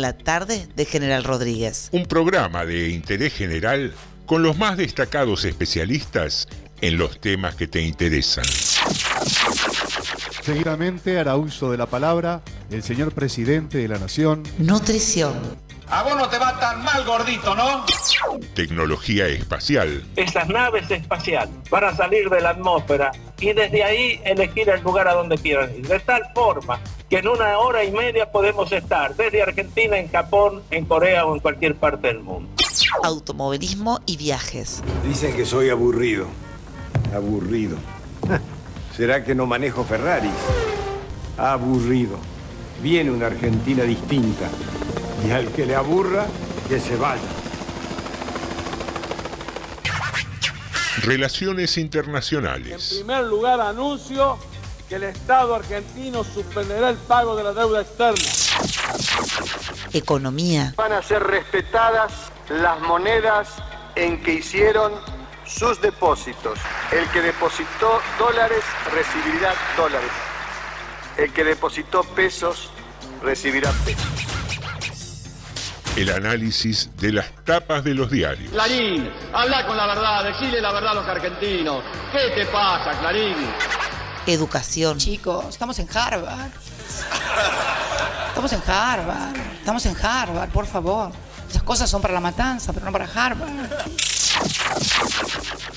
en 0.00 0.02
la 0.02 0.16
tarde 0.16 0.66
de 0.74 0.86
General 0.86 1.22
Rodríguez. 1.22 1.90
Un 1.92 2.06
programa 2.06 2.64
de 2.64 2.88
interés 2.88 3.34
general 3.34 3.92
con 4.24 4.42
los 4.42 4.56
más 4.56 4.78
destacados 4.78 5.44
especialistas 5.44 6.48
en 6.80 6.96
los 6.96 7.20
temas 7.20 7.54
que 7.54 7.66
te 7.66 7.82
interesan. 7.82 8.44
Seguidamente 10.42 11.18
hará 11.18 11.36
uso 11.36 11.70
de 11.70 11.76
la 11.76 11.84
palabra 11.84 12.40
el 12.70 12.82
señor 12.82 13.12
presidente 13.12 13.76
de 13.76 13.88
la 13.88 13.98
Nación. 13.98 14.42
Nutrición. 14.58 15.34
A 15.88 16.02
vos 16.02 16.16
no 16.16 16.28
te 16.28 16.38
va 16.38 16.58
tan 16.58 16.82
mal, 16.82 17.04
gordito, 17.04 17.54
¿no? 17.54 17.84
Tecnología 18.54 19.26
espacial. 19.26 20.02
Estas 20.16 20.48
naves 20.48 20.90
espaciales 20.90 21.54
van 21.68 21.84
a 21.84 21.94
salir 21.94 22.30
de 22.30 22.40
la 22.40 22.50
atmósfera 22.50 23.10
y 23.38 23.52
desde 23.52 23.84
ahí 23.84 24.20
elegir 24.24 24.70
el 24.70 24.80
lugar 24.82 25.08
a 25.08 25.14
donde 25.14 25.36
quieran 25.36 25.74
ir. 25.76 25.86
De 25.86 26.00
tal 26.00 26.22
forma 26.32 26.80
que 27.10 27.18
en 27.18 27.26
una 27.26 27.58
hora 27.58 27.82
y 27.84 27.90
media 27.90 28.30
podemos 28.30 28.70
estar 28.70 29.16
desde 29.16 29.42
Argentina, 29.42 29.98
en 29.98 30.08
Japón, 30.08 30.62
en 30.70 30.84
Corea 30.86 31.26
o 31.26 31.34
en 31.34 31.40
cualquier 31.40 31.74
parte 31.74 32.06
del 32.06 32.20
mundo. 32.20 32.48
Automovilismo 33.02 34.00
y 34.06 34.16
viajes. 34.16 34.80
Dicen 35.04 35.34
que 35.34 35.44
soy 35.44 35.70
aburrido. 35.70 36.26
Aburrido. 37.12 37.76
¿Será 38.96 39.24
que 39.24 39.34
no 39.34 39.44
manejo 39.46 39.82
Ferraris? 39.84 40.30
Aburrido. 41.36 42.16
Viene 42.80 43.10
una 43.10 43.26
Argentina 43.26 43.82
distinta. 43.82 44.48
Y 45.26 45.32
al 45.32 45.48
que 45.48 45.66
le 45.66 45.74
aburra, 45.74 46.26
que 46.68 46.78
se 46.78 46.94
vaya. 46.96 47.20
Relaciones 51.02 51.76
En 51.76 51.84
internacionales. 51.84 52.94
primer 52.98 53.24
lugar, 53.24 53.60
anuncio 53.60 54.38
que 54.90 54.96
el 54.96 55.04
Estado 55.04 55.54
argentino 55.54 56.24
suspenderá 56.24 56.90
el 56.90 56.96
pago 56.96 57.36
de 57.36 57.44
la 57.44 57.52
deuda 57.52 57.82
externa. 57.82 58.28
Economía. 59.92 60.74
Van 60.76 60.92
a 60.92 61.00
ser 61.00 61.22
respetadas 61.22 62.12
las 62.48 62.80
monedas 62.80 63.50
en 63.94 64.20
que 64.20 64.34
hicieron 64.34 64.92
sus 65.46 65.80
depósitos. 65.80 66.58
El 66.90 67.08
que 67.10 67.22
depositó 67.22 68.00
dólares 68.18 68.64
recibirá 68.92 69.54
dólares. 69.76 70.10
El 71.16 71.32
que 71.32 71.44
depositó 71.44 72.02
pesos 72.02 72.70
recibirá 73.22 73.70
pesos. 73.84 74.04
El 75.96 76.10
análisis 76.10 76.90
de 76.96 77.12
las 77.12 77.30
tapas 77.44 77.84
de 77.84 77.94
los 77.94 78.10
diarios. 78.10 78.50
Clarín, 78.50 79.08
habla 79.32 79.66
con 79.66 79.76
la 79.76 79.86
verdad, 79.86 80.24
decile 80.24 80.60
la 80.60 80.72
verdad 80.72 80.90
a 80.90 80.94
los 80.94 81.06
argentinos. 81.06 81.84
¿Qué 82.10 82.30
te 82.34 82.46
pasa, 82.46 82.98
Clarín? 82.98 83.36
Educación. 84.32 84.98
Chicos, 84.98 85.46
estamos 85.48 85.78
en 85.78 85.88
Harvard. 85.92 86.50
Estamos 88.28 88.52
en 88.52 88.62
Harvard. 88.66 89.36
Estamos 89.58 89.86
en 89.86 89.96
Harvard, 90.02 90.50
por 90.50 90.66
favor. 90.66 91.10
Esas 91.48 91.62
cosas 91.62 91.90
son 91.90 92.00
para 92.00 92.14
la 92.14 92.20
matanza, 92.20 92.72
pero 92.72 92.86
no 92.86 92.92
para 92.92 93.06
Harvard. 93.12 93.50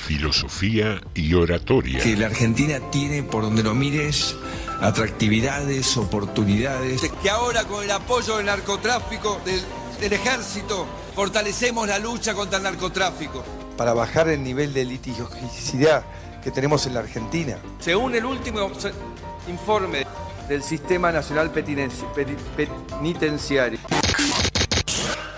Filosofía 0.05 1.01
y 1.13 1.33
oratoria. 1.33 1.99
que 1.99 2.15
la 2.15 2.27
Argentina 2.27 2.79
tiene, 2.91 3.23
por 3.23 3.43
donde 3.43 3.63
lo 3.63 3.73
mires, 3.73 4.35
atractividades, 4.81 5.97
oportunidades. 5.97 7.01
Que 7.21 7.29
ahora 7.29 7.63
con 7.63 7.83
el 7.83 7.91
apoyo 7.91 8.37
del 8.37 8.45
narcotráfico, 8.45 9.41
del, 9.45 9.61
del 9.99 10.13
ejército, 10.13 10.85
fortalecemos 11.15 11.87
la 11.87 11.99
lucha 11.99 12.33
contra 12.33 12.57
el 12.57 12.63
narcotráfico. 12.63 13.43
para 13.77 13.93
bajar 13.93 14.27
el 14.29 14.43
nivel 14.43 14.73
de 14.73 14.85
litigiosidad 14.85 16.03
que 16.43 16.51
tenemos 16.51 16.85
en 16.87 16.95
la 16.95 16.99
Argentina. 16.99 17.55
Según 17.79 18.15
el 18.15 18.25
último 18.25 18.69
informe 19.47 20.05
del 20.47 20.61
Sistema 20.61 21.11
Nacional 21.11 21.51
Penitenciario. 21.51 23.79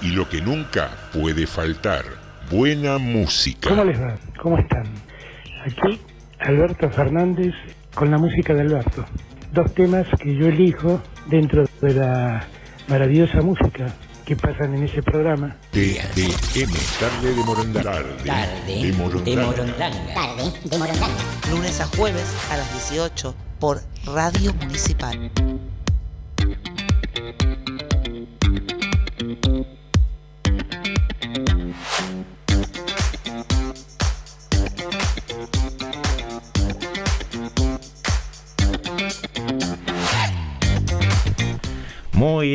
Y 0.02 0.10
lo 0.10 0.28
que 0.28 0.42
nunca 0.42 0.90
puede 1.14 1.48
faltar. 1.48 2.04
Buena 2.50 2.98
música. 2.98 3.70
¿Cómo 3.70 3.84
les 3.84 4.02
va? 4.02 4.16
¿Cómo 4.42 4.58
están? 4.58 4.86
Aquí 5.66 6.00
Alberto 6.40 6.90
Fernández 6.90 7.54
con 7.94 8.12
la 8.12 8.18
música 8.18 8.54
de 8.54 8.62
Alberto. 8.62 9.06
Dos 9.52 9.74
temas 9.74 10.08
que 10.20 10.36
yo 10.36 10.48
elijo 10.48 11.02
dentro 11.28 11.66
de 11.82 11.94
la 11.94 12.46
maravillosa 12.88 13.42
música 13.42 13.94
que 14.26 14.36
pasan 14.36 14.74
en 14.74 14.84
ese 14.84 15.04
programa. 15.04 15.56
TDM, 15.72 16.74
tarde 17.00 17.36
de 17.36 17.44
Morondanga. 17.44 17.92
Tarde 18.26 18.82
de 18.82 18.94
Morondanga. 18.94 19.54
Tarde 20.14 20.52
de 20.64 20.78
Morondanga. 20.78 21.24
Lunes 21.52 21.80
a 21.80 21.86
jueves 21.96 22.26
a 22.50 22.58
las 22.58 22.90
18 22.90 23.36
por 23.60 23.82
Radio 24.06 24.54
Municipal. 24.56 25.32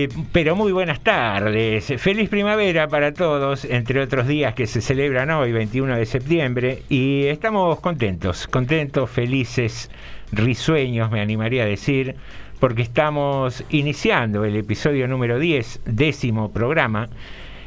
Muy, 0.00 0.09
pero 0.33 0.56
muy 0.56 0.72
buenas 0.72 1.00
tardes. 1.00 1.93
Feliz 1.99 2.31
primavera 2.31 2.88
para 2.88 3.12
todos, 3.12 3.65
entre 3.65 4.00
otros 4.00 4.27
días 4.27 4.55
que 4.55 4.66
se 4.66 4.81
celebran 4.81 5.31
hoy, 5.31 5.53
21 5.53 5.97
de 5.97 6.06
septiembre. 6.06 6.83
Y 6.88 7.25
estamos 7.27 7.81
contentos, 7.81 8.47
contentos, 8.47 9.11
felices, 9.11 9.91
risueños, 10.33 11.11
me 11.11 11.21
animaría 11.21 11.65
a 11.65 11.66
decir, 11.66 12.15
porque 12.61 12.83
estamos 12.83 13.65
iniciando 13.71 14.44
el 14.44 14.56
episodio 14.56 15.06
número 15.06 15.38
10, 15.38 15.83
décimo 15.84 16.50
programa. 16.50 17.09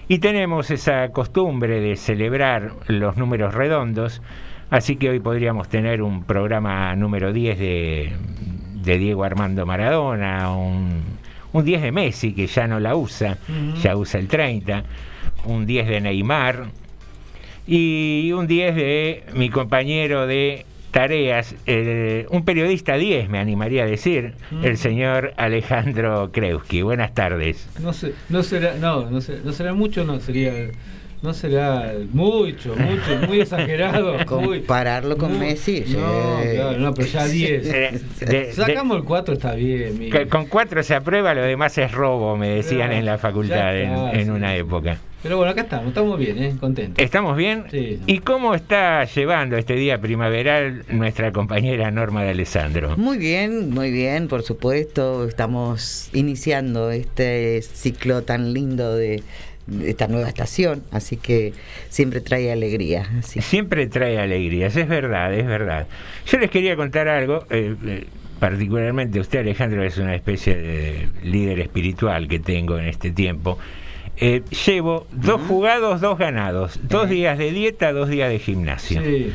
Y 0.08 0.20
tenemos 0.20 0.72
esa 0.72 1.10
costumbre 1.10 1.82
de 1.82 1.96
celebrar 1.98 2.72
los 2.88 3.16
números 3.18 3.54
redondos. 3.54 4.22
Así 4.72 4.96
que 4.96 5.10
hoy 5.10 5.20
podríamos 5.20 5.70
tener 5.70 6.02
un 6.02 6.24
programa 6.24 6.96
número 6.96 7.32
10 7.32 7.60
de, 7.60 8.14
de 8.84 8.98
Diego 8.98 9.24
Armando 9.24 9.66
Maradona, 9.68 10.52
un, 10.56 11.12
un 11.53 11.64
10 11.66 11.81
de 11.81 11.91
Messi 11.91 12.34
que 12.34 12.47
ya 12.47 12.68
no 12.68 12.80
la 12.80 12.96
usa, 12.96 13.38
Ujú. 13.47 13.78
ya 13.81 13.96
usa 13.96 14.19
el 14.19 14.28
30, 14.28 14.84
un 15.46 15.66
10 15.66 15.88
de 15.88 16.02
Neymar 16.02 16.66
y 17.66 18.31
un 18.34 18.46
10 18.47 18.75
de 18.75 19.24
mi 19.34 19.50
compañero 19.50 20.28
de 20.28 20.66
tareas, 20.91 21.56
eh, 21.66 22.28
un 22.30 22.44
periodista 22.46 22.97
10 22.97 23.30
me 23.30 23.40
animaría 23.40 23.84
a 23.84 23.86
decir, 23.88 24.34
el 24.62 24.78
señor 24.78 25.34
Alejandro 25.38 26.31
Kreuski. 26.31 26.81
Buenas 26.84 27.14
tardes. 27.16 27.68
No 27.81 27.94
sé, 27.94 28.14
no 28.30 28.44
será, 28.44 28.75
no, 28.75 29.09
no, 29.09 29.22
sé- 29.22 29.40
no 29.44 29.52
será 29.53 29.74
mucho, 29.74 30.03
no 30.03 30.20
sería, 30.20 30.52
no 31.23 31.34
será 31.34 31.94
mucho, 32.11 32.75
mucho, 32.75 33.28
muy 33.28 33.41
exagerado. 33.41 34.13
muy- 34.41 34.59
Compararlo 34.59 35.17
con 35.17 35.31
muy- 35.38 35.47
Messi, 35.47 35.85
No, 35.88 36.41
sí. 36.44 36.50
claro, 36.56 36.78
no, 36.78 36.94
pero 36.94 37.07
ya 37.07 37.25
10. 37.25 37.66
Eh, 37.66 38.01
de- 38.19 38.53
Sacamos 38.53 38.97
el 38.97 39.03
4, 39.03 39.34
está 39.34 39.56
bien. 39.56 39.97
mira. 39.97 40.19
Que 40.19 40.28
con 40.28 40.45
cuatro 40.45 40.84
se 40.84 40.94
aprueba, 40.94 41.34
lo 41.34 41.41
demás 41.41 41.78
es 41.78 41.91
robo, 41.91 42.35
me 42.38 42.50
decían 42.50 42.88
Claro, 42.89 42.94
en 42.94 43.06
la 43.06 43.17
facultad 43.17 43.75
en, 43.79 43.91
está, 43.91 44.11
en 44.11 44.25
sí. 44.25 44.29
una 44.31 44.56
época. 44.56 44.97
Pero 45.23 45.38
bueno, 45.38 45.53
acá 45.53 45.61
estamos, 45.61 45.88
estamos 45.88 46.19
bien, 46.19 46.38
¿eh? 46.44 46.53
contentos. 46.59 47.01
¿Estamos 47.01 47.38
bien? 47.38 47.63
Sí. 47.72 47.97
¿Y 48.07 48.19
cómo 48.19 48.53
está 48.55 49.05
llevando 49.05 49.55
este 49.55 49.75
día 49.75 49.97
primaveral 50.01 50.84
nuestra 50.90 51.31
compañera 51.31 51.90
Norma 51.91 52.23
de 52.23 52.31
Alessandro? 52.31 52.97
Muy 52.97 53.17
bien, 53.17 53.69
muy 53.69 53.90
bien, 53.90 54.28
por 54.28 54.44
supuesto. 54.44 55.25
Estamos 55.25 56.09
iniciando 56.11 56.91
este 56.91 57.61
ciclo 57.61 58.23
tan 58.23 58.51
lindo 58.53 58.94
de, 58.97 59.23
de 59.53 59.53
esta 59.84 60.07
nueva 60.07 60.28
estación, 60.28 60.84
así 60.91 61.18
que 61.18 61.53
siempre 61.90 62.22
trae 62.22 62.51
alegría. 62.51 63.09
Así. 63.19 63.41
Siempre 63.41 63.88
trae 63.88 64.19
alegrías, 64.19 64.75
es 64.75 64.88
verdad, 64.88 65.34
es 65.34 65.46
verdad. 65.46 65.88
Yo 66.25 66.38
les 66.40 66.50
quería 66.50 66.75
contar 66.75 67.07
algo, 67.07 67.46
eh, 67.50 67.75
eh, 67.85 68.06
particularmente 68.40 69.19
usted 69.19 69.40
Alejandro 69.40 69.84
es 69.84 69.97
una 69.97 70.16
especie 70.16 70.56
de 70.56 71.09
líder 71.23 71.59
espiritual 71.59 72.28
que 72.28 72.40
tengo 72.40 72.78
en 72.78 72.85
este 72.85 73.12
tiempo. 73.12 73.57
Eh, 74.18 74.44
llevo 74.66 75.08
dos 75.11 75.41
jugados, 75.41 76.02
dos 76.02 76.17
ganados, 76.17 76.79
dos 76.84 77.09
días 77.09 77.38
de 77.38 77.52
dieta, 77.52 77.91
dos 77.93 78.09
días 78.09 78.29
de 78.29 78.40
gimnasio. 78.40 79.02
Sí. 79.02 79.34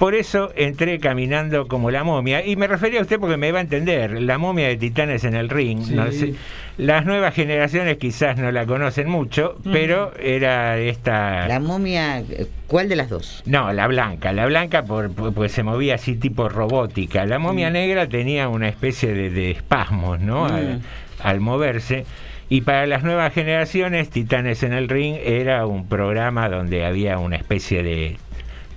Por 0.00 0.14
eso 0.14 0.50
entré 0.56 0.98
caminando 0.98 1.68
como 1.68 1.90
la 1.90 2.04
momia. 2.04 2.42
Y 2.42 2.56
me 2.56 2.66
refería 2.66 3.00
a 3.00 3.02
usted 3.02 3.20
porque 3.20 3.36
me 3.36 3.52
va 3.52 3.58
a 3.58 3.60
entender. 3.60 4.22
La 4.22 4.38
momia 4.38 4.66
de 4.68 4.78
Titanes 4.78 5.24
en 5.24 5.34
el 5.34 5.50
ring. 5.50 5.82
Sí. 5.82 5.94
no 5.94 6.10
sé. 6.10 6.32
Las 6.78 7.04
nuevas 7.04 7.34
generaciones 7.34 7.98
quizás 7.98 8.38
no 8.38 8.50
la 8.50 8.64
conocen 8.64 9.10
mucho, 9.10 9.58
pero 9.70 10.12
era 10.18 10.78
esta... 10.78 11.46
La 11.48 11.60
momia, 11.60 12.22
¿cuál 12.66 12.88
de 12.88 12.96
las 12.96 13.10
dos? 13.10 13.42
No, 13.44 13.70
la 13.74 13.86
blanca. 13.88 14.32
La 14.32 14.46
blanca 14.46 14.84
por, 14.84 15.12
por- 15.12 15.34
pues 15.34 15.52
se 15.52 15.62
movía 15.62 15.96
así 15.96 16.16
tipo 16.16 16.48
robótica. 16.48 17.26
La 17.26 17.38
momia 17.38 17.68
Mm. 17.68 17.72
negra 17.74 18.08
tenía 18.08 18.48
una 18.48 18.68
especie 18.68 19.12
de, 19.12 19.28
de 19.28 19.50
espasmos, 19.50 20.18
¿no? 20.18 20.46
Al, 20.46 20.78
Mm. 20.78 20.80
al 21.22 21.40
moverse. 21.40 22.06
Y 22.48 22.62
para 22.62 22.86
las 22.86 23.02
nuevas 23.04 23.34
generaciones, 23.34 24.08
Titanes 24.08 24.62
en 24.62 24.72
el 24.72 24.88
Ring 24.88 25.16
era 25.22 25.66
un 25.66 25.86
programa 25.86 26.48
donde 26.48 26.86
había 26.86 27.18
una 27.18 27.36
especie 27.36 27.82
de 27.82 28.16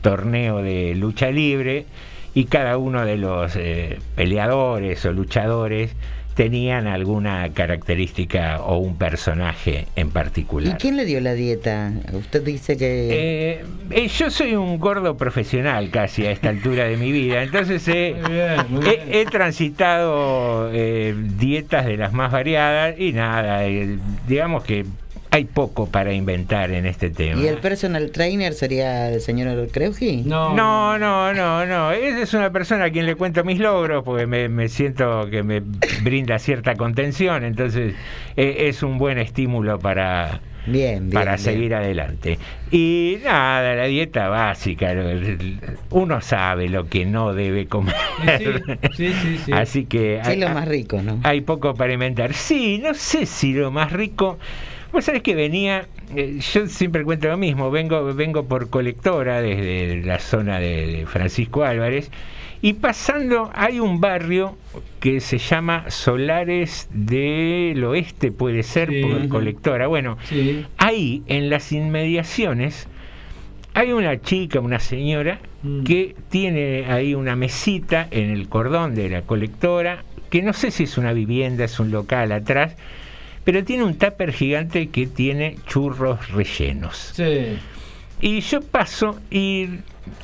torneo 0.04 0.62
de 0.62 0.94
lucha 0.94 1.32
libre 1.32 1.86
y 2.36 2.46
cada 2.46 2.78
uno 2.78 3.04
de 3.06 3.18
los 3.18 3.56
eh, 3.56 3.98
peleadores 4.16 5.04
o 5.06 5.12
luchadores 5.14 5.96
tenían 6.36 6.88
alguna 6.88 7.50
característica 7.54 8.60
o 8.62 8.78
un 8.80 8.98
personaje 8.98 9.86
en 9.96 10.08
¿Y 10.08 10.10
particular. 10.10 10.78
quién 10.80 10.98
le 10.98 11.06
dio 11.06 11.22
la 11.22 11.34
dieta? 11.36 11.92
Usted 12.12 12.42
dice 12.44 12.76
que... 12.76 13.10
Eh, 13.60 13.66
eh, 13.92 14.08
yo 14.08 14.32
soy 14.32 14.56
un 14.56 14.80
gordo 14.80 15.16
profesional 15.16 15.92
casi 15.92 16.26
a 16.26 16.32
esta 16.32 16.50
altura 16.50 16.86
de 16.86 16.98
mi 16.98 17.12
vida, 17.12 17.44
entonces 17.44 17.88
eh, 17.88 18.16
he, 18.84 19.22
he 19.22 19.26
transitado 19.26 20.72
eh, 20.74 21.14
dietas 21.38 21.86
de 21.86 21.98
las 21.98 22.14
más 22.14 22.32
variadas 22.32 23.00
y 23.00 23.14
nada, 23.14 23.66
eh, 23.68 24.00
digamos 24.28 24.64
que 24.64 24.86
hay 25.34 25.46
poco 25.46 25.88
para 25.88 26.14
inventar 26.14 26.70
en 26.70 26.86
este 26.86 27.10
tema. 27.10 27.42
¿Y 27.42 27.48
el 27.48 27.58
personal 27.58 28.12
trainer 28.12 28.54
sería 28.54 29.10
el 29.10 29.20
señor 29.20 29.68
Creuji? 29.72 30.22
No, 30.26 30.56
no, 30.56 31.00
no, 31.34 31.66
no. 31.66 31.92
Esa 31.92 32.22
es 32.22 32.34
una 32.36 32.52
persona 32.52 32.86
a 32.86 32.90
quien 32.92 33.08
le 33.08 33.16
cuento 33.16 33.44
mis 33.44 33.58
logros 33.58 34.04
porque 34.04 34.28
me, 34.28 34.48
me 34.48 34.70
siento 34.70 35.28
que 35.32 35.42
me 35.42 35.64
brinda 36.04 36.38
cierta 36.38 36.76
contención, 36.76 37.44
entonces 37.44 37.96
eh, 38.38 38.68
es 38.68 38.84
un 38.84 39.00
buen 39.00 39.18
estímulo 39.18 39.80
para, 39.80 40.40
Bien, 40.68 41.10
bien, 41.10 41.12
para 41.12 41.32
bien. 41.32 41.40
seguir 41.40 41.74
adelante. 41.74 42.38
Y 42.70 43.18
nada, 43.26 43.74
la 43.74 43.86
dieta 43.86 44.28
básica, 44.30 44.94
uno 45.90 46.22
sabe 46.22 46.70
lo 46.70 46.86
que 46.88 47.06
no 47.06 47.34
debe 47.34 47.66
comer. 47.66 47.96
Sí, 48.96 49.12
sí, 49.14 49.40
sí. 49.46 49.52
Así 49.52 49.86
que 49.86 50.22
¿Qué 50.24 50.34
es 50.34 50.38
lo 50.38 50.50
más 50.50 50.68
rico, 50.68 51.02
no? 51.02 51.20
hay 51.24 51.42
poco 51.42 51.74
para 51.74 51.92
inventar. 51.92 52.34
Sí, 52.36 52.78
no 52.78 52.94
sé 52.94 53.26
si 53.26 53.54
lo 53.54 53.72
más 53.72 53.92
rico. 53.92 54.38
Vos 54.94 55.06
sabés 55.06 55.24
que 55.24 55.34
venía, 55.36 55.88
eh, 56.16 56.40
yo 56.54 56.68
siempre 56.68 57.04
cuento 57.04 57.28
lo 57.28 57.36
mismo, 57.38 57.72
vengo, 57.72 58.14
vengo 58.14 58.46
por 58.46 58.70
colectora 58.70 59.42
desde 59.42 60.02
la 60.06 60.20
zona 60.20 60.60
de, 60.60 60.86
de 60.86 61.06
Francisco 61.08 61.64
Álvarez 61.64 62.12
y 62.62 62.74
pasando 62.74 63.50
hay 63.56 63.80
un 63.80 64.00
barrio 64.00 64.56
que 65.00 65.20
se 65.20 65.40
llama 65.40 65.86
Solares 65.90 66.88
del 66.94 67.84
Oeste, 67.84 68.32
puede 68.32 68.62
ser, 68.64 68.90
Sí. 68.90 69.02
por 69.02 69.28
colectora. 69.30 69.88
Bueno, 69.88 70.18
Sí. 70.30 70.64
ahí 70.78 71.24
en 71.28 71.50
las 71.50 71.72
inmediaciones 71.72 72.88
hay 73.74 73.92
una 73.94 74.22
chica, 74.22 74.60
una 74.60 74.80
señora, 74.80 75.40
Mm. 75.64 75.84
que 75.86 76.16
tiene 76.30 76.86
ahí 76.92 77.16
una 77.16 77.36
mesita 77.36 78.08
en 78.12 78.30
el 78.30 78.48
cordón 78.48 78.94
de 78.94 79.10
la 79.10 79.24
colectora, 79.24 80.04
que 80.30 80.42
no 80.44 80.54
sé 80.54 80.70
si 80.72 80.84
es 80.84 80.98
una 81.00 81.14
vivienda, 81.14 81.64
es 81.66 81.80
un 81.80 81.90
local 81.90 82.32
atrás, 82.32 82.76
pero 83.44 83.64
tiene 83.64 83.84
un 83.84 83.98
tupper 83.98 84.32
gigante 84.32 84.88
que 84.90 85.08
tiene 85.08 85.58
churros 85.68 86.32
rellenos. 86.32 87.12
Sí. 87.14 87.58
Y 88.22 88.40
yo 88.42 88.62
paso 88.62 89.20
y 89.30 89.70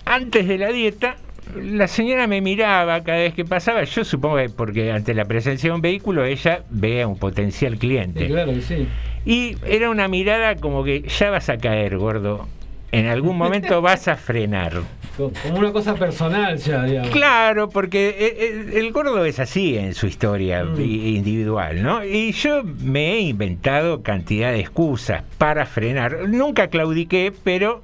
antes 0.05 0.47
de 0.47 0.57
la 0.57 0.69
dieta, 0.69 1.17
la 1.55 1.87
señora 1.87 2.27
me 2.27 2.41
miraba 2.41 3.03
cada 3.03 3.19
vez 3.19 3.33
que 3.33 3.45
pasaba, 3.45 3.83
yo 3.83 4.03
supongo 4.03 4.37
que 4.37 4.49
porque 4.49 4.91
ante 4.91 5.13
la 5.13 5.25
presencia 5.25 5.69
de 5.69 5.75
un 5.75 5.81
vehículo 5.81 6.23
ella 6.23 6.63
ve 6.69 7.01
a 7.01 7.07
un 7.07 7.17
potencial 7.17 7.77
cliente. 7.77 8.21
Sí, 8.21 8.27
claro 8.27 8.53
que 8.53 8.61
sí. 8.61 8.87
Y 9.25 9.57
era 9.65 9.89
una 9.89 10.07
mirada 10.07 10.55
como 10.55 10.83
que 10.83 11.01
ya 11.01 11.29
vas 11.29 11.49
a 11.49 11.57
caer, 11.57 11.97
gordo. 11.97 12.47
En 12.91 13.07
algún 13.07 13.37
momento 13.37 13.81
vas 13.83 14.07
a 14.07 14.15
frenar. 14.15 14.73
Co- 15.17 15.31
Como 15.43 15.59
una 15.59 15.71
cosa 15.71 15.95
personal 15.95 16.57
ya, 16.57 16.83
digamos. 16.83 17.11
Claro, 17.11 17.69
porque 17.69 18.09
eh, 18.09 18.37
eh, 18.39 18.79
el 18.79 18.91
gordo 18.91 19.23
es 19.25 19.39
así 19.39 19.77
en 19.77 19.93
su 19.93 20.07
historia 20.07 20.63
Mm. 20.63 20.79
individual, 20.81 21.83
¿no? 21.83 22.03
Y 22.05 22.31
yo 22.31 22.63
me 22.63 23.13
he 23.13 23.19
inventado 23.21 24.01
cantidad 24.01 24.51
de 24.51 24.59
excusas 24.61 25.23
para 25.37 25.65
frenar. 25.65 26.29
Nunca 26.29 26.67
claudiqué, 26.69 27.33
pero 27.43 27.83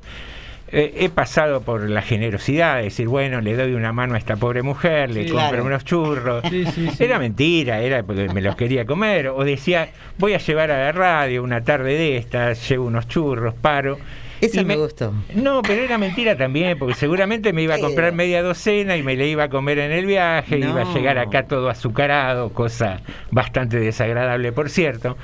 eh, 0.72 0.94
he 0.98 1.10
pasado 1.10 1.62
por 1.62 1.88
la 1.90 2.01
generosidad 2.01 2.78
de 2.78 2.84
decir, 2.84 3.08
bueno, 3.08 3.40
le 3.42 3.56
doy 3.56 3.74
una 3.74 3.92
mano 3.94 4.16
a 4.16 4.18
esta 4.18 4.36
pobre 4.38 4.63
mujer, 4.63 5.12
le 5.12 5.25
Sí, 5.25 5.30
compro 5.30 5.50
claro. 5.50 5.66
unos 5.66 5.86
churros. 5.86 6.44
Sí, 6.50 6.66
sí, 6.74 6.90
sí. 6.90 7.04
Era 7.04 7.19
mentira, 7.19 7.81
era 7.81 8.01
porque 8.04 8.28
me 8.30 8.42
los 8.42 8.56
quería 8.56 8.86
comer. 8.86 9.28
O 9.28 9.44
decía, 9.44 9.90
voy 10.18 10.34
a 10.34 10.38
llevar 10.40 10.72
a 10.72 10.86
la 10.86 10.92
radio 10.92 11.44
una 11.44 11.63
tarde 11.63 11.94
de 11.94 12.18
estas, 12.18 12.68
llevo 12.68 12.86
unos 12.88 13.08
churros, 13.08 13.54
paro. 13.54 13.98
Esa 14.42 14.62
Y 14.62 14.66
me 14.66 14.76
gustó. 14.76 15.14
No, 15.34 15.62
pero 15.62 15.82
era 15.84 15.98
mentira 15.98 16.38
también, 16.38 16.78
porque 16.78 16.94
seguramente 16.96 17.54
me 17.54 17.62
iba 17.64 17.76
a 17.76 17.80
comprar 17.80 18.14
media 18.14 18.42
docena 18.44 18.98
y 18.98 19.04
me 19.04 19.16
la 19.16 19.26
iba 19.26 19.44
a 19.46 19.50
comer 19.50 19.80
en 19.80 19.92
el 19.92 20.06
viaje, 20.06 20.58
No. 20.58 20.70
iba 20.72 20.82
a 20.82 20.94
llegar 20.94 21.18
acá 21.18 21.48
todo 21.48 21.70
azucarado, 21.70 22.50
cosa 22.52 23.02
bastante 23.32 23.80
desagradable, 23.80 24.52
por 24.52 24.70
cierto. 24.70 25.18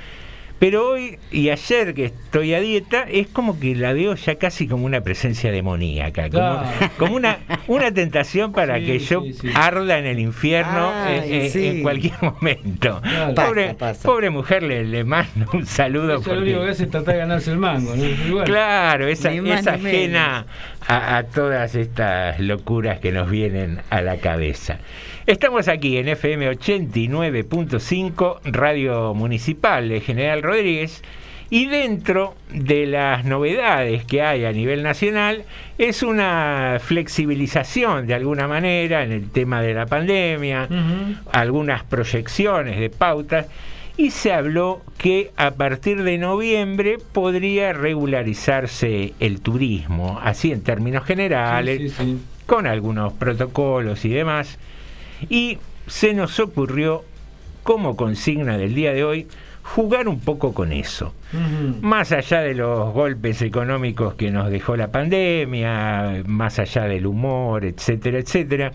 Pero 0.62 0.90
hoy 0.90 1.18
y 1.32 1.50
ayer 1.50 1.96
que 1.96 2.06
estoy 2.06 2.54
a 2.54 2.60
dieta, 2.60 3.02
es 3.10 3.26
como 3.28 3.60
que 3.60 3.74
la 3.76 3.94
veo 3.94 4.14
ya 4.14 4.36
casi 4.36 4.68
como 4.68 4.86
una 4.86 5.02
presencia 5.02 5.52
demoníaca, 5.52 6.30
como, 7.00 7.16
una, 7.16 7.40
una 7.68 7.92
tentación 7.92 8.52
para 8.52 8.78
Sí, 8.78 8.86
que 8.86 9.00
yo 9.00 9.24
sí, 9.24 9.34
sí. 9.34 9.50
arda 9.56 9.98
en 9.98 10.06
el 10.06 10.20
infierno 10.20 10.92
Ay, 10.94 11.16
eh, 11.18 11.46
eh, 11.48 11.50
sí. 11.50 11.66
en 11.66 11.82
cualquier 11.82 12.14
momento. 12.22 13.02
Claro. 13.02 13.34
Pobre, 13.34 13.66
Pasa, 13.74 13.78
pasa. 13.80 14.04
pobre 14.08 14.30
mujer, 14.30 14.62
le, 14.62 14.84
le 14.84 15.04
mando 15.04 15.48
un 15.54 15.66
saludo. 15.66 16.18
Eso 16.20 16.36
lo 16.36 16.42
único 16.44 16.64
que 16.64 16.70
hace 16.70 16.84
es 16.84 16.92
tratar 16.92 17.16
de 17.16 17.20
ganarse 17.22 17.50
el 17.52 17.58
mango, 17.58 17.96
¿no? 17.96 18.06
Y 18.06 18.30
bueno, 18.30 18.44
Claro, 18.46 19.08
esa, 19.08 19.32
es 19.34 19.66
ajena 19.68 20.46
a, 20.88 21.18
a 21.18 21.24
todas 21.24 21.74
estas 21.74 22.40
locuras 22.40 23.00
que 23.00 23.12
nos 23.12 23.32
vienen 23.32 23.80
a 23.90 24.04
la 24.04 24.18
cabeza. 24.18 24.78
Estamos 25.28 25.68
aquí 25.68 25.98
en 25.98 26.08
FM 26.08 26.50
89.5, 26.52 28.40
Radio 28.46 29.14
Municipal 29.14 29.88
de 29.88 30.02
General 30.02 30.42
Rodríguez, 30.52 31.02
y 31.50 31.66
dentro 31.66 32.36
de 32.54 32.86
las 32.86 33.26
novedades 33.26 34.06
que 34.06 34.22
hay 34.22 34.46
a 34.46 34.52
nivel 34.54 34.84
nacional 34.84 35.44
es 35.78 36.02
una 36.02 36.78
flexibilización 36.82 38.08
de 38.08 38.14
alguna 38.14 38.48
manera 38.48 39.04
en 39.04 39.12
el 39.12 39.30
tema 39.30 39.62
de 39.62 39.74
la 39.74 39.86
pandemia, 39.86 40.70
algunas 41.34 41.84
proyecciones 41.84 42.80
de 42.80 42.90
pautas 42.90 43.48
y 43.98 44.12
se 44.12 44.32
habló 44.32 44.82
que 44.98 45.32
a 45.36 45.52
partir 45.52 46.04
de 46.04 46.18
noviembre 46.18 46.98
podría 47.12 47.74
regularizarse 47.74 49.14
el 49.20 49.42
turismo, 49.42 50.20
así 50.24 50.52
en 50.54 50.62
términos 50.64 51.04
generales, 51.06 51.80
Sí, 51.82 51.90
sí, 51.90 51.96
sí. 51.98 52.18
con 52.46 52.66
algunos 52.66 53.12
protocolos 53.14 54.06
y 54.06 54.10
demás. 54.10 54.58
Y 55.30 55.58
se 55.88 56.14
nos 56.14 56.40
ocurrió, 56.40 57.04
como 57.64 57.96
consigna 57.98 58.58
del 58.58 58.74
día 58.74 58.94
de 58.94 59.04
hoy, 59.04 59.28
jugar 59.76 60.08
un 60.08 60.20
poco 60.20 60.54
con 60.54 60.72
eso. 60.72 61.14
Más 61.82 62.12
allá 62.12 62.42
de 62.42 62.54
los 62.56 62.94
golpes 62.94 63.42
económicos 63.42 64.16
que 64.16 64.32
nos 64.32 64.50
dejó 64.50 64.76
la 64.76 64.92
pandemia, 64.92 66.24
más 66.26 66.60
allá 66.60 66.84
del 66.86 67.06
humor, 67.08 67.66
etcétera, 67.66 68.20
etcétera, 68.20 68.72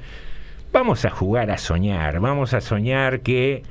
vamos 0.72 1.04
a 1.04 1.10
jugar 1.10 1.50
a 1.50 1.58
soñar, 1.58 2.20
vamos 2.20 2.54
a 2.54 2.60
soñar 2.60 3.20
que 3.20 3.62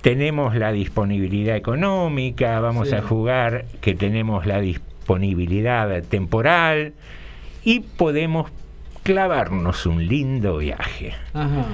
tenemos 0.00 0.54
la 0.56 0.72
disponibilidad 0.72 1.56
económica, 1.56 2.60
vamos 2.60 2.90
Sí. 2.90 2.94
a 2.96 3.02
jugar 3.02 3.64
que 3.80 3.94
tenemos 3.94 4.44
la 4.46 4.60
disponibilidad 4.60 6.02
temporal 6.04 6.92
y 7.64 7.80
podemos 7.80 8.50
clavarnos 9.02 9.86
un 9.86 10.06
lindo 10.06 10.58
viaje. 10.58 11.14
Ajá. 11.32 11.66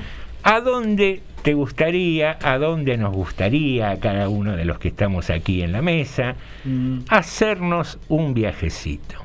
¿A 0.43 0.61
dónde 0.61 1.21
te 1.43 1.55
gustaría, 1.55 2.39
a 2.43 2.59
dónde 2.59 2.97
nos 2.97 3.13
gustaría 3.15 3.91
a 3.91 3.97
cada 3.99 4.29
uno 4.29 4.57
de 4.57 4.65
los 4.65 4.79
que 4.79 4.89
estamos 4.89 5.31
aquí 5.31 5.63
en 5.63 5.73
la 5.73 5.83
mesa, 5.83 6.35
Mm. 6.65 7.01
hacernos 7.09 7.99
un 8.09 8.35
viajecito? 8.35 9.17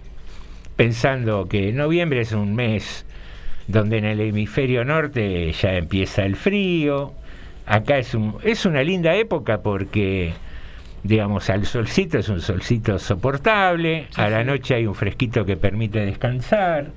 Pensando 0.76 1.48
que 1.48 1.72
noviembre 1.72 2.22
es 2.22 2.32
un 2.32 2.54
mes 2.56 3.06
donde 3.68 3.98
en 3.98 4.06
el 4.06 4.20
hemisferio 4.20 4.84
norte 4.86 5.52
ya 5.54 5.74
empieza 5.76 6.24
el 6.24 6.36
frío, 6.36 7.14
acá 7.66 7.98
es, 7.98 8.14
un, 8.14 8.36
es 8.44 8.66
una 8.66 8.84
linda 8.84 9.16
época 9.16 9.62
porque, 9.62 10.34
digamos, 11.04 11.50
al 11.50 11.66
solcito 11.66 12.18
es 12.20 12.30
un 12.30 12.42
solcito 12.42 13.00
soportable, 13.00 14.08
a 14.16 14.30
la 14.30 14.44
noche 14.44 14.76
hay 14.76 14.86
un 14.86 14.96
fresquito 14.96 15.46
que 15.46 15.58
permite 15.58 16.00
descansar, 16.06 16.92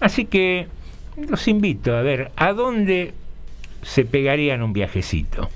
así 0.00 0.26
que 0.26 0.68
los 1.28 1.48
invito 1.48 1.96
a 1.96 2.02
ver 2.02 2.30
a 2.36 2.52
dónde 2.52 3.12
se 3.82 4.04
pegarían 4.04 4.62
un 4.62 4.72
viajecito. 4.72 5.48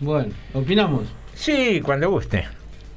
Bueno, 0.00 0.32
opinamos. 0.52 1.02
Sí, 1.34 1.80
cuando 1.82 2.10
guste. 2.10 2.44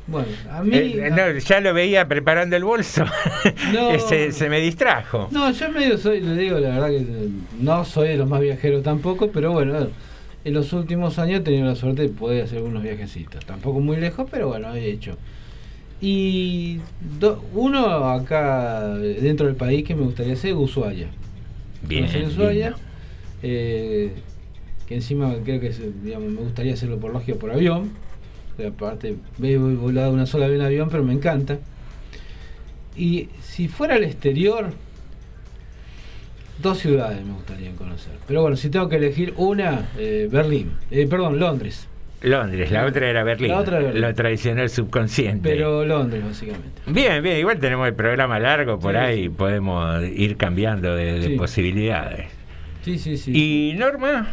Bueno, 0.08 0.28
a 0.52 0.64
mí. 0.64 0.72
Eh, 0.76 1.10
no, 1.12 1.38
ya 1.38 1.60
lo 1.60 1.74
veía 1.74 2.08
preparando 2.08 2.56
el 2.56 2.64
bolso. 2.64 3.04
No. 3.74 3.98
se, 4.08 4.32
se 4.32 4.50
me 4.50 4.60
distrajo. 4.60 5.28
No, 5.32 5.52
yo 5.52 5.70
medio 5.72 5.98
soy, 5.98 6.22
le 6.22 6.36
digo 6.36 6.60
la 6.60 6.70
verdad 6.70 6.88
que 6.90 7.30
no 7.60 7.84
soy 7.86 8.10
de 8.10 8.18
los 8.18 8.30
más 8.30 8.40
viajeros 8.42 8.84
tampoco, 8.84 9.30
pero 9.32 9.52
bueno, 9.52 9.88
en 10.46 10.54
los 10.54 10.72
últimos 10.74 11.20
años 11.20 11.42
he 11.42 11.44
tenido 11.44 11.66
la 11.66 11.76
suerte 11.76 12.04
de 12.04 12.10
poder 12.10 12.44
hacer 12.44 12.60
algunos 12.60 12.84
viajecitos. 12.84 13.46
Tampoco 13.46 13.80
muy 13.82 13.98
lejos, 13.98 14.28
pero 14.32 14.48
bueno, 14.48 14.74
he 14.76 14.90
hecho. 14.90 15.18
Y 16.00 16.80
do- 17.20 17.44
uno 17.54 18.10
acá 18.12 18.96
dentro 18.98 19.48
del 19.48 19.56
país 19.56 19.84
que 19.86 19.96
me 19.96 20.04
gustaría 20.04 20.34
hacer, 20.34 20.54
Ushuaia. 20.54 21.08
Bien. 21.82 22.06
Ushuaia, 22.06 22.70
lindo. 22.70 22.78
Eh, 23.44 24.12
que 24.88 24.96
encima 24.96 25.34
creo 25.44 25.60
que 25.60 25.72
digamos, 26.04 26.32
me 26.32 26.42
gustaría 26.42 26.74
hacerlo 26.74 26.98
por 27.00 27.12
lógica 27.14 27.38
por 27.38 27.52
avión. 27.52 27.92
Aparte, 28.66 29.16
he 29.44 29.58
volado 29.58 30.12
una 30.12 30.26
sola 30.26 30.48
vez 30.48 30.60
en 30.60 30.66
avión, 30.66 30.90
pero 30.90 31.04
me 31.04 31.14
encanta. 31.14 31.60
Y 32.96 33.30
si 33.42 33.68
fuera 33.68 33.96
al 33.96 34.04
exterior, 34.04 34.72
dos 36.62 36.80
ciudades 36.80 37.24
me 37.24 37.34
gustaría 37.34 37.72
conocer. 37.74 38.14
Pero 38.28 38.42
bueno, 38.42 38.56
si 38.58 38.70
tengo 38.70 38.90
que 38.90 38.96
elegir 38.96 39.34
una, 39.38 39.90
eh, 39.98 40.28
Berlín. 40.32 40.72
Eh, 40.90 41.06
perdón, 41.08 41.40
Londres. 41.40 41.88
Londres, 42.24 42.72
la 42.72 42.86
otra 42.88 43.08
era 43.08 43.24
Berlín. 43.24 43.50
La 43.52 43.60
otra 43.60 43.78
era 43.78 43.86
Berlín. 43.88 44.02
Lo 44.02 44.16
tradicional 44.16 44.70
subconsciente. 44.72 45.48
Pero 45.50 45.86
Londres, 45.86 46.24
básicamente. 46.26 46.82
Bien, 46.88 47.22
bien, 47.22 47.38
igual 47.38 47.60
tenemos 47.60 47.88
el 47.88 47.94
programa 47.94 48.40
largo 48.40 48.80
por 48.80 48.94
Sí, 48.94 48.98
ahí, 48.98 49.24
sí. 49.26 49.30
podemos 49.30 50.04
ir 50.04 50.36
cambiando 50.36 50.96
de, 50.96 51.20
de 51.20 51.28
Sí. 51.28 51.36
posibilidades. 51.38 52.26
Sí, 52.88 52.98
sí, 53.00 53.18
sí. 53.18 53.32
¿Y 53.36 53.74
Norma? 53.74 54.30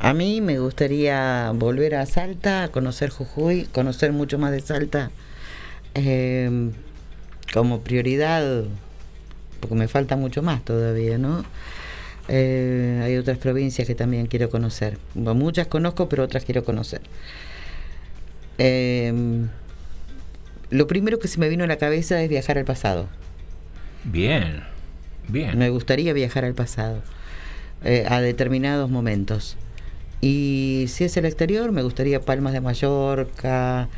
A 0.00 0.12
mí 0.14 0.40
me 0.40 0.58
gustaría 0.58 1.52
volver 1.54 1.94
a 1.94 2.06
Salta, 2.06 2.68
conocer 2.72 3.10
Jujuy, 3.10 3.66
conocer 3.70 4.12
mucho 4.12 4.36
más 4.36 4.50
de 4.50 4.60
Salta. 4.60 5.12
eh, 5.94 6.72
como 7.52 7.82
prioridad, 7.82 8.64
porque 9.60 9.76
me 9.76 9.86
falta 9.86 10.16
mucho 10.16 10.42
más 10.42 10.64
todavía, 10.64 11.18
¿no? 11.18 11.44
Eh, 12.26 13.00
hay 13.04 13.16
otras 13.16 13.38
provincias 13.38 13.86
que 13.86 13.94
también 13.94 14.26
quiero 14.26 14.50
conocer. 14.50 14.98
Bueno, 15.14 15.34
muchas 15.36 15.68
conozco, 15.68 16.08
pero 16.08 16.24
otras 16.24 16.44
quiero 16.44 16.64
conocer. 16.64 17.00
Eh, 18.58 19.46
lo 20.70 20.86
primero 20.88 21.20
que 21.20 21.28
se 21.28 21.38
me 21.38 21.48
vino 21.48 21.62
a 21.62 21.68
la 21.68 21.76
cabeza 21.76 22.20
es 22.20 22.28
viajar 22.28 22.58
al 22.58 22.64
pasado. 22.64 23.06
Bien, 24.02 24.64
bien. 25.28 25.56
Me 25.56 25.70
gustaría 25.70 26.12
viajar 26.12 26.44
al 26.44 26.54
pasado, 26.54 27.02
eh, 27.84 28.06
a 28.08 28.20
determinados 28.20 28.90
momentos. 28.90 29.56
Y 30.20 30.86
si 30.88 31.04
es 31.04 31.16
el 31.18 31.26
exterior, 31.26 31.70
me 31.70 31.82
gustaría 31.82 32.20
Palmas 32.20 32.54
de 32.54 32.60
Mallorca, 32.62 33.88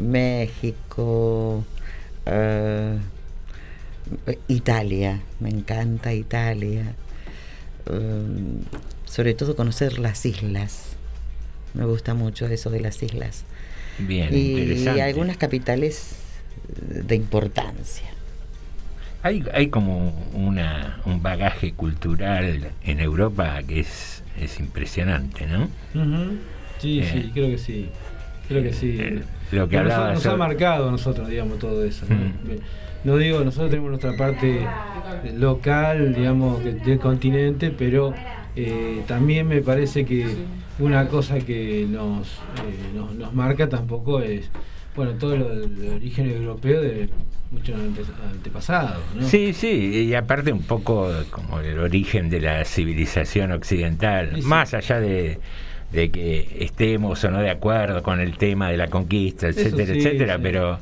México, 0.00 1.64
eh, 2.26 2.98
Italia, 4.48 5.20
me 5.38 5.50
encanta 5.50 6.12
Italia. 6.12 6.94
Eh, 7.86 8.22
sobre 9.04 9.34
todo 9.34 9.54
conocer 9.56 9.98
las 9.98 10.26
islas. 10.26 10.96
Me 11.74 11.84
gusta 11.84 12.14
mucho 12.14 12.46
eso 12.46 12.70
de 12.70 12.80
las 12.80 13.02
islas. 13.02 13.44
Bien, 13.98 14.34
y 14.34 14.60
interesante. 14.60 15.02
algunas 15.02 15.36
capitales 15.36 16.16
de 16.76 17.14
importancia. 17.14 18.17
Hay, 19.22 19.44
hay 19.52 19.68
como 19.68 20.12
una, 20.32 20.98
un 21.04 21.22
bagaje 21.22 21.72
cultural 21.72 22.70
en 22.84 23.00
Europa 23.00 23.60
que 23.66 23.80
es, 23.80 24.22
es 24.40 24.60
impresionante, 24.60 25.46
¿no? 25.46 25.68
Sí, 26.78 27.00
Eh, 27.00 27.10
sí, 27.12 27.30
creo 27.34 27.48
que 27.48 27.58
sí. 27.58 27.88
Creo 28.48 28.62
que 28.62 28.72
sí. 28.72 28.96
eh, 28.98 29.22
lo 29.52 29.68
que 29.68 29.76
nos, 29.76 29.84
hablaba 29.92 30.14
nos 30.14 30.26
ha 30.26 30.36
marcado 30.36 30.88
a 30.88 30.90
nosotros, 30.92 31.28
digamos, 31.28 31.58
todo 31.58 31.84
eso. 31.84 32.06
¿no? 32.08 32.14
Mm. 32.16 32.58
No 33.04 33.16
digo, 33.16 33.40
nosotros 33.44 33.70
tenemos 33.70 33.90
nuestra 33.90 34.16
parte 34.16 34.66
local, 35.36 36.14
digamos, 36.14 36.62
del 36.64 36.98
continente, 36.98 37.70
pero 37.70 38.14
eh, 38.56 39.02
también 39.06 39.46
me 39.48 39.60
parece 39.62 40.04
que 40.04 40.26
una 40.78 41.06
cosa 41.08 41.38
que 41.40 41.86
nos, 41.88 42.38
nos, 42.94 43.14
nos 43.14 43.34
marca 43.34 43.68
tampoco 43.68 44.20
es, 44.20 44.50
bueno, 44.98 45.12
todo 45.12 45.36
lo 45.36 45.48
del 45.48 45.94
origen 45.94 46.30
europeo 46.30 46.82
de 46.82 47.08
muchos 47.50 47.74
ante- 47.80 48.02
antepasados, 48.30 48.98
¿no? 49.14 49.22
Sí, 49.26 49.52
sí, 49.54 49.68
y 50.08 50.14
aparte 50.14 50.52
un 50.52 50.62
poco 50.62 51.10
como 51.30 51.60
el 51.60 51.78
origen 51.78 52.28
de 52.28 52.40
la 52.40 52.64
civilización 52.64 53.52
occidental, 53.52 54.32
Sí, 54.34 54.42
sí. 54.42 54.46
más 54.48 54.74
allá 54.74 55.00
de, 55.00 55.38
de 55.92 56.10
que 56.10 56.58
estemos 56.60 57.24
o 57.24 57.30
no 57.30 57.40
de 57.40 57.48
acuerdo 57.50 58.02
con 58.02 58.20
el 58.20 58.36
tema 58.36 58.70
de 58.70 58.76
la 58.76 58.88
conquista, 58.88 59.46
etcétera, 59.48 59.94
sí, 59.94 59.98
etcétera, 60.00 60.34
sí. 60.36 60.40
pero 60.42 60.78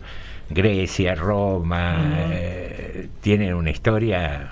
Grecia, 0.50 1.14
Roma, 1.14 2.28
eh, 2.32 3.08
tienen 3.20 3.54
una 3.54 3.70
historia 3.70 4.50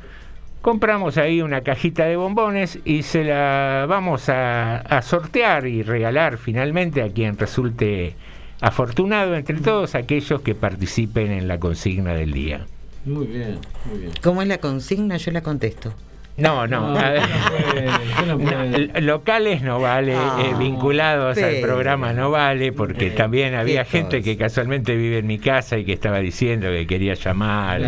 compramos 0.62 1.17
ahí 1.17 1.41
una 1.41 1.62
cajita 1.62 2.05
de 2.05 2.15
bombones 2.15 2.79
y 2.84 3.03
se 3.03 3.24
la 3.24 3.86
vamos 3.88 4.29
a, 4.29 4.77
a 4.77 5.01
sortear 5.01 5.67
y 5.67 5.84
regalar 5.84 6.38
finalmente 6.38 7.01
a 7.01 7.10
quien 7.10 7.38
resulte 7.38 8.15
afortunado 8.60 9.36
entre 9.36 9.60
todos 9.60 9.96
aquellos 9.96 10.41
que 10.41 10.55
participen 10.55 11.31
en 11.31 11.48
la 11.48 11.60
consigna 11.60 12.13
del 12.13 12.34
día. 12.34 12.65
Muy 13.05 13.27
bien, 13.27 13.60
muy 13.86 14.00
bien. 14.00 14.12
¿Cómo 14.22 14.41
es 14.41 14.48
la 14.48 14.57
consigna? 14.57 15.17
Yo 15.17 15.31
la 15.31 15.41
contesto. 15.41 15.93
No, 16.38 16.67
no, 16.67 16.94
puede, 16.94 17.22
locales 19.01 19.62
no 19.62 19.79
vale, 19.79 20.15
Ah, 20.15 20.38
eh, 20.46 20.53
vinculados 20.58 21.38
al 21.38 21.58
programa 21.62 22.13
no 22.13 22.32
vale, 22.32 22.72
porque 22.72 23.08
Eh, 23.08 23.12
también 23.12 23.56
había 23.56 23.84
qué 23.84 23.89
gente 23.91 24.17
cosa. 24.17 24.24
que 24.24 24.38
casualmente 24.38 24.96
vive 24.96 25.20
en 25.20 25.27
mi 25.27 25.39
casa 25.39 25.77
y 25.77 25.86
que 25.86 25.94
estaba 25.94 26.20
diciendo 26.20 26.67
que 26.70 26.88
quería 26.88 27.13
llamar, 27.15 27.82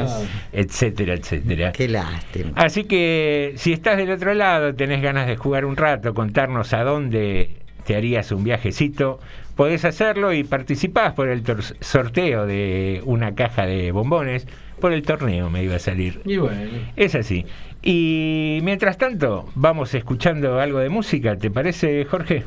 etcétera, 0.51 1.13
etcétera. 1.13 1.71
Qué 1.71 1.87
lástima. 1.87 2.51
Así 2.55 2.83
que 2.85 3.53
si 3.55 3.73
estás 3.73 3.97
del 3.97 4.11
otro 4.11 4.33
lado, 4.33 4.73
tenés 4.75 5.01
ganas 5.01 5.27
de 5.27 5.35
jugar 5.37 5.65
un 5.65 5.75
rato, 5.77 6.13
contarnos 6.13 6.73
a 6.73 6.83
dónde 6.83 7.57
te 7.85 7.95
harías 7.95 8.31
un 8.31 8.43
viajecito, 8.43 9.19
podés 9.55 9.85
hacerlo 9.85 10.33
y 10.33 10.43
participás 10.43 11.13
por 11.13 11.27
el 11.29 11.43
sorteo 11.81 12.45
de 12.45 13.01
una 13.05 13.35
caja 13.35 13.65
de 13.65 13.91
bombones, 13.91 14.47
por 14.79 14.93
el 14.93 15.01
torneo 15.01 15.49
me 15.49 15.63
iba 15.63 15.75
a 15.75 15.79
salir. 15.79 16.21
Y 16.25 16.37
bueno, 16.37 16.61
Es 16.95 17.15
así. 17.15 17.45
Y 17.81 18.59
mientras 18.63 18.97
tanto, 18.97 19.49
vamos 19.55 19.93
escuchando 19.93 20.59
algo 20.59 20.79
de 20.79 20.89
música, 20.89 21.37
¿te 21.37 21.49
parece, 21.49 22.05
Jorge? 22.05 22.43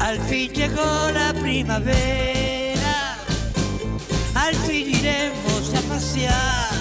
Al 0.00 0.18
fin 0.20 0.52
llegó 0.52 1.10
la 1.14 1.34
primavera, 1.40 3.16
al 4.34 4.54
fin 4.54 4.88
iremos 4.90 5.74
a 5.74 5.80
pasear, 5.88 6.71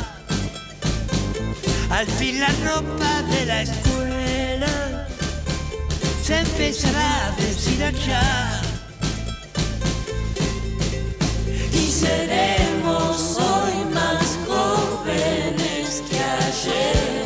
al 1.92 2.08
fin 2.08 2.40
la 2.40 2.48
ropa 2.66 3.22
de 3.24 3.46
la 3.46 3.62
escuela 3.62 5.08
se 6.24 6.40
empezará 6.40 7.28
a 7.28 7.32
allá. 7.88 8.62
Y 11.74 11.92
seremos 11.92 13.38
hoy 13.38 13.86
más 13.94 14.38
jóvenes 14.48 16.04
que 16.10 16.20
ayer. 16.48 17.22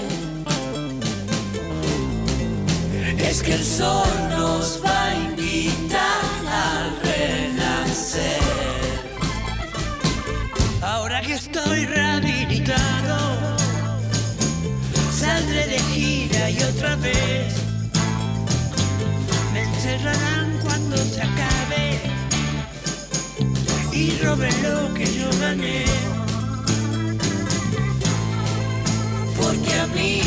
Es 3.29 3.43
que 3.43 3.53
el 3.53 3.65
sol 3.65 4.07
nos 4.29 4.81
va 4.84 5.10
a 5.10 5.15
invitar 5.15 6.25
a 6.48 6.89
renacer. 7.03 8.39
Ahora 10.81 11.22
que 11.22 11.34
estoy 11.34 11.86
rehabilitado, 11.86 12.94
saldré 15.36 15.68
de 15.68 15.80
gira 15.92 16.50
y 16.50 16.63
otra 16.63 16.96
vez 16.96 17.54
me 19.54 19.63
encerrarán 19.63 20.58
cuando 20.63 20.96
se 20.96 21.22
acabe 21.22 22.00
y 23.92 24.12
roben 24.24 24.56
lo 24.63 24.94
que 24.94 25.06
yo 25.06 25.30
gané. 25.42 25.84
Porque 29.38 29.74
a 29.84 29.88
mí 29.88 30.22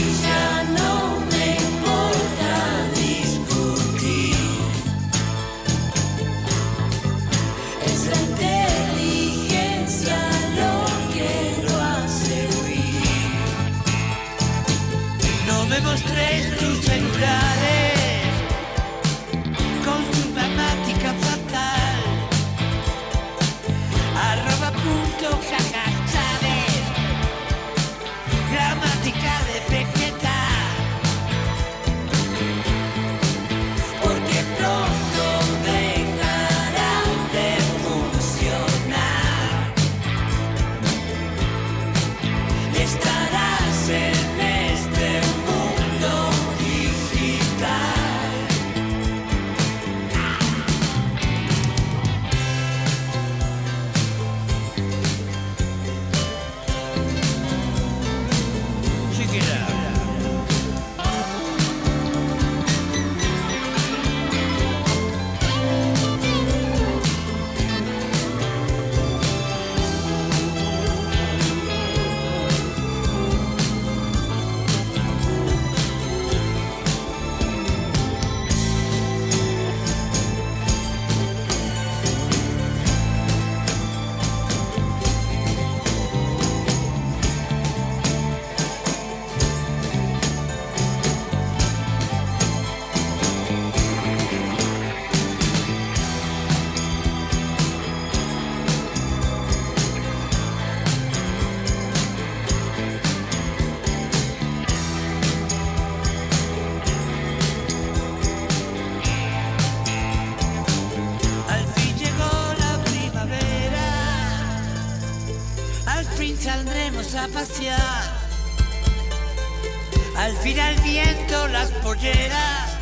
Al 120.16 120.37
fin 120.38 120.59
al 120.59 120.74
viento 120.81 121.46
las 121.46 121.70
polleras, 121.85 122.77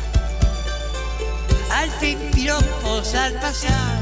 al 1.71 1.91
fin 1.99 2.17
piropos 2.33 3.13
al 3.13 3.33
pasear. 3.33 3.99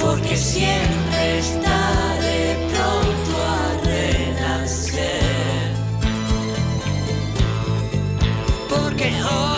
Porque 0.00 0.34
siempre 0.34 1.38
estaré 1.40 2.56
pronto 2.72 3.36
a 3.44 3.84
renacer. 3.84 5.20
Porque 8.70 9.22
hoy 9.22 9.55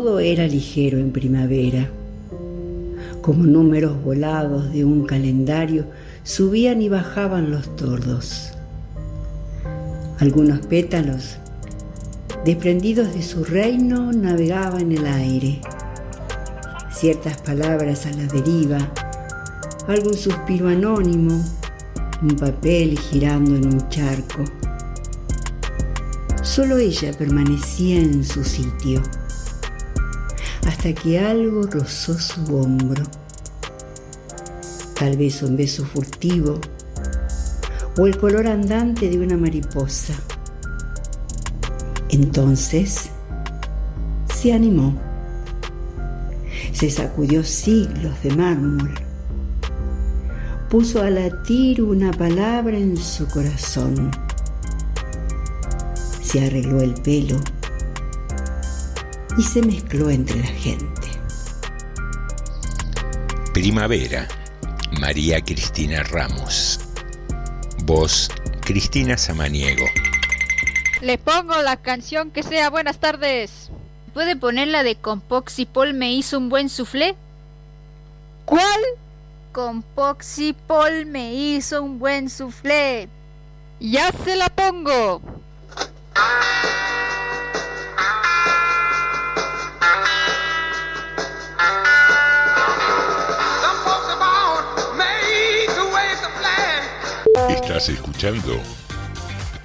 Todo 0.00 0.20
era 0.20 0.46
ligero 0.46 0.96
en 0.98 1.10
primavera. 1.10 1.90
Como 3.20 3.46
números 3.46 4.00
volados 4.00 4.72
de 4.72 4.84
un 4.84 5.04
calendario, 5.04 5.86
subían 6.22 6.80
y 6.82 6.88
bajaban 6.88 7.50
los 7.50 7.74
tordos. 7.74 8.52
Algunos 10.20 10.64
pétalos, 10.66 11.38
desprendidos 12.44 13.12
de 13.12 13.22
su 13.24 13.42
reino, 13.42 14.12
navegaban 14.12 14.82
en 14.82 14.98
el 14.98 15.06
aire. 15.06 15.60
Ciertas 16.92 17.40
palabras 17.40 18.06
a 18.06 18.12
la 18.12 18.26
deriva, 18.26 18.78
algún 19.88 20.14
suspiro 20.14 20.68
anónimo, 20.68 21.44
un 22.22 22.36
papel 22.36 22.96
girando 22.96 23.56
en 23.56 23.66
un 23.66 23.88
charco. 23.88 24.44
Solo 26.44 26.76
ella 26.78 27.10
permanecía 27.18 27.98
en 27.98 28.24
su 28.24 28.44
sitio, 28.44 29.02
hasta 30.68 30.92
que 30.92 31.18
algo 31.18 31.62
rozó 31.62 32.18
su 32.18 32.42
hombro. 32.54 33.02
Tal 34.94 35.16
vez 35.16 35.42
un 35.42 35.56
beso 35.56 35.82
furtivo 35.86 36.60
o 37.96 38.06
el 38.06 38.18
color 38.18 38.46
andante 38.46 39.08
de 39.08 39.18
una 39.18 39.38
mariposa. 39.38 40.12
Entonces 42.10 43.08
se 44.26 44.52
animó. 44.52 44.94
Se 46.74 46.90
sacudió 46.90 47.42
siglos 47.44 48.22
de 48.22 48.36
mármol. 48.36 48.92
Puso 50.68 51.02
a 51.02 51.08
latir 51.08 51.82
una 51.82 52.10
palabra 52.10 52.76
en 52.76 52.98
su 52.98 53.26
corazón. 53.26 54.10
se 56.20 56.44
arregló 56.44 56.82
el 56.82 56.92
pelo 56.92 57.36
y 59.38 59.42
se 59.44 59.62
mezcló 59.62 60.10
entre 60.10 60.40
la 60.40 60.46
gente. 60.46 61.08
Primavera, 63.54 64.26
María 65.00 65.40
Cristina 65.40 66.02
Ramos. 66.02 66.80
Voz, 67.84 68.28
Cristina 68.62 69.16
Samaniego. 69.16 69.86
Le 71.00 71.18
pongo 71.18 71.62
la 71.62 71.76
canción 71.76 72.32
que 72.32 72.42
sea 72.42 72.68
buenas 72.68 72.98
tardes. 72.98 73.70
¿Puede 74.12 74.34
poner 74.34 74.68
la 74.68 74.82
de 74.82 74.96
con 74.96 75.20
Poxy 75.20 75.66
Paul 75.66 75.94
me 75.94 76.12
hizo 76.12 76.36
un 76.36 76.48
buen 76.48 76.68
soufflé? 76.68 77.14
¿Cuál? 78.44 78.80
Con 79.52 79.82
Poxy 79.82 80.52
Paul 80.66 81.06
me 81.06 81.34
hizo 81.34 81.80
un 81.80 82.00
buen 82.00 82.28
soufflé. 82.28 83.08
Ya 83.78 84.10
se 84.24 84.34
la 84.34 84.48
pongo. 84.48 85.22
Estás 97.68 97.90
escuchando 97.90 98.58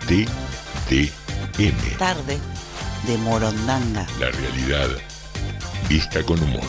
TDM. 0.08 1.08
Tarde 1.98 2.38
de 3.08 3.18
Morondanga. 3.20 4.06
La 4.20 4.30
realidad 4.30 4.89
vista 5.88 6.22
con 6.24 6.38
humor. 6.44 6.68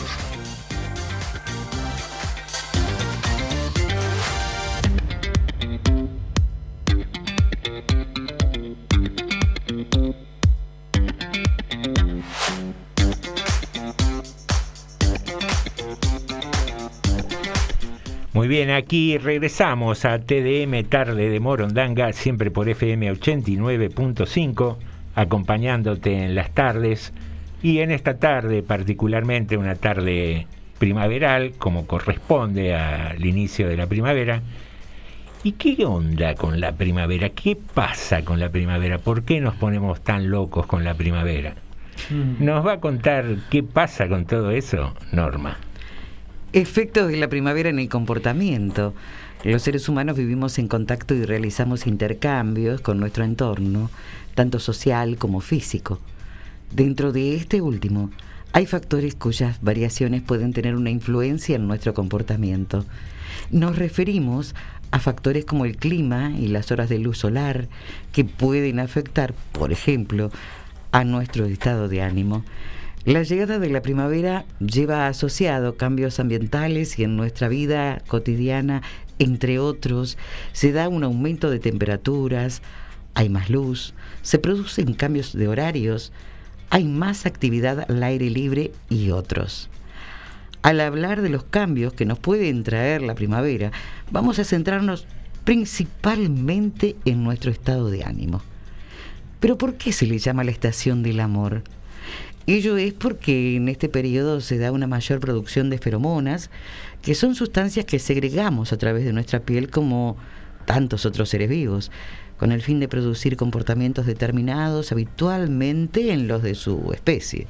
Bien, 18.65 18.77
aquí 18.77 19.17
regresamos 19.17 20.05
a 20.05 20.19
TDM 20.19 20.83
Tarde 20.89 21.29
de 21.29 21.39
Morondanga, 21.39 22.11
siempre 22.13 22.49
por 22.49 22.67
FM 22.67 23.11
89.5, 23.13 24.77
acompañándote 25.13 26.25
en 26.25 26.35
las 26.35 26.51
tardes 26.51 27.13
y 27.61 27.79
en 27.79 27.91
esta 27.91 28.17
tarde 28.17 28.63
particularmente 28.63 29.57
una 29.57 29.75
tarde 29.75 30.47
primaveral, 30.79 31.53
como 31.57 31.85
corresponde 31.85 32.73
al 32.75 33.23
inicio 33.23 33.67
de 33.67 33.77
la 33.77 33.87
primavera. 33.87 34.41
¿Y 35.43 35.53
qué 35.53 35.85
onda 35.85 36.33
con 36.33 36.59
la 36.59 36.71
primavera? 36.71 37.29
¿Qué 37.29 37.55
pasa 37.55 38.23
con 38.25 38.39
la 38.39 38.49
primavera? 38.49 38.97
¿Por 38.97 39.23
qué 39.23 39.41
nos 39.41 39.55
ponemos 39.55 40.01
tan 40.01 40.31
locos 40.31 40.65
con 40.65 40.83
la 40.83 40.95
primavera? 40.95 41.53
¿Nos 42.39 42.65
va 42.65 42.73
a 42.73 42.79
contar 42.79 43.25
qué 43.51 43.61
pasa 43.61 44.07
con 44.07 44.25
todo 44.25 44.49
eso, 44.51 44.93
Norma? 45.11 45.57
Efectos 46.55 47.09
de 47.09 47.17
la 47.17 47.27
primavera 47.27 47.67
en 47.67 47.79
el 47.79 47.89
comportamiento. 47.89 48.93
Los 49.43 49.63
seres 49.63 49.89
humanos 49.89 50.15
vivimos 50.15 50.57
en 50.57 50.69
contacto 50.69 51.13
y 51.13 51.25
realizamos 51.25 51.85
intercambios 51.85 52.79
con 52.79 52.97
nuestro 52.97 53.25
entorno, 53.25 53.91
tanto 54.35 54.59
social 54.59 55.17
como 55.17 55.41
físico. 55.41 55.99
Dentro 56.71 57.11
de 57.11 57.35
este 57.35 57.59
último, 57.59 58.09
hay 58.53 58.67
factores 58.67 59.15
cuyas 59.15 59.61
variaciones 59.61 60.21
pueden 60.21 60.53
tener 60.53 60.77
una 60.77 60.91
influencia 60.91 61.57
en 61.57 61.67
nuestro 61.67 61.93
comportamiento. 61.93 62.85
Nos 63.51 63.77
referimos 63.77 64.55
a 64.91 64.99
factores 64.99 65.43
como 65.43 65.65
el 65.65 65.75
clima 65.75 66.31
y 66.39 66.47
las 66.47 66.71
horas 66.71 66.87
de 66.87 66.99
luz 66.99 67.17
solar, 67.17 67.67
que 68.13 68.23
pueden 68.23 68.79
afectar, 68.79 69.33
por 69.51 69.73
ejemplo, 69.73 70.31
a 70.93 71.03
nuestro 71.03 71.47
estado 71.47 71.89
de 71.89 72.01
ánimo. 72.01 72.45
La 73.05 73.21
llegada 73.21 73.59
de 73.59 73.69
la 73.69 73.83
primavera 73.83 74.45
lleva 74.59 75.05
asociado 75.05 75.77
cambios 75.77 76.19
ambientales 76.19 76.97
y 76.97 77.03
en 77.03 77.15
nuestra 77.15 77.47
vida 77.47 78.01
cotidiana, 78.07 78.81
entre 79.19 79.59
otros, 79.59 80.17
se 80.53 80.71
da 80.71 80.89
un 80.89 81.03
aumento 81.03 81.51
de 81.51 81.59
temperaturas, 81.59 82.63
hay 83.13 83.29
más 83.29 83.51
luz, 83.51 83.93
se 84.23 84.39
producen 84.39 84.95
cambios 84.95 85.33
de 85.33 85.47
horarios, 85.47 86.11
hay 86.71 86.85
más 86.85 87.27
actividad 87.27 87.85
al 87.87 88.01
aire 88.01 88.31
libre 88.31 88.71
y 88.89 89.11
otros. 89.11 89.69
Al 90.63 90.81
hablar 90.81 91.21
de 91.21 91.29
los 91.29 91.43
cambios 91.43 91.93
que 91.93 92.05
nos 92.05 92.17
pueden 92.17 92.63
traer 92.63 93.03
la 93.03 93.13
primavera, 93.13 93.71
vamos 94.09 94.39
a 94.39 94.43
centrarnos 94.43 95.05
principalmente 95.43 96.95
en 97.05 97.23
nuestro 97.23 97.51
estado 97.51 97.91
de 97.91 98.03
ánimo. 98.03 98.41
Pero 99.39 99.59
¿por 99.59 99.75
qué 99.75 99.91
se 99.91 100.07
le 100.07 100.17
llama 100.17 100.43
la 100.43 100.49
estación 100.49 101.03
del 101.03 101.19
amor? 101.19 101.61
Ello 102.47 102.77
es 102.77 102.93
porque 102.93 103.55
en 103.55 103.69
este 103.69 103.89
periodo 103.89 104.39
se 104.39 104.59
da 104.59 104.71
una 104.71 104.85
mayor 104.85 105.19
producción 105.19 105.69
de 105.69 105.79
feromonas, 105.79 106.51
que 107.01 107.15
son 107.15 107.33
sustancias 107.33 107.85
que 107.85 107.97
segregamos 107.97 108.71
a 108.71 108.77
través 108.77 109.03
de 109.03 109.13
nuestra 109.13 109.39
piel 109.39 109.69
como 109.69 110.15
tantos 110.65 111.05
otros 111.05 111.29
seres 111.29 111.49
vivos, 111.49 111.91
con 112.37 112.51
el 112.51 112.61
fin 112.61 112.79
de 112.79 112.87
producir 112.87 113.35
comportamientos 113.37 114.05
determinados 114.05 114.91
habitualmente 114.91 116.11
en 116.11 116.27
los 116.27 116.43
de 116.43 116.53
su 116.53 116.91
especie. 116.93 117.47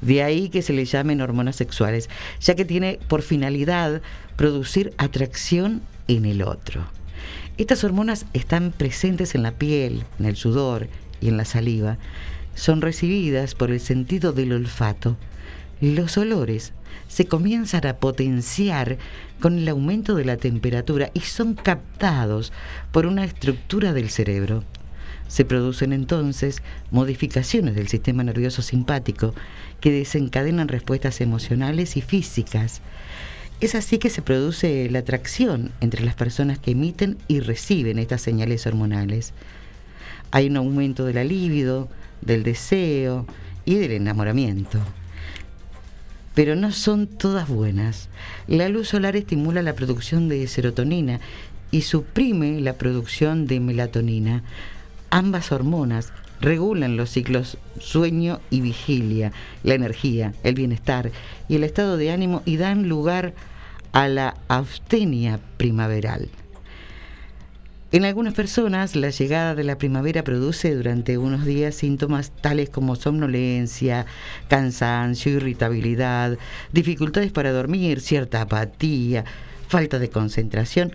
De 0.00 0.22
ahí 0.22 0.48
que 0.48 0.62
se 0.62 0.72
le 0.72 0.84
llamen 0.84 1.20
hormonas 1.20 1.56
sexuales, 1.56 2.08
ya 2.40 2.54
que 2.54 2.64
tiene 2.64 3.00
por 3.08 3.22
finalidad 3.22 4.00
producir 4.36 4.92
atracción 4.96 5.82
en 6.08 6.24
el 6.24 6.42
otro. 6.42 6.84
Estas 7.58 7.84
hormonas 7.84 8.26
están 8.32 8.72
presentes 8.72 9.34
en 9.34 9.42
la 9.42 9.52
piel, 9.52 10.04
en 10.18 10.26
el 10.26 10.36
sudor 10.36 10.88
y 11.20 11.28
en 11.28 11.36
la 11.36 11.44
saliva, 11.44 11.98
son 12.60 12.82
recibidas 12.82 13.54
por 13.54 13.70
el 13.70 13.80
sentido 13.80 14.32
del 14.32 14.52
olfato. 14.52 15.16
Los 15.80 16.18
olores 16.18 16.74
se 17.08 17.24
comienzan 17.24 17.86
a 17.86 17.96
potenciar 17.96 18.98
con 19.40 19.58
el 19.58 19.66
aumento 19.66 20.14
de 20.14 20.26
la 20.26 20.36
temperatura 20.36 21.10
y 21.14 21.20
son 21.20 21.54
captados 21.54 22.52
por 22.92 23.06
una 23.06 23.24
estructura 23.24 23.94
del 23.94 24.10
cerebro. 24.10 24.62
Se 25.26 25.46
producen 25.46 25.94
entonces 25.94 26.62
modificaciones 26.90 27.74
del 27.76 27.88
sistema 27.88 28.24
nervioso 28.24 28.60
simpático 28.60 29.34
que 29.80 29.90
desencadenan 29.90 30.68
respuestas 30.68 31.22
emocionales 31.22 31.96
y 31.96 32.02
físicas. 32.02 32.82
Es 33.62 33.74
así 33.74 33.96
que 33.96 34.10
se 34.10 34.20
produce 34.20 34.86
la 34.90 34.98
atracción 34.98 35.72
entre 35.80 36.04
las 36.04 36.14
personas 36.14 36.58
que 36.58 36.72
emiten 36.72 37.16
y 37.26 37.40
reciben 37.40 37.98
estas 37.98 38.20
señales 38.20 38.66
hormonales. 38.66 39.32
Hay 40.30 40.48
un 40.48 40.58
aumento 40.58 41.06
de 41.06 41.14
la 41.14 41.24
libido, 41.24 41.88
del 42.22 42.42
deseo 42.42 43.26
y 43.64 43.76
del 43.76 43.92
enamoramiento. 43.92 44.78
Pero 46.34 46.56
no 46.56 46.72
son 46.72 47.06
todas 47.06 47.48
buenas. 47.48 48.08
La 48.46 48.68
luz 48.68 48.88
solar 48.88 49.16
estimula 49.16 49.62
la 49.62 49.74
producción 49.74 50.28
de 50.28 50.46
serotonina 50.46 51.20
y 51.70 51.82
suprime 51.82 52.60
la 52.60 52.74
producción 52.74 53.46
de 53.46 53.60
melatonina. 53.60 54.42
Ambas 55.10 55.52
hormonas 55.52 56.12
regulan 56.40 56.96
los 56.96 57.10
ciclos 57.10 57.58
sueño 57.78 58.40
y 58.50 58.60
vigilia, 58.60 59.32
la 59.62 59.74
energía, 59.74 60.32
el 60.42 60.54
bienestar 60.54 61.10
y 61.48 61.56
el 61.56 61.64
estado 61.64 61.96
de 61.96 62.12
ánimo 62.12 62.42
y 62.44 62.56
dan 62.56 62.88
lugar 62.88 63.34
a 63.92 64.08
la 64.08 64.36
abstenia 64.48 65.40
primaveral. 65.56 66.28
En 67.92 68.04
algunas 68.04 68.34
personas, 68.34 68.94
la 68.94 69.10
llegada 69.10 69.56
de 69.56 69.64
la 69.64 69.76
primavera 69.76 70.22
produce 70.22 70.76
durante 70.76 71.18
unos 71.18 71.44
días 71.44 71.74
síntomas 71.74 72.30
tales 72.30 72.70
como 72.70 72.94
somnolencia, 72.94 74.06
cansancio, 74.46 75.32
irritabilidad, 75.32 76.38
dificultades 76.72 77.32
para 77.32 77.50
dormir, 77.50 78.00
cierta 78.00 78.42
apatía, 78.42 79.24
falta 79.66 79.98
de 79.98 80.08
concentración 80.08 80.92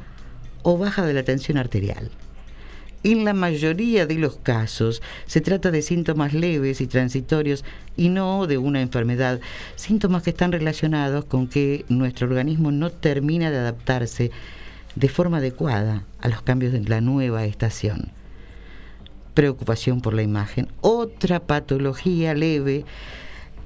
o 0.64 0.78
baja 0.78 1.06
de 1.06 1.14
la 1.14 1.24
tensión 1.24 1.58
arterial. 1.58 2.12
En 3.04 3.26
la 3.26 3.34
mayoría 3.34 4.06
de 4.06 4.16
los 4.16 4.38
casos 4.38 5.02
se 5.26 5.42
trata 5.42 5.72
de 5.72 5.82
síntomas 5.82 6.34
leves 6.34 6.80
y 6.80 6.88
transitorios 6.88 7.66
y 7.98 8.08
no 8.08 8.48
de 8.48 8.58
una 8.58 8.82
enfermedad, 8.82 9.42
síntomas 9.76 10.24
que 10.24 10.30
están 10.30 10.54
relacionados 10.54 11.26
con 11.26 11.48
que 11.48 11.84
nuestro 11.90 12.26
organismo 12.26 12.72
no 12.72 12.90
termina 12.90 13.52
de 13.52 13.58
adaptarse 13.58 14.32
de 14.96 15.10
forma 15.10 15.38
adecuada 15.38 16.04
a 16.20 16.28
los 16.28 16.42
cambios 16.42 16.74
de 16.74 16.82
la 16.82 17.02
nueva 17.02 17.46
estación. 17.46 18.12
Preocupación 19.34 20.02
por 20.02 20.14
la 20.14 20.24
imagen, 20.24 20.70
otra 20.82 21.42
patología 21.42 22.34
leve 22.34 22.86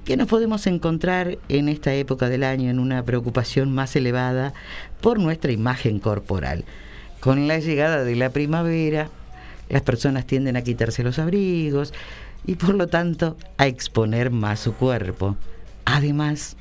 que 0.06 0.18
nos 0.18 0.28
podemos 0.28 0.66
encontrar 0.66 1.38
en 1.50 1.70
esta 1.70 1.94
época 1.94 2.30
del 2.30 2.44
año 2.44 2.72
en 2.72 2.80
una 2.80 3.04
preocupación 3.04 3.72
más 3.72 3.96
elevada 3.96 4.54
por 5.02 5.20
nuestra 5.20 5.52
imagen 5.52 6.00
corporal. 6.00 6.66
Con 7.20 7.48
la 7.48 7.60
llegada 7.60 8.04
de 8.04 8.16
la 8.16 8.32
primavera, 8.32 9.10
las 9.70 9.84
personas 9.84 10.26
tienden 10.26 10.58
a 10.58 10.64
quitarse 10.64 11.04
los 11.04 11.20
abrigos 11.20 11.94
y 12.46 12.56
por 12.56 12.74
lo 12.74 12.88
tanto 12.88 13.38
a 13.58 13.68
exponer 13.68 14.32
más 14.32 14.62
su 14.62 14.74
cuerpo. 14.74 15.36
Además, 15.86 16.58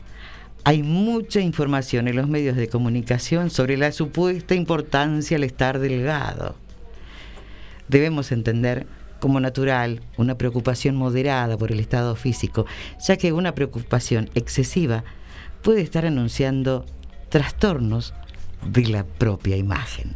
hay 0.65 0.83
mucha 0.83 1.41
información 1.41 2.09
en 2.09 2.17
los 2.17 2.29
medios 2.29 2.57
de 2.57 2.69
comunicación 2.69 3.51
sobre 3.51 3.77
la 3.77 3.93
supuesta 3.93 4.55
importancia 4.55 5.37
al 5.37 5.45
estar 5.45 5.79
delgado. 5.79 6.57
Debemos 7.89 8.33
entender 8.33 8.87
como 9.21 9.41
natural 9.41 10.01
una 10.17 10.37
preocupación 10.37 10.95
moderada 10.95 11.57
por 11.57 11.73
el 11.73 11.81
estado 11.81 12.15
físico, 12.17 12.67
ya 13.07 13.17
que 13.17 13.33
una 13.33 13.55
preocupación 13.55 14.31
excesiva 14.35 15.05
puede 15.63 15.81
estar 15.81 16.07
anunciando 16.07 16.85
trastornos 17.29 18.15
de 18.67 18.87
la 18.87 19.05
propia 19.05 19.57
imagen. 19.57 20.15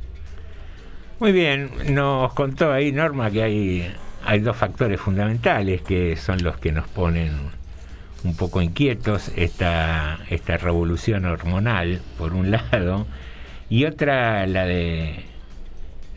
Muy 1.19 1.33
bien, 1.33 1.71
nos 1.95 2.33
contó 2.35 2.73
ahí 2.73 2.93
Norma 2.93 3.31
que 3.31 3.43
hay, 3.43 3.95
hay 4.25 4.41
dos 4.41 4.57
factores 4.57 5.01
fundamentales 5.01 5.83
que 5.83 6.17
son 6.17 6.43
los 6.43 6.59
que 6.59 6.73
nos 6.73 6.89
ponen 6.89 7.33
un 8.25 8.37
poco 8.37 8.63
inquietos, 8.63 9.33
esta, 9.37 10.21
esta 10.31 10.57
revolución 10.57 11.25
hormonal, 11.25 12.01
por 12.19 12.35
un 12.35 12.51
lado, 12.51 13.07
y 13.69 13.85
otra 13.85 14.47
la 14.47 14.65
de 14.65 15.25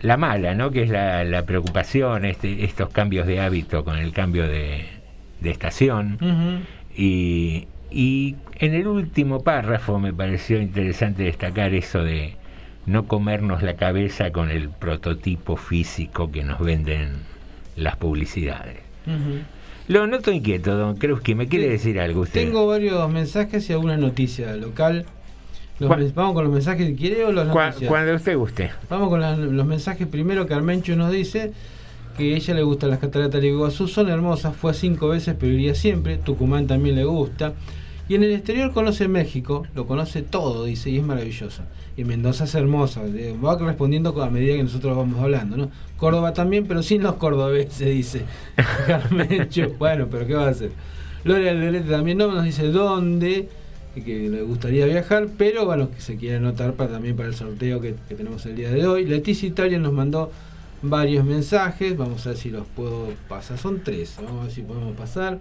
la 0.01 0.17
mala, 0.17 0.53
¿no? 0.53 0.71
que 0.71 0.83
es 0.83 0.89
la, 0.89 1.23
la 1.23 1.45
preocupación, 1.45 2.25
este, 2.25 2.63
estos 2.63 2.89
cambios 2.89 3.25
de 3.27 3.39
hábito 3.39 3.83
con 3.83 3.97
el 3.97 4.11
cambio 4.11 4.47
de, 4.47 4.85
de 5.39 5.49
estación. 5.49 6.65
y, 6.95 7.67
y 7.91 8.35
en 8.59 8.73
el 8.73 8.87
último 8.87 9.41
párrafo 9.41 9.99
me 9.99 10.13
pareció 10.13 10.61
interesante 10.61 11.23
destacar 11.23 11.73
eso 11.73 12.03
de 12.03 12.35
no 12.85 13.07
comernos 13.07 13.63
la 13.63 13.75
cabeza 13.75 14.31
con 14.31 14.51
el 14.51 14.69
prototipo 14.69 15.55
físico 15.55 16.31
que 16.31 16.43
nos 16.43 16.59
venden 16.59 17.21
las 17.75 17.95
publicidades. 17.95 18.77
Lo 19.87 20.07
noto 20.07 20.31
inquieto, 20.31 20.75
don 20.75 20.97
que 20.97 21.35
me 21.35 21.47
quiere 21.47 21.69
decir 21.69 21.99
algo 21.99 22.21
usted. 22.21 22.43
Tengo 22.45 22.65
varios 22.65 23.09
mensajes 23.11 23.69
y 23.69 23.73
alguna 23.73 23.97
noticia 23.97 24.55
local. 24.55 25.05
Los 25.77 26.13
¿Vamos 26.15 26.33
con 26.33 26.45
los 26.45 26.53
mensajes 26.53 26.87
que 26.87 26.95
quiere 26.95 27.25
o 27.25 27.31
Cua- 27.31 27.45
noticias? 27.67 27.89
cuando 27.89 28.15
usted 28.15 28.37
guste. 28.37 28.71
Vamos 28.89 29.09
con 29.09 29.19
la- 29.21 29.35
los 29.35 29.65
mensajes. 29.65 30.07
Primero, 30.07 30.47
Carmencho 30.47 30.95
nos 30.95 31.11
dice 31.11 31.51
que 32.17 32.33
a 32.33 32.37
ella 32.37 32.53
le 32.53 32.63
gustan 32.63 32.89
las 32.91 32.99
cataratas 32.99 33.41
de 33.41 33.47
Iguazú, 33.49 33.87
son 33.89 34.07
hermosas, 34.09 34.55
fue 34.55 34.73
cinco 34.73 35.09
veces, 35.09 35.35
pero 35.39 35.51
iría 35.51 35.75
siempre. 35.75 36.17
Tucumán 36.17 36.65
también 36.65 36.95
le 36.95 37.03
gusta. 37.03 37.53
Y 38.07 38.15
en 38.15 38.23
el 38.23 38.31
exterior 38.31 38.71
conoce 38.71 39.07
México, 39.09 39.67
lo 39.75 39.85
conoce 39.85 40.21
todo, 40.21 40.63
dice, 40.63 40.89
y 40.89 40.97
es 40.99 41.03
maravillosa. 41.03 41.65
Y 41.97 42.03
Mendoza 42.03 42.43
es 42.43 42.55
hermosa, 42.55 43.03
eh, 43.05 43.36
va 43.43 43.58
respondiendo 43.58 44.21
a 44.21 44.29
medida 44.29 44.55
que 44.55 44.63
nosotros 44.63 44.97
vamos 44.97 45.19
hablando, 45.21 45.55
¿no? 45.55 45.71
Córdoba 45.97 46.34
también, 46.34 46.67
pero 46.67 46.84
sin 46.84 47.03
los 47.03 47.15
cordobeses, 47.15 47.79
dice 47.93 48.23
Carmencho. 48.86 49.69
bueno, 49.79 50.08
pero 50.12 50.27
¿qué 50.27 50.34
va 50.34 50.47
a 50.47 50.49
hacer? 50.49 50.71
Lorea 51.23 51.51
Alderete 51.51 51.89
también 51.89 52.17
no 52.17 52.31
nos 52.31 52.43
dice 52.43 52.67
dónde, 52.67 53.47
y 53.95 54.01
que 54.01 54.29
le 54.29 54.41
gustaría 54.41 54.86
viajar, 54.86 55.29
pero 55.38 55.65
bueno, 55.65 55.89
que 55.89 56.01
se 56.01 56.17
quiere 56.17 56.36
anotar 56.36 56.73
para, 56.73 56.91
también 56.91 57.15
para 57.15 57.29
el 57.29 57.36
sorteo 57.36 57.79
que, 57.79 57.95
que 58.10 58.15
tenemos 58.15 58.45
el 58.45 58.55
día 58.58 58.69
de 58.71 58.86
hoy. 58.86 59.05
Leticia 59.05 59.47
Italia 59.47 59.79
nos 59.79 59.93
mandó 59.93 60.31
varios 60.81 61.25
mensajes, 61.25 61.97
vamos 61.97 62.25
a 62.25 62.29
ver 62.29 62.38
si 62.38 62.49
los 62.49 62.67
puedo 62.67 63.13
pasar, 63.29 63.58
son 63.58 63.81
tres, 63.84 64.15
vamos 64.17 64.41
a 64.41 64.43
ver 64.43 64.51
si 64.51 64.62
podemos 64.62 64.95
pasar. 64.97 65.39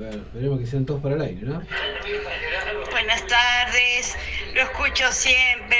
Que 0.00 0.66
sean 0.66 0.86
todos 0.86 1.02
para 1.02 1.14
el 1.14 1.20
aire, 1.20 1.42
¿no? 1.42 1.62
Buenas 2.90 3.26
tardes, 3.26 4.16
lo 4.54 4.62
escucho 4.62 5.12
siempre, 5.12 5.76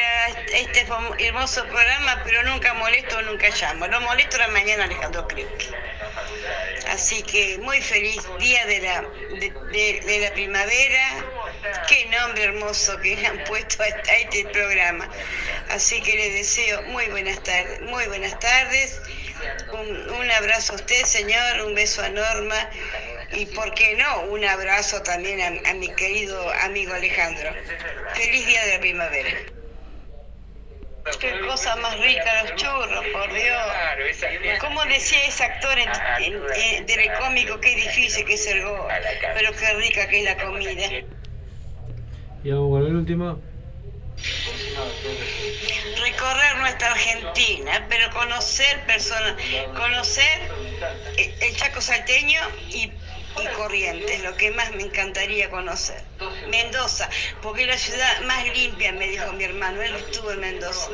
este 0.53 0.87
hermoso 1.21 1.65
programa, 1.65 2.21
pero 2.25 2.43
nunca 2.43 2.75
molesto, 2.75 3.23
nunca 3.23 3.49
llamo. 3.49 3.87
Lo 3.87 3.99
molesto 4.03 4.37
la 4.37 4.49
mañana 4.49 4.85
Alejandro 4.85 5.27
Kripke. 5.27 5.69
Así 6.91 7.23
que 7.23 7.59
muy 7.63 7.81
feliz 7.81 8.21
día 8.39 8.67
de 8.67 8.81
la, 8.81 9.05
de, 9.73 10.19
la 10.21 10.33
primavera. 10.35 11.25
Qué 11.89 12.05
nombre 12.07 12.45
hermoso 12.45 12.99
que 13.01 13.17
le 13.17 13.27
han 13.27 13.43
puesto 13.49 13.83
a 13.83 13.87
este, 13.87 14.11
a 14.11 14.17
este 14.19 14.45
programa. 14.51 15.09
Así 15.71 16.03
que 16.03 16.15
le 16.15 16.31
deseo 16.33 16.83
muy 16.83 17.07
buenas 17.07 17.43
tardes, 17.43 17.81
muy 17.83 18.05
buenas 18.07 18.39
tardes. 18.39 19.01
Un, 19.73 20.11
un 20.11 20.31
abrazo 20.31 20.73
a 20.73 20.77
usted, 20.77 21.05
señor, 21.05 21.63
un 21.67 21.75
beso 21.75 22.03
a 22.03 22.09
Norma 22.09 22.71
y, 23.33 23.47
¿por 23.47 23.73
qué 23.75 23.95
no?, 23.97 24.23
un 24.33 24.45
abrazo 24.45 25.03
también 25.03 25.41
a, 25.41 25.71
a 25.71 25.75
mi 25.75 25.89
querido 25.95 26.51
amigo 26.63 26.93
Alejandro. 26.95 27.51
Feliz 28.15 28.47
día 28.47 28.65
de 28.67 28.75
la 28.75 28.81
primavera. 28.81 29.31
Qué 31.21 31.41
cosa 31.47 31.75
más 31.77 31.99
rica 32.01 32.43
los 32.43 32.55
churros, 32.57 33.05
por 33.13 33.33
Dios. 33.33 33.63
Como 34.61 34.85
decía 34.85 35.19
ese 35.27 35.45
actor 35.45 35.77
en, 35.79 35.89
en- 36.25 36.43
en 36.55 36.87
telecómico, 36.87 37.61
qué 37.61 37.75
difícil 37.75 38.25
que 38.27 38.35
es 38.35 38.47
el 38.47 38.63
gol, 38.65 38.87
pero 39.35 39.51
qué 39.53 39.75
rica 39.75 40.07
que 40.09 40.19
es 40.21 40.25
la 40.25 40.37
comida. 40.37 40.87
Y 42.45 42.51
vamos 42.51 42.71
con 42.71 42.87
el 42.87 42.97
último. 42.97 43.41
Recorrer 46.03 46.57
nuestra 46.59 46.93
Argentina, 46.93 47.87
pero 47.89 48.11
conocer 48.11 48.85
personas, 48.87 49.37
conocer 49.75 50.51
el 51.17 51.57
Chaco 51.57 51.81
salteño 51.81 52.41
y, 52.69 52.85
y 52.85 53.47
Corrientes, 53.57 54.23
lo 54.23 54.35
que 54.37 54.51
más 54.51 54.73
me 54.75 54.83
encantaría 54.83 55.51
conocer. 55.51 56.03
Mendoza, 56.51 57.09
porque 57.43 57.63
es 57.63 57.69
la 57.69 57.79
ciudad 57.79 58.21
más 58.27 58.45
limpia, 58.57 58.93
me 58.93 59.09
dijo 59.09 59.33
mi 59.33 59.45
hermano, 59.45 59.83
él 59.83 59.95
estuvo 59.97 60.33
en 60.33 60.41
Mendoza. 60.41 60.91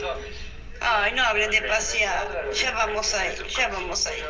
Ay, 0.81 1.13
no 1.15 1.23
hablen 1.23 1.51
de 1.51 1.63
pasear, 1.63 2.51
ya 2.53 2.71
vamos 2.73 3.15
ahí, 3.15 3.35
ya 3.57 3.69
vamos 3.69 4.07
ahí. 4.07 4.23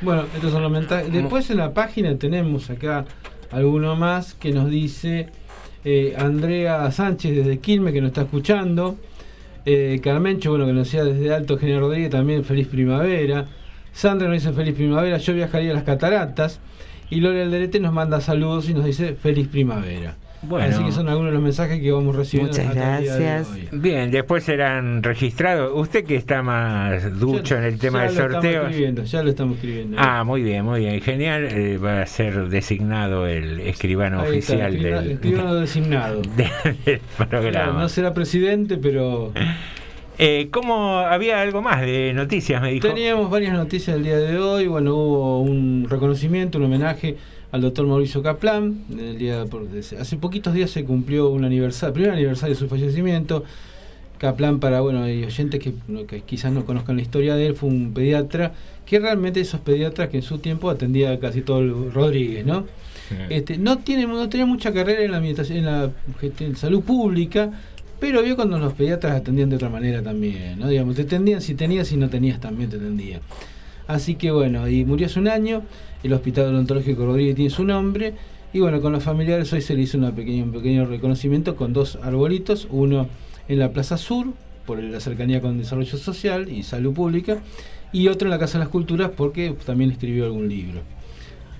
Bueno, 0.00 0.26
estos 0.34 0.52
son 0.52 0.62
los 0.62 0.70
mensajes. 0.70 1.12
Después 1.12 1.50
en 1.50 1.58
la 1.58 1.74
página 1.74 2.16
tenemos 2.18 2.70
acá 2.70 3.04
alguno 3.50 3.96
más 3.96 4.34
que 4.34 4.52
nos 4.52 4.70
dice 4.70 5.28
eh, 5.84 6.14
Andrea 6.18 6.90
Sánchez 6.90 7.36
desde 7.36 7.58
Quilme 7.58 7.92
que 7.92 8.00
nos 8.00 8.08
está 8.08 8.22
escuchando. 8.22 8.96
Eh, 9.64 10.00
Carmencho, 10.02 10.50
bueno, 10.50 10.66
que 10.66 10.72
nos 10.72 10.86
decía 10.86 11.04
desde 11.04 11.34
Alto 11.34 11.58
General 11.58 11.82
Rodríguez 11.82 12.10
también 12.10 12.44
feliz 12.44 12.66
primavera. 12.66 13.46
Sandra 13.92 14.28
nos 14.28 14.42
dice 14.42 14.52
feliz 14.52 14.74
primavera, 14.74 15.18
yo 15.18 15.34
viajaría 15.34 15.72
a 15.72 15.74
las 15.74 15.84
cataratas. 15.84 16.60
Y 17.10 17.20
Lore 17.20 17.42
Alderete 17.42 17.80
nos 17.80 17.92
manda 17.92 18.20
saludos 18.20 18.68
y 18.68 18.74
nos 18.74 18.84
dice 18.84 19.14
feliz 19.14 19.48
primavera. 19.48 20.16
Bueno. 20.42 20.74
Así 20.74 20.82
que 20.84 20.92
son 20.92 21.06
algunos 21.08 21.30
de 21.30 21.34
los 21.34 21.42
mensajes 21.42 21.80
que 21.80 21.92
vamos 21.92 22.16
recibiendo. 22.16 22.52
Muchas 22.52 22.66
el 22.68 22.74
de 22.74 22.80
gracias. 22.80 23.48
hoy. 23.50 23.68
Bien, 23.72 24.10
después 24.10 24.42
serán 24.42 25.02
registrados. 25.02 25.70
Usted 25.74 26.04
que 26.04 26.16
está 26.16 26.42
más 26.42 27.18
ducho 27.20 27.56
en 27.58 27.64
el 27.64 27.78
tema 27.78 28.06
ya 28.06 28.08
de 28.08 28.14
lo 28.14 28.20
estamos 28.20 28.32
sorteos. 28.32 28.64
escribiendo, 28.66 29.04
ya 29.04 29.22
lo 29.22 29.30
estamos 29.30 29.54
escribiendo. 29.56 29.96
Ah, 30.00 30.24
muy 30.24 30.42
bien, 30.42 30.64
muy 30.64 30.80
bien. 30.80 31.00
Genial. 31.02 31.44
Eh, 31.50 31.76
va 31.78 32.00
a 32.02 32.06
ser 32.06 32.48
designado 32.48 33.26
el 33.26 33.60
escribano 33.60 34.20
Ahí 34.22 34.38
está, 34.38 34.54
oficial 34.54 34.74
escriba- 34.74 35.00
del, 35.02 35.10
escribano 35.12 35.54
designado. 35.60 36.22
del 36.86 37.00
programa. 37.28 37.80
no 37.82 37.88
será 37.88 38.14
presidente, 38.14 38.76
pero 38.78 39.32
Eh, 40.22 40.48
¿Cómo 40.50 40.98
había 40.98 41.40
algo 41.40 41.62
más 41.62 41.80
de 41.80 42.12
noticias? 42.14 42.60
Me 42.60 42.72
dijo. 42.72 42.86
Teníamos 42.88 43.30
varias 43.30 43.54
noticias 43.54 43.96
el 43.96 44.04
día 44.04 44.18
de 44.18 44.38
hoy. 44.38 44.66
Bueno, 44.66 44.94
hubo 44.94 45.40
un 45.40 45.86
reconocimiento, 45.88 46.58
un 46.58 46.64
homenaje 46.64 47.16
al 47.52 47.60
doctor 47.60 47.86
Mauricio 47.86 48.22
Kaplan. 48.22 48.84
El 48.96 49.18
día 49.18 49.44
por- 49.46 49.66
hace 49.98 50.16
poquitos 50.16 50.54
días 50.54 50.70
se 50.70 50.84
cumplió 50.84 51.28
un 51.30 51.44
aniversario, 51.44 51.92
primer 51.94 52.10
aniversario 52.12 52.54
de 52.54 52.58
su 52.60 52.68
fallecimiento. 52.68 53.44
Kaplan, 54.18 54.60
para 54.60 54.80
bueno, 54.82 55.02
hay 55.02 55.24
oyentes 55.24 55.60
que, 55.60 55.72
quizás 56.26 56.52
no 56.52 56.66
conozcan 56.66 56.96
la 56.96 57.02
historia 57.02 57.36
de 57.36 57.46
él, 57.46 57.54
fue 57.54 57.70
un 57.70 57.94
pediatra 57.94 58.52
que 58.84 58.98
realmente 58.98 59.40
esos 59.40 59.60
pediatras 59.60 60.10
que 60.10 60.18
en 60.18 60.22
su 60.22 60.38
tiempo 60.38 60.68
atendía 60.68 61.18
casi 61.18 61.40
todo 61.40 61.60
el 61.60 61.92
Rodríguez, 61.92 62.44
¿no? 62.44 62.66
Este, 63.28 63.56
no 63.58 63.78
tiene 63.78 64.06
no 64.06 64.28
tenía 64.28 64.46
mucha 64.46 64.72
carrera 64.72 65.02
en 65.02 65.10
la 65.10 65.18
en 65.18 65.64
la 65.64 65.90
en 66.40 66.56
salud 66.56 66.82
pública, 66.82 67.50
pero 67.98 68.22
vio 68.22 68.36
cuando 68.36 68.58
los 68.58 68.72
pediatras 68.74 69.16
atendían 69.16 69.48
de 69.50 69.56
otra 69.56 69.68
manera 69.68 70.02
también, 70.02 70.58
¿no? 70.58 70.68
Digamos, 70.68 70.94
te 70.96 71.02
atendían 71.02 71.40
si 71.40 71.54
tenías, 71.54 71.88
si 71.88 71.96
no 71.96 72.08
tenías 72.08 72.40
también 72.40 72.70
te 72.70 72.76
atendían. 72.76 73.20
Así 73.90 74.14
que 74.14 74.30
bueno, 74.30 74.68
y 74.68 74.84
murió 74.84 75.08
hace 75.08 75.18
un 75.18 75.26
año, 75.26 75.62
el 76.04 76.12
Hospital 76.12 76.54
Odontológico 76.54 77.06
Rodríguez 77.06 77.34
tiene 77.34 77.50
su 77.50 77.64
nombre, 77.64 78.14
y 78.52 78.60
bueno, 78.60 78.80
con 78.80 78.92
los 78.92 79.02
familiares 79.02 79.52
hoy 79.52 79.62
se 79.62 79.74
le 79.74 79.82
hizo 79.82 79.98
una 79.98 80.14
pequeña, 80.14 80.44
un 80.44 80.52
pequeño 80.52 80.86
reconocimiento 80.86 81.56
con 81.56 81.72
dos 81.72 81.98
arbolitos, 82.00 82.68
uno 82.70 83.08
en 83.48 83.58
la 83.58 83.72
Plaza 83.72 83.98
Sur, 83.98 84.28
por 84.64 84.80
la 84.80 85.00
cercanía 85.00 85.40
con 85.40 85.58
Desarrollo 85.58 85.98
Social 85.98 86.48
y 86.52 86.62
Salud 86.62 86.94
Pública, 86.94 87.38
y 87.92 88.06
otro 88.06 88.28
en 88.28 88.30
la 88.30 88.38
Casa 88.38 88.58
de 88.58 88.64
las 88.64 88.68
Culturas 88.68 89.10
porque 89.16 89.56
también 89.66 89.90
escribió 89.90 90.24
algún 90.24 90.48
libro. 90.48 90.82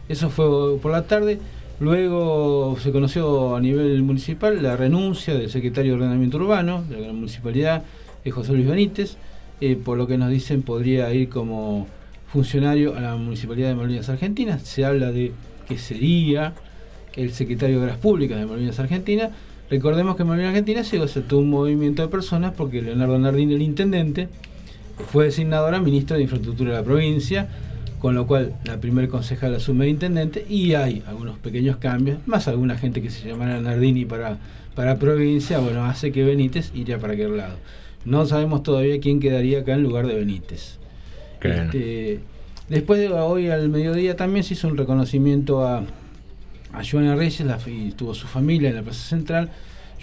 Eso 0.09 0.31
fue 0.31 0.79
por 0.79 0.93
la 0.93 1.03
tarde. 1.03 1.40
Luego 1.81 2.77
se 2.81 2.93
conoció 2.93 3.57
a 3.57 3.61
nivel 3.61 4.05
municipal 4.05 4.62
la 4.62 4.77
renuncia 4.77 5.35
del 5.35 5.51
secretario 5.51 5.95
de 5.95 5.97
Ordenamiento 5.97 6.37
Urbano 6.37 6.85
de 6.88 7.01
la 7.01 7.12
municipalidad, 7.12 7.83
eh, 8.25 8.31
José 8.31 8.53
Luis 8.53 8.69
Benítez, 8.69 9.16
eh, 9.61 9.75
por 9.75 9.99
lo 9.99 10.07
que 10.07 10.16
nos 10.16 10.31
dicen 10.31 10.62
podría 10.62 11.12
ir 11.12 11.29
como 11.29 11.88
funcionario 12.33 12.97
a 12.97 13.01
la 13.01 13.16
municipalidad 13.16 13.69
de 13.69 13.75
Malvinas 13.75 14.09
Argentinas. 14.09 14.62
Se 14.62 14.85
habla 14.85 15.11
de 15.11 15.33
que 15.69 15.79
sería 15.79 16.55
el 17.14 17.33
secretario 17.33 17.79
de 17.79 17.85
Obras 17.85 17.99
Públicas 17.99 18.38
de 18.38 18.47
Malvinas 18.47 18.79
Argentinas. 18.79 19.31
Recordemos 19.69 20.16
que 20.16 20.23
en 20.23 20.29
Malvinas 20.29 20.51
Argentinas 20.51 20.87
se 20.87 21.01
aceptó 21.03 21.38
un 21.38 21.51
movimiento 21.51 22.03
de 22.03 22.09
personas 22.09 22.53
porque 22.57 22.83
Leonardo 22.83 23.19
Nardini, 23.19 23.55
el 23.55 23.62
intendente, 23.62 24.29
fue 25.11 25.25
designado 25.25 25.64
ahora 25.64 25.81
ministro 25.81 26.16
de 26.16 26.23
Infraestructura 26.23 26.71
de 26.71 26.77
la 26.77 26.85
provincia, 26.85 27.49
con 27.99 28.14
lo 28.14 28.27
cual 28.27 28.55
la 28.64 28.81
primer 28.81 29.09
concejal 29.09 29.55
asume 29.55 29.87
el 29.87 29.90
intendente 29.90 30.47
y 30.49 30.75
hay 30.75 31.03
algunos 31.07 31.38
pequeños 31.38 31.79
cambios, 31.79 32.19
más 32.27 32.47
alguna 32.49 32.77
gente 32.77 33.03
que 33.03 33.11
se 33.11 33.27
llamará 33.27 33.61
Nardini 33.61 34.05
para, 34.05 34.38
para 34.75 34.99
provincia, 34.99 35.59
bueno, 35.59 35.85
hace 35.85 36.12
que 36.12 36.23
Benítez 36.23 36.71
iría 36.75 36.99
para 36.99 37.14
aquel 37.14 37.37
lado. 37.37 37.57
No 38.05 38.25
sabemos 38.25 38.62
todavía 38.62 39.01
quién 39.01 39.21
quedaría 39.21 39.61
acá 39.61 39.75
en 39.75 39.83
lugar 39.83 40.07
de 40.07 40.14
Benítez. 40.14 40.80
Este, 41.66 42.20
después 42.68 43.00
de 43.00 43.09
hoy 43.11 43.48
al 43.48 43.68
mediodía 43.68 44.16
también 44.16 44.44
se 44.44 44.55
hizo 44.55 44.68
un 44.68 44.76
reconocimiento 44.76 45.64
a, 45.66 45.79
a 46.72 46.83
Joana 46.88 47.14
Reyes, 47.16 47.40
la, 47.40 47.59
y 47.66 47.92
tuvo 47.92 48.14
su 48.14 48.26
familia 48.26 48.70
en 48.70 48.76
la 48.76 48.83
Plaza 48.83 49.03
Central. 49.09 49.50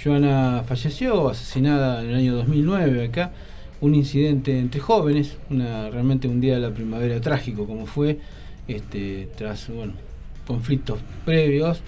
Joana 0.01 0.63
falleció, 0.67 1.29
asesinada 1.29 2.03
en 2.03 2.09
el 2.09 2.15
año 2.15 2.35
2009 2.35 3.05
acá. 3.05 3.31
Un 3.79 3.93
incidente 3.95 4.57
entre 4.57 4.79
jóvenes, 4.79 5.37
una, 5.51 5.89
realmente 5.89 6.27
un 6.27 6.41
día 6.41 6.55
de 6.55 6.61
la 6.61 6.71
primavera 6.71 7.21
trágico 7.21 7.67
como 7.67 7.85
fue, 7.85 8.19
este, 8.67 9.29
tras 9.37 9.69
bueno, 9.69 9.93
conflictos 10.47 10.99
previos. 11.25 11.81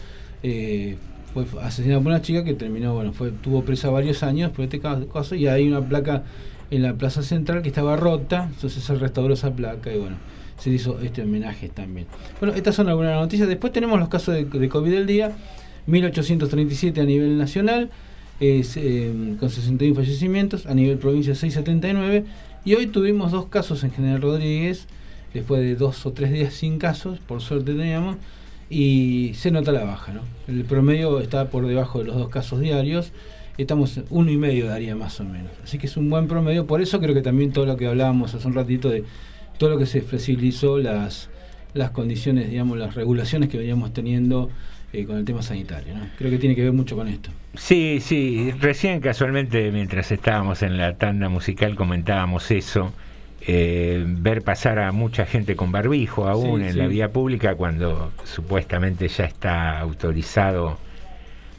eh, 0.43 0.97
fue 1.33 1.45
asesinada 1.61 1.99
por 2.01 2.11
una 2.11 2.21
chica 2.23 2.43
que 2.43 2.53
terminó, 2.55 2.93
bueno, 2.95 3.11
fue, 3.13 3.31
tuvo 3.31 3.63
presa 3.63 3.89
varios 3.91 4.23
años 4.23 4.49
por 4.51 4.65
este 4.65 4.79
ca- 4.79 4.99
caso 5.13 5.35
y 5.35 5.47
hay 5.47 5.67
una 5.67 5.79
placa 5.81 6.23
en 6.71 6.83
la 6.83 6.93
plaza 6.93 7.23
central 7.23 7.61
que 7.61 7.69
estaba 7.69 7.95
rota, 7.95 8.49
entonces 8.53 8.83
se 8.83 8.95
restauró 8.95 9.33
esa 9.33 9.51
placa 9.51 9.93
y 9.93 9.97
bueno, 9.97 10.17
se 10.59 10.69
hizo 10.69 10.99
este 11.01 11.23
homenaje 11.23 11.69
también. 11.69 12.07
Bueno, 12.39 12.55
estas 12.55 12.75
son 12.75 12.89
algunas 12.89 13.15
noticias. 13.15 13.47
Después 13.47 13.73
tenemos 13.73 13.99
los 13.99 14.09
casos 14.09 14.35
de, 14.35 14.69
COVID 14.69 14.91
del 14.91 15.07
día, 15.07 15.31
1837 15.87 17.01
a 17.01 17.05
nivel 17.05 17.37
nacional, 17.37 17.89
es, 18.39 18.77
eh, 18.77 19.11
con 19.39 19.49
61 19.49 19.95
fallecimientos, 19.95 20.65
a 20.65 20.73
nivel 20.73 20.97
provincia 20.97 21.33
679, 21.33 22.25
y 22.65 22.75
hoy 22.75 22.87
tuvimos 22.87 23.31
dos 23.31 23.47
casos 23.47 23.83
en 23.83 23.91
General 23.91 24.21
Rodríguez, 24.21 24.87
después 25.33 25.61
de 25.61 25.75
dos 25.75 26.05
o 26.05 26.11
tres 26.11 26.31
días 26.31 26.53
sin 26.53 26.77
casos, 26.77 27.19
por 27.19 27.41
suerte 27.41 27.73
teníamos, 27.73 28.17
y 28.69 29.31
se 29.35 29.49
nota 29.49 29.71
la 29.71 29.83
baja, 29.83 30.13
¿no? 30.13 30.21
El 30.47 30.63
promedio 30.63 31.19
está 31.21 31.49
por 31.49 31.65
debajo 31.65 31.99
de 31.99 32.05
los 32.05 32.15
dos 32.15 32.29
casos 32.29 32.59
diarios, 32.59 33.11
estamos 33.61 33.99
uno 34.09 34.31
y 34.31 34.37
medio 34.37 34.67
daría 34.67 34.95
más 34.95 35.19
o 35.19 35.23
menos. 35.25 35.51
Así 35.63 35.77
que 35.77 35.87
es 35.87 35.97
un 35.97 36.09
buen 36.09 36.27
promedio, 36.27 36.65
por 36.65 36.81
eso 36.81 36.99
creo 36.99 37.13
que 37.13 37.21
también 37.21 37.51
todo 37.51 37.65
lo 37.65 37.77
que 37.77 37.87
hablábamos 37.87 38.33
hace 38.33 38.47
un 38.47 38.53
ratito 38.53 38.89
de 38.89 39.03
todo 39.57 39.69
lo 39.71 39.77
que 39.77 39.85
se 39.85 40.01
flexibilizó 40.01 40.77
las, 40.77 41.29
las 41.73 41.91
condiciones, 41.91 42.49
digamos, 42.49 42.77
las 42.77 42.95
regulaciones 42.95 43.49
que 43.49 43.57
veníamos 43.57 43.93
teniendo 43.93 44.49
eh, 44.93 45.05
con 45.05 45.17
el 45.17 45.25
tema 45.25 45.41
sanitario, 45.41 45.93
¿no? 45.95 46.07
Creo 46.17 46.31
que 46.31 46.37
tiene 46.37 46.55
que 46.55 46.63
ver 46.63 46.73
mucho 46.73 46.95
con 46.95 47.07
esto. 47.07 47.29
Sí, 47.55 47.99
sí, 48.01 48.51
recién 48.59 49.01
casualmente 49.01 49.71
mientras 49.71 50.11
estábamos 50.11 50.63
en 50.63 50.77
la 50.77 50.95
tanda 50.95 51.29
musical 51.29 51.75
comentábamos 51.75 52.49
eso, 52.51 52.93
eh, 53.45 54.03
ver 54.07 54.41
pasar 54.41 54.79
a 54.79 54.91
mucha 54.91 55.25
gente 55.25 55.55
con 55.55 55.71
barbijo 55.71 56.27
aún 56.27 56.61
Sí, 56.61 56.67
en 56.67 56.73
sí. 56.73 56.77
la 56.79 56.87
vía 56.87 57.11
pública 57.11 57.55
cuando 57.55 58.11
supuestamente 58.23 59.07
ya 59.07 59.25
está 59.25 59.79
autorizado 59.79 60.77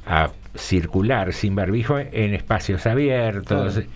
a 0.07 0.31
circular 0.55 1.33
sin 1.33 1.55
barbijo 1.55 1.99
en 1.99 2.35
espacios 2.35 2.87
abiertos. 2.87 3.75
Claro. 3.75 3.89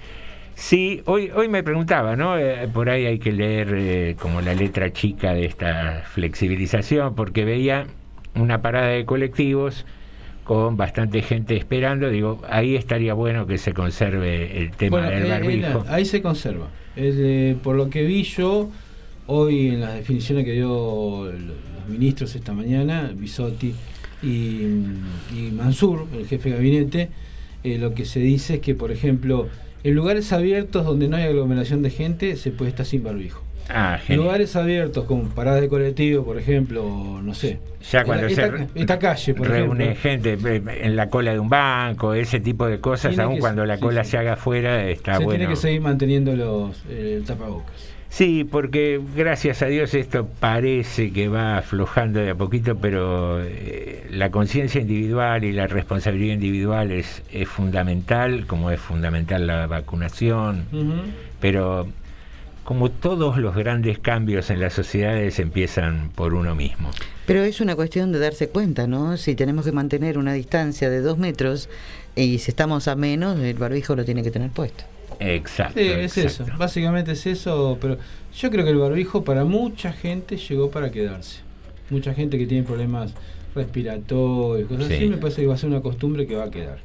Sí, 0.57 1.03
hoy, 1.07 1.31
hoy 1.35 1.49
me 1.49 1.63
preguntaba, 1.65 2.15
¿no? 2.15 2.39
Eh, 2.39 2.69
por 2.73 2.89
ahí 2.89 3.07
hay 3.07 3.19
que 3.19 3.33
leer 3.33 3.75
eh, 3.77 4.17
como 4.21 4.41
la 4.41 4.55
letra 4.55 4.93
chica 4.93 5.35
de 5.35 5.47
esta 5.47 6.05
flexibilización, 6.13 7.15
porque 7.17 7.45
veía 7.45 7.87
una 8.37 8.63
parada 8.63 8.89
de 8.89 9.05
colectivos 9.05 9.85
con 10.45 10.77
bastante 10.77 11.23
gente 11.23 11.57
esperando. 11.57 12.09
Digo, 12.09 12.41
ahí 12.49 12.77
estaría 12.77 13.15
bueno 13.15 13.47
que 13.49 13.59
se 13.59 13.73
conserve 13.73 14.59
el 14.59 14.71
tema 14.73 14.99
Bueno, 14.99 15.11
del 15.11 15.27
eh, 15.27 15.29
barbijo. 15.31 15.85
ahí 15.89 16.05
se 16.05 16.23
conserva. 16.23 16.69
Es, 16.95 17.17
eh, 17.19 17.57
por 17.61 17.75
lo 17.75 17.91
que 17.91 18.05
vi 18.05 18.23
yo, 18.23 18.71
hoy 19.27 19.71
en 19.71 19.81
las 19.81 19.95
definiciones 19.95 20.45
que 20.45 20.53
dio 20.53 21.29
el- 21.31 21.49
los 21.49 21.89
ministros 21.89 22.35
esta 22.37 22.53
mañana, 22.53 23.11
Bisotti 23.15 23.75
y, 24.25 24.67
y 25.37 25.51
Mansur, 25.53 26.07
el 26.17 26.27
jefe 26.27 26.51
de 26.51 26.57
gabinete, 26.57 27.09
eh, 27.63 27.79
lo 27.79 27.95
que 27.95 28.05
se 28.05 28.21
dice 28.21 28.55
es 28.55 28.61
que, 28.61 28.75
por 28.75 28.91
ejemplo, 28.93 29.49
en 29.83 29.95
lugares 29.95 30.33
abiertos 30.33 30.85
donde 30.85 31.09
no 31.09 31.17
hay 31.17 31.25
aglomeración 31.25 31.83
de 31.83 31.91
gente, 31.91 32.37
se 32.37 32.51
puede 32.51 32.71
estar 32.71 32.87
sin 32.87 33.03
barbijo. 33.03 33.43
Ah, 33.69 33.99
En 34.09 34.17
lugares 34.19 34.57
abiertos 34.57 35.05
como 35.07 35.31
paradas 35.31 35.63
de 35.63 35.69
colectivo, 35.71 36.23
por 36.25 36.39
ejemplo, 36.39 37.21
no 37.23 37.33
sé. 37.33 37.61
Ya 37.91 38.05
cuando 38.05 38.27
esta, 38.27 38.51
se 38.59 38.69
esta 38.75 38.99
calle, 38.99 39.35
por 39.35 39.49
reúne 39.49 39.93
ejemplo. 39.93 40.01
gente 40.03 40.33
eh, 40.57 40.63
en 40.83 40.97
la 40.97 41.09
cola 41.09 41.33
de 41.33 41.39
un 41.39 41.49
banco, 41.49 42.13
ese 42.13 42.41
tipo 42.41 42.67
de 42.67 42.81
cosas, 42.81 43.19
aun 43.19 43.39
cuando 43.39 43.65
la 43.65 43.77
sí, 43.77 43.83
cola 43.83 44.05
sí. 44.05 44.11
se 44.13 44.19
haga 44.19 44.35
afuera, 44.35 44.87
está 44.91 45.17
se 45.17 45.25
bueno. 45.25 45.39
tiene 45.39 45.49
que 45.49 45.57
seguir 45.57 45.81
manteniendo 45.81 46.37
los 46.37 46.85
eh, 46.91 47.15
el 47.19 47.25
tapabocas. 47.25 47.94
Sí, 48.15 48.45
porque 48.49 49.01
gracias 49.17 49.61
a 49.63 49.67
Dios 49.67 49.93
esto 49.93 50.29
parece 50.39 51.13
que 51.13 51.27
va 51.27 51.59
aflojando 51.59 52.21
de 52.21 52.31
a 52.31 52.37
poquito, 52.37 52.77
pero 52.77 53.43
eh, 53.43 54.07
la 54.09 54.31
conciencia 54.31 54.81
individual 54.81 55.43
y 55.43 55.51
la 55.51 55.67
responsabilidad 55.67 56.35
individual 56.35 56.93
es, 56.93 57.23
es 57.33 57.49
fundamental, 57.49 58.47
como 58.47 58.71
es 58.71 58.79
fundamental 58.79 59.49
la 59.49 59.67
vacunación, 59.67 60.65
pero 61.41 61.89
como 62.63 62.89
todos 62.89 63.39
los 63.39 63.57
grandes 63.57 63.99
cambios 63.99 64.49
en 64.51 64.61
las 64.61 64.75
sociedades 64.75 65.41
empiezan 65.41 66.11
por 66.15 66.35
uno 66.35 66.55
mismo. 66.55 66.93
Pero 67.27 67.43
es 67.43 67.61
una 67.61 67.75
cuestión 67.75 68.13
de 68.13 68.21
darse 68.21 68.49
cuenta, 68.49 68.87
¿no? 68.87 69.17
Si 69.17 69.35
tenemos 69.35 69.65
que 69.65 69.73
mantener 69.73 70.19
una 70.19 70.35
distancia 70.35 70.89
de 70.89 71.01
dos 71.01 71.19
metros 71.19 71.69
y 72.15 72.39
si 72.39 72.53
estamos 72.53 72.87
a 72.87 72.95
menos, 72.95 73.41
el 73.41 73.59
barbijo 73.59 73.97
lo 73.97 74.05
tiene 74.05 74.23
que 74.23 74.31
tener 74.31 74.51
puesto. 74.51 74.85
Exacto. 75.21 75.79
Sí, 75.81 75.87
es 75.87 76.17
exacto. 76.19 76.51
eso. 76.51 76.59
Básicamente 76.59 77.13
es 77.13 77.27
eso, 77.27 77.79
pero 77.81 77.99
yo 78.37 78.51
creo 78.51 78.65
que 78.65 78.71
el 78.71 78.79
barbijo 78.79 79.25
para 79.25 79.45
mucha 79.45 79.93
gente 79.93 80.37
llegó 80.37 80.71
para 80.71 80.91
quedarse. 80.91 81.41
Mucha 81.91 82.15
gente 82.15 82.39
que 82.39 82.47
tiene 82.47 82.65
problemas 82.65 83.15
respiratorios, 83.55 84.69
cosas 84.69 84.87
Sí. 84.89 84.95
así, 84.95 85.09
me 85.09 85.17
parece 85.19 85.43
que 85.43 85.47
va 85.47 85.55
a 85.55 85.59
ser 85.59 85.71
una 85.71 85.81
costumbre 85.81 86.27
que 86.27 86.35
va 86.37 86.45
a 86.45 86.51
quedar. 86.51 86.79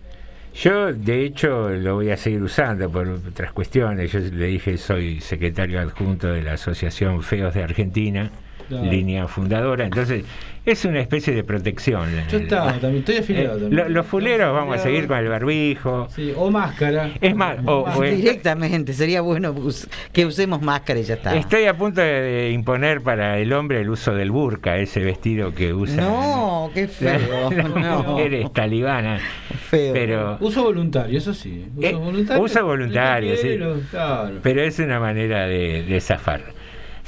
Yo, 0.55 0.91
de 0.91 1.25
hecho, 1.25 1.69
lo 1.69 1.95
voy 1.95 2.09
a 2.09 2.17
seguir 2.17 2.41
usando 2.41 2.89
por 2.89 3.07
otras 3.07 3.53
cuestiones. 3.53 4.11
Yo 4.11 4.19
le 4.19 4.47
dije, 4.47 4.77
soy 4.77 5.21
secretario 5.21 5.79
adjunto 5.79 6.27
de 6.27 6.41
la 6.41 6.53
Asociación 6.53 7.21
Feos 7.21 7.53
de 7.53 7.63
Argentina, 7.63 8.31
Claro. 8.69 8.85
línea 8.85 9.27
fundadora. 9.27 9.83
Entonces, 9.85 10.23
es 10.65 10.85
una 10.85 10.99
especie 11.01 11.33
de 11.33 11.43
protección. 11.43 12.07
Yo 12.31 12.37
estaba 12.37 12.73
también, 12.73 12.97
estoy 12.97 13.17
afiliado 13.17 13.57
Eh, 13.57 13.61
también. 13.61 13.75
lo- 13.83 13.89
los 13.89 14.05
fuleros 14.05 14.53
vamos 14.53 14.75
a 14.75 14.79
seguir 14.79 15.07
con 15.07 15.17
el 15.17 15.27
barbijo. 15.27 16.07
Sí, 16.15 16.31
o 16.37 16.51
máscara. 16.51 17.09
Es 17.19 17.35
más, 17.35 17.57
o- 17.65 17.79
o 17.81 18.03
es- 18.03 18.15
Directamente, 18.17 18.93
sería 18.93 19.21
bueno 19.21 19.51
us- 19.51 19.87
que 20.13 20.25
usemos 20.27 20.61
máscara 20.61 20.99
y 20.99 21.03
ya 21.03 21.15
está. 21.15 21.35
Estoy 21.35 21.65
a 21.65 21.75
punto 21.75 21.99
de, 22.01 22.21
de 22.21 22.51
imponer 22.51 23.01
para 23.01 23.39
el 23.39 23.51
hombre 23.53 23.81
el 23.81 23.89
uso 23.89 24.13
del 24.13 24.29
burka, 24.29 24.77
ese 24.77 24.99
vestido 25.03 25.53
que 25.55 25.73
usa. 25.73 26.03
No, 26.03 26.69
qué 26.73 26.87
feo. 26.87 27.49
Las 27.51 27.69
no. 27.75 28.03
mujeres 28.07 28.53
talibanas. 28.53 29.21
Feo. 29.69 29.93
Pero, 29.93 30.37
Uso 30.41 30.63
voluntario, 30.63 31.17
eso 31.17 31.33
sí. 31.33 31.65
Uso 31.75 31.87
Eh, 31.87 31.93
voluntario. 31.95 32.43
uso 32.43 32.63
voluntario, 32.65 33.35
sí. 33.35 33.47
Pero, 33.47 33.79
claro. 33.89 34.35
pero 34.43 34.61
es 34.61 34.77
una 34.79 34.99
manera 34.99 35.47
de, 35.47 35.83
de 35.83 36.01
zafar. 36.01 36.58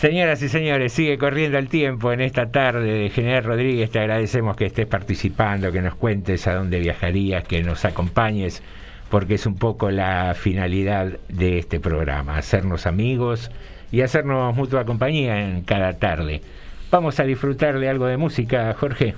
Señoras 0.01 0.41
y 0.41 0.49
señores, 0.49 0.93
sigue 0.93 1.19
corriendo 1.19 1.59
el 1.59 1.67
tiempo 1.69 2.11
en 2.11 2.21
esta 2.21 2.47
tarde 2.47 2.91
de 2.91 3.09
General 3.11 3.43
Rodríguez. 3.43 3.91
Te 3.91 3.99
agradecemos 3.99 4.57
que 4.57 4.65
estés 4.65 4.87
participando, 4.87 5.71
que 5.71 5.83
nos 5.83 5.93
cuentes 5.93 6.47
a 6.47 6.55
dónde 6.55 6.79
viajarías, 6.79 7.43
que 7.43 7.61
nos 7.61 7.85
acompañes, 7.85 8.63
porque 9.11 9.35
es 9.35 9.45
un 9.45 9.57
poco 9.57 9.91
la 9.91 10.33
finalidad 10.33 11.19
de 11.29 11.59
este 11.59 11.79
programa, 11.79 12.35
hacernos 12.35 12.87
amigos 12.87 13.51
y 13.91 14.01
hacernos 14.01 14.55
mutua 14.55 14.85
compañía 14.85 15.39
en 15.39 15.61
cada 15.61 15.93
tarde. 15.99 16.41
Vamos 16.89 17.19
a 17.19 17.23
disfrutar 17.23 17.77
de 17.77 17.87
algo 17.87 18.07
de 18.07 18.17
música, 18.17 18.73
Jorge. 18.73 19.13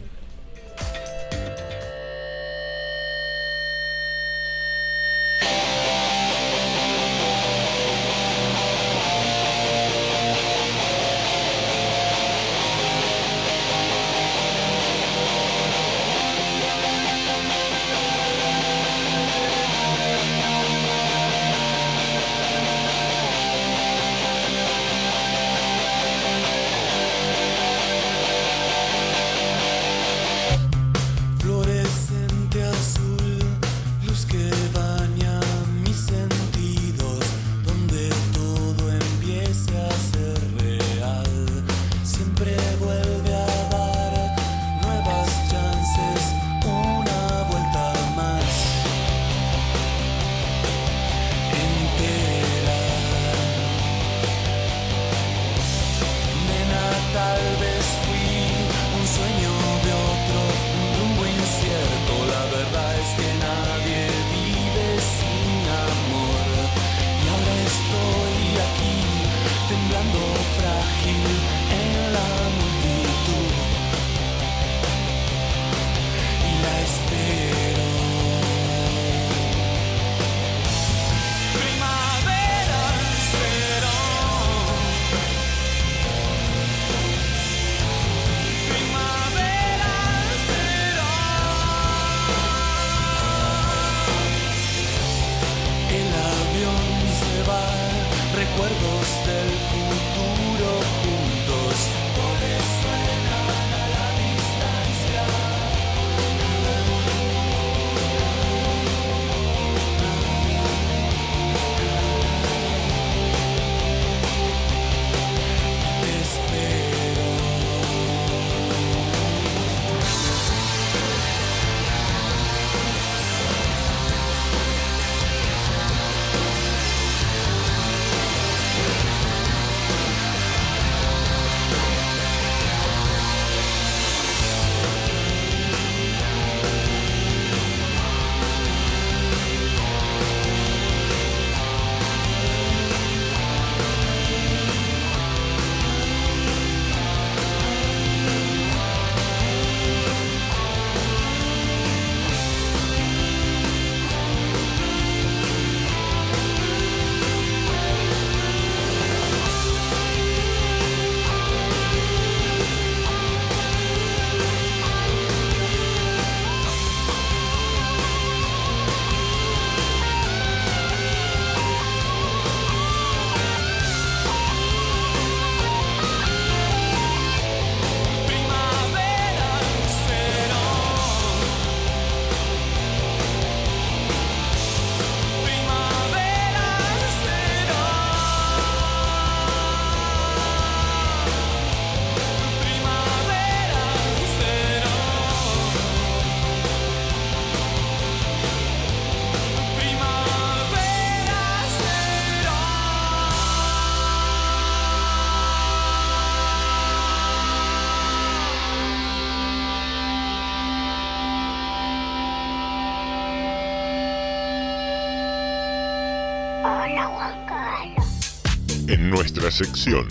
Sección 219.51 220.07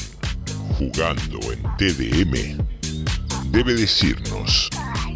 Jugando 0.78 1.38
en 1.52 1.62
TDM, 1.76 2.58
debe 3.52 3.74
decirnos 3.74 4.68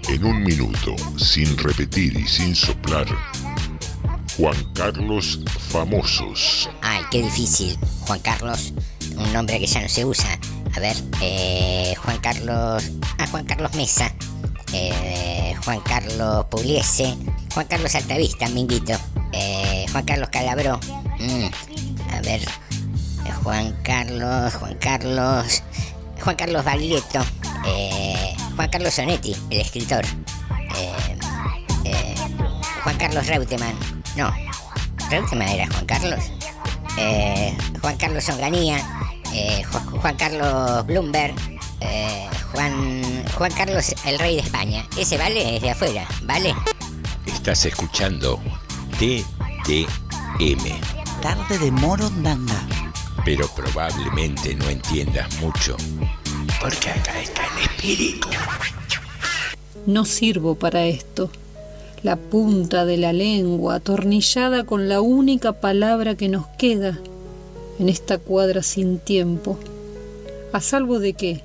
en 0.09 0.25
un 0.25 0.45
minuto, 0.45 0.95
sin 1.19 1.57
repetir 1.59 2.17
y 2.17 2.27
sin 2.29 2.55
soplar, 2.55 3.07
Juan 4.37 4.57
Carlos 4.75 5.41
Famosos. 5.71 6.71
Ay, 6.83 7.03
qué 7.11 7.23
difícil. 7.23 7.77
Juan 8.07 8.21
Carlos, 8.21 8.75
un 9.17 9.33
nombre 9.33 9.59
que 9.59 9.67
ya 9.67 9.81
no 9.81 9.89
se 9.89 10.05
usa. 10.05 10.39
A 10.77 10.81
ver, 10.81 10.97
eh, 11.21 11.95
Juan 12.05 12.19
Carlos. 12.19 12.85
Ah, 13.19 13.27
Juan 13.31 13.45
Carlos 13.45 13.75
Mesa. 13.75 14.15
Eh, 14.73 15.55
Juan 15.65 15.81
Carlos 15.81 16.47
Pugliese. 16.51 17.17
Juan 17.55 17.67
Carlos 17.67 17.95
Altavista, 17.95 18.49
Minguito. 18.51 18.93
Eh, 19.33 19.87
Juan 19.91 20.05
Carlos 20.05 20.29
Calabró. 20.31 20.79
Mm, 21.19 22.13
a 22.13 22.21
ver. 22.21 22.43
Juan 23.47 23.77
Carlos, 23.85 24.55
Juan 24.55 24.75
Carlos. 24.81 25.63
Juan 26.21 26.35
Carlos 26.35 26.65
Baglietto. 26.65 27.21
Eh, 27.65 28.35
Juan 28.57 28.69
Carlos 28.69 28.93
Sonetti, 28.93 29.37
el 29.51 29.61
escritor. 29.61 30.05
Eh, 30.77 31.17
eh, 31.85 32.15
Juan 32.83 32.97
Carlos 32.99 33.25
Reutemann. 33.29 33.73
No, 34.17 34.33
Reutemann 35.11 35.47
era 35.49 35.69
Juan 35.69 35.87
Carlos. 35.87 36.19
Eh, 36.99 37.57
Juan 37.81 37.97
Carlos 37.97 38.29
Onganía. 38.31 38.79
eh, 39.33 39.63
Ju- 39.71 40.01
Juan 40.01 40.17
Carlos 40.17 40.85
Bloomberg. 40.87 41.37
eh, 41.83 42.29
Juan, 42.51 43.25
Juan 43.39 43.53
Carlos, 43.53 43.95
el 44.07 44.19
rey 44.19 44.35
de 44.35 44.43
España. 44.43 44.85
Ese 44.97 45.19
vale 45.19 45.55
es 45.55 45.63
de 45.63 45.71
afuera, 45.71 46.05
¿vale? 46.23 46.53
Estás 47.27 47.65
escuchando 47.65 48.41
TDM, 48.99 50.81
Tarde 51.23 51.59
de 51.59 51.71
Morondanga. 51.71 52.61
Pero 53.27 53.49
probablemente 53.49 54.55
no 54.55 54.71
entiendas 54.71 55.41
mucho, 55.41 55.77
porque 56.61 56.91
acá 56.91 57.21
está 57.21 57.43
el 57.57 57.65
espíritu. 57.65 58.29
No 59.85 60.05
sirvo 60.05 60.55
para 60.55 60.87
esto. 60.87 61.33
La 62.05 62.15
punta 62.15 62.85
de 62.85 62.99
la 62.99 63.13
lengua 63.13 63.75
atornillada 63.75 64.63
con 64.63 64.89
la 64.89 65.01
única 65.01 65.55
palabra 65.55 66.15
que 66.15 66.29
nos 66.29 66.47
queda 66.57 67.01
en 67.81 67.89
esta 67.89 68.19
cuadra 68.19 68.63
sin 68.63 69.01
tiempo. 69.01 69.59
¿A 70.53 70.61
salvo 70.61 71.01
de 71.01 71.15
qué? 71.15 71.43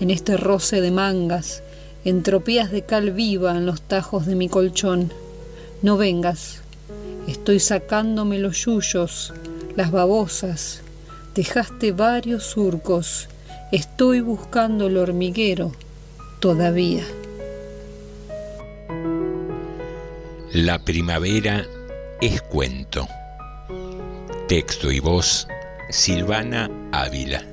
En 0.00 0.10
este 0.10 0.38
roce 0.38 0.80
de 0.80 0.90
mangas, 0.90 1.62
entropías 2.06 2.70
de 2.70 2.86
cal 2.86 3.10
viva 3.10 3.54
en 3.54 3.66
los 3.66 3.82
tajos 3.82 4.24
de 4.24 4.36
mi 4.36 4.48
colchón. 4.48 5.12
No 5.82 5.98
vengas. 5.98 6.62
Estoy 7.28 7.60
sacándome 7.60 8.38
los 8.38 8.64
yuyos, 8.64 9.34
las 9.76 9.90
babosas. 9.90 10.80
Dejaste 11.34 11.92
varios 11.92 12.44
surcos. 12.44 13.28
Estoy 13.70 14.20
buscando 14.20 14.88
el 14.88 14.96
hormiguero. 14.96 15.72
Todavía. 16.40 17.04
La 20.52 20.80
primavera 20.80 21.64
es 22.20 22.42
cuento. 22.42 23.06
Texto 24.48 24.90
y 24.90 24.98
voz, 24.98 25.46
Silvana 25.90 26.68
Ávila. 26.90 27.44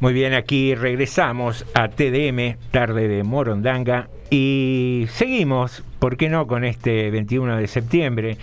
Muy 0.00 0.12
bien, 0.12 0.34
aquí 0.34 0.74
regresamos 0.74 1.64
a 1.74 1.88
TDM, 1.88 2.56
tarde 2.72 3.06
de 3.06 3.22
Morondanga, 3.22 4.08
y 4.30 5.06
seguimos, 5.12 5.82
¿por 5.98 6.16
qué 6.16 6.28
no?, 6.28 6.46
con 6.46 6.64
este 6.64 7.10
21 7.10 7.56
de 7.56 7.66
septiembre, 7.66 8.38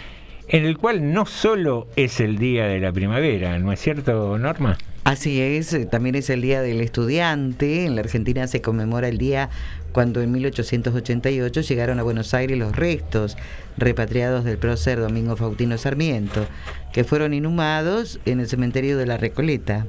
en 0.48 0.66
el 0.66 0.78
cual 0.78 1.14
no 1.14 1.26
solo 1.26 1.88
es 1.96 2.20
el 2.20 2.38
día 2.38 2.66
de 2.66 2.80
la 2.80 2.92
primavera, 2.92 3.58
¿no 3.60 3.72
es 3.72 3.80
cierto, 3.80 4.38
Norma? 4.38 4.78
Así 5.06 5.40
es, 5.40 5.72
eh, 5.74 5.86
también 5.86 6.16
es 6.16 6.32
el 6.32 6.42
Día 6.42 6.64
del 6.64 6.82
Estudiante. 6.82 7.86
En 7.86 7.94
la 7.94 8.02
Argentina 8.02 8.48
se 8.48 8.62
conmemora 8.62 9.08
el 9.08 9.20
día 9.20 9.52
cuando 9.92 10.24
en 10.24 10.32
1888 10.32 11.62
llegaron 11.62 12.00
a 12.00 12.04
Buenos 12.04 12.34
Aires 12.34 12.58
los 12.58 12.76
restos 12.76 13.38
repatriados 13.78 14.44
del 14.44 14.58
prócer 14.58 15.00
Domingo 15.00 15.36
Faustino 15.36 15.78
Sarmiento, 15.78 16.48
que 16.92 17.04
fueron 17.04 17.36
inhumados 17.36 18.20
en 18.26 18.40
el 18.40 18.48
cementerio 18.48 18.98
de 18.98 19.06
la 19.06 19.18
Recoleta. 19.18 19.86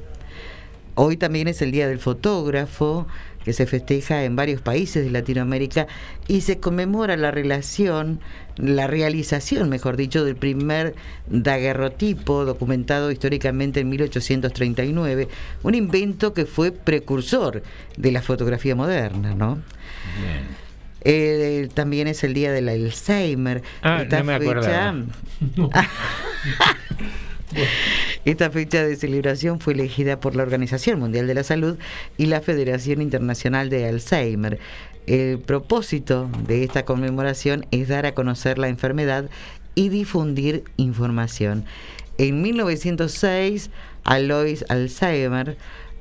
Hoy 0.93 1.17
también 1.17 1.47
es 1.47 1.63
el 1.63 1.71
Día 1.71 1.87
del 1.87 1.97
Fotógrafo, 1.97 3.07
que 3.47 3.53
se 3.53 3.65
festeja 3.65 4.25
en 4.25 4.35
varios 4.35 4.59
países 4.59 5.05
de 5.05 5.09
Latinoamérica 5.09 5.87
y 6.27 6.41
se 6.41 6.59
conmemora 6.59 7.15
la 7.15 7.31
relación, 7.31 8.19
la 8.57 8.87
realización, 8.87 9.69
mejor 9.69 9.95
dicho, 9.95 10.25
del 10.25 10.35
primer 10.35 10.95
daguerrotipo 11.29 12.43
documentado 12.43 13.09
históricamente 13.09 13.79
en 13.79 13.87
1839, 13.87 15.29
un 15.63 15.75
invento 15.75 16.33
que 16.33 16.45
fue 16.45 16.73
precursor 16.73 17.63
de 17.95 18.11
la 18.11 18.21
fotografía 18.21 18.75
moderna, 18.75 19.33
¿no? 19.33 19.59
Eh, 21.05 21.69
también 21.73 22.09
es 22.09 22.25
el 22.25 22.33
día 22.33 22.51
del 22.51 22.67
Alzheimer. 22.67 23.63
Ah, 23.81 24.01
Esta 24.01 24.17
no 24.19 24.25
me 24.25 24.39
fecha- 24.39 24.49
acordaba. 24.51 24.93
Esta 28.27 28.51
fecha 28.51 28.83
de 28.85 28.97
celebración 28.97 29.61
fue 29.61 29.71
elegida 29.71 30.19
por 30.19 30.35
la 30.35 30.43
Organización 30.43 30.99
Mundial 30.99 31.27
de 31.27 31.33
la 31.33 31.45
Salud 31.45 31.77
y 32.17 32.25
la 32.25 32.41
Federación 32.41 33.01
Internacional 33.01 33.69
de 33.69 33.87
Alzheimer. 33.87 34.59
El 35.05 35.39
propósito 35.39 36.29
de 36.45 36.65
esta 36.65 36.83
conmemoración 36.83 37.65
es 37.71 37.87
dar 37.87 38.05
a 38.05 38.13
conocer 38.13 38.57
la 38.57 38.67
enfermedad 38.67 39.29
y 39.75 39.87
difundir 39.87 40.65
información. 40.75 41.63
En 42.17 42.41
1906, 42.41 43.69
Alois 44.03 44.65
Alzheimer 44.67 45.55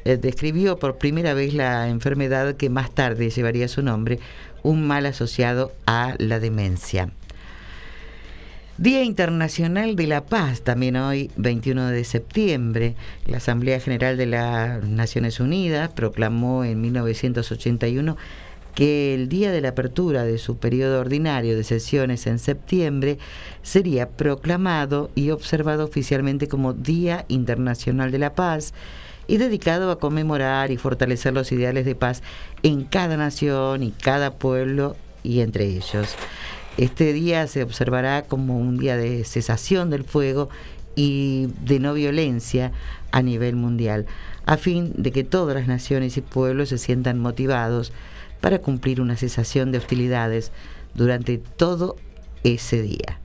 eh, 0.04 0.16
describió 0.16 0.80
por 0.80 0.98
primera 0.98 1.32
vez 1.32 1.54
la 1.54 1.88
enfermedad 1.88 2.56
que 2.56 2.70
más 2.70 2.92
tarde 2.92 3.30
llevaría 3.30 3.68
su 3.68 3.82
nombre, 3.82 4.18
un 4.64 4.84
mal 4.84 5.06
asociado 5.06 5.70
a 5.86 6.16
la 6.18 6.40
demencia. 6.40 7.12
Día 8.78 9.02
Internacional 9.04 9.96
de 9.96 10.06
la 10.06 10.26
Paz, 10.26 10.60
también 10.60 10.96
hoy, 10.96 11.30
21 11.36 11.86
de 11.88 12.04
septiembre. 12.04 12.94
La 13.26 13.38
Asamblea 13.38 13.80
General 13.80 14.18
de 14.18 14.26
las 14.26 14.84
Naciones 14.84 15.40
Unidas 15.40 15.90
proclamó 15.94 16.62
en 16.62 16.82
1981 16.82 18.18
que 18.74 19.14
el 19.14 19.30
día 19.30 19.50
de 19.50 19.62
la 19.62 19.70
apertura 19.70 20.24
de 20.24 20.36
su 20.36 20.58
periodo 20.58 21.00
ordinario 21.00 21.56
de 21.56 21.64
sesiones 21.64 22.26
en 22.26 22.38
septiembre 22.38 23.16
sería 23.62 24.10
proclamado 24.10 25.10
y 25.14 25.30
observado 25.30 25.82
oficialmente 25.82 26.46
como 26.46 26.74
Día 26.74 27.24
Internacional 27.28 28.12
de 28.12 28.18
la 28.18 28.34
Paz 28.34 28.74
y 29.26 29.38
dedicado 29.38 29.90
a 29.90 29.98
conmemorar 29.98 30.70
y 30.70 30.76
fortalecer 30.76 31.32
los 31.32 31.50
ideales 31.50 31.86
de 31.86 31.94
paz 31.94 32.22
en 32.62 32.84
cada 32.84 33.16
nación 33.16 33.82
y 33.82 33.92
cada 33.92 34.32
pueblo 34.34 34.96
y 35.22 35.40
entre 35.40 35.64
ellos. 35.64 36.14
Este 36.76 37.12
día 37.12 37.46
se 37.46 37.62
observará 37.62 38.22
como 38.22 38.58
un 38.58 38.76
día 38.76 38.96
de 38.96 39.24
cesación 39.24 39.88
del 39.88 40.04
fuego 40.04 40.50
y 40.94 41.48
de 41.64 41.78
no 41.78 41.94
violencia 41.94 42.72
a 43.12 43.22
nivel 43.22 43.56
mundial, 43.56 44.06
a 44.44 44.56
fin 44.56 44.92
de 44.96 45.12
que 45.12 45.24
todas 45.24 45.56
las 45.56 45.68
naciones 45.68 46.16
y 46.16 46.20
pueblos 46.20 46.70
se 46.70 46.78
sientan 46.78 47.18
motivados 47.18 47.92
para 48.40 48.58
cumplir 48.58 49.00
una 49.00 49.16
cesación 49.16 49.72
de 49.72 49.78
hostilidades 49.78 50.52
durante 50.94 51.38
todo 51.38 51.96
ese 52.44 52.82
día. 52.82 53.20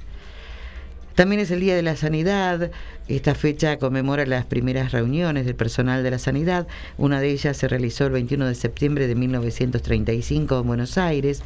También 1.15 1.41
es 1.41 1.51
el 1.51 1.59
Día 1.59 1.75
de 1.75 1.81
la 1.81 1.97
Sanidad. 1.97 2.71
Esta 3.07 3.35
fecha 3.35 3.77
conmemora 3.77 4.25
las 4.25 4.45
primeras 4.45 4.93
reuniones 4.93 5.45
del 5.45 5.55
personal 5.55 6.03
de 6.03 6.11
la 6.11 6.19
sanidad. 6.19 6.67
Una 6.97 7.19
de 7.19 7.29
ellas 7.31 7.57
se 7.57 7.67
realizó 7.67 8.05
el 8.05 8.13
21 8.13 8.47
de 8.47 8.55
septiembre 8.55 9.07
de 9.07 9.15
1935 9.15 10.59
en 10.59 10.67
Buenos 10.67 10.97
Aires. 10.97 11.43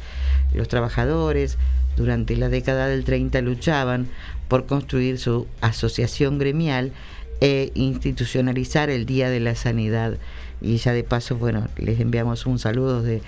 Los 0.54 0.68
trabajadores 0.68 1.58
durante 1.96 2.36
la 2.36 2.48
década 2.48 2.86
del 2.88 3.04
30 3.04 3.40
luchaban 3.40 4.06
por 4.48 4.66
construir 4.66 5.18
su 5.18 5.46
asociación 5.60 6.38
gremial 6.38 6.92
e 7.40 7.70
institucionalizar 7.74 8.90
el 8.90 9.06
Día 9.06 9.28
de 9.30 9.40
la 9.40 9.54
Sanidad. 9.54 10.16
Y 10.60 10.76
ya 10.76 10.92
de 10.92 11.04
paso, 11.04 11.36
bueno, 11.36 11.68
les 11.76 12.00
enviamos 12.00 12.46
un 12.46 12.58
saludo 12.58 13.02
de, 13.02 13.20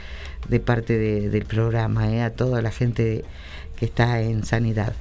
de 0.48 0.60
parte 0.60 0.96
de- 0.98 1.28
del 1.28 1.44
programa 1.44 2.10
eh, 2.12 2.22
a 2.22 2.30
toda 2.30 2.62
la 2.62 2.70
gente 2.70 3.24
que 3.76 3.84
está 3.84 4.20
en 4.22 4.44
sanidad. 4.44 4.92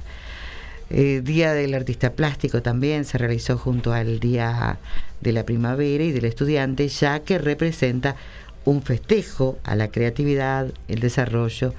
El 0.90 1.22
Día 1.24 1.52
del 1.52 1.74
Artista 1.74 2.12
Plástico 2.14 2.62
también 2.62 3.04
se 3.04 3.18
realizó 3.18 3.58
junto 3.58 3.92
al 3.92 4.20
Día 4.20 4.78
de 5.20 5.32
la 5.32 5.44
Primavera 5.44 6.02
y 6.04 6.12
del 6.12 6.24
Estudiante, 6.24 6.88
ya 6.88 7.20
que 7.20 7.38
representa 7.38 8.16
un 8.64 8.82
festejo 8.82 9.58
a 9.64 9.74
la 9.74 9.88
creatividad, 9.88 10.68
el 10.88 11.00
desarrollo 11.00 11.74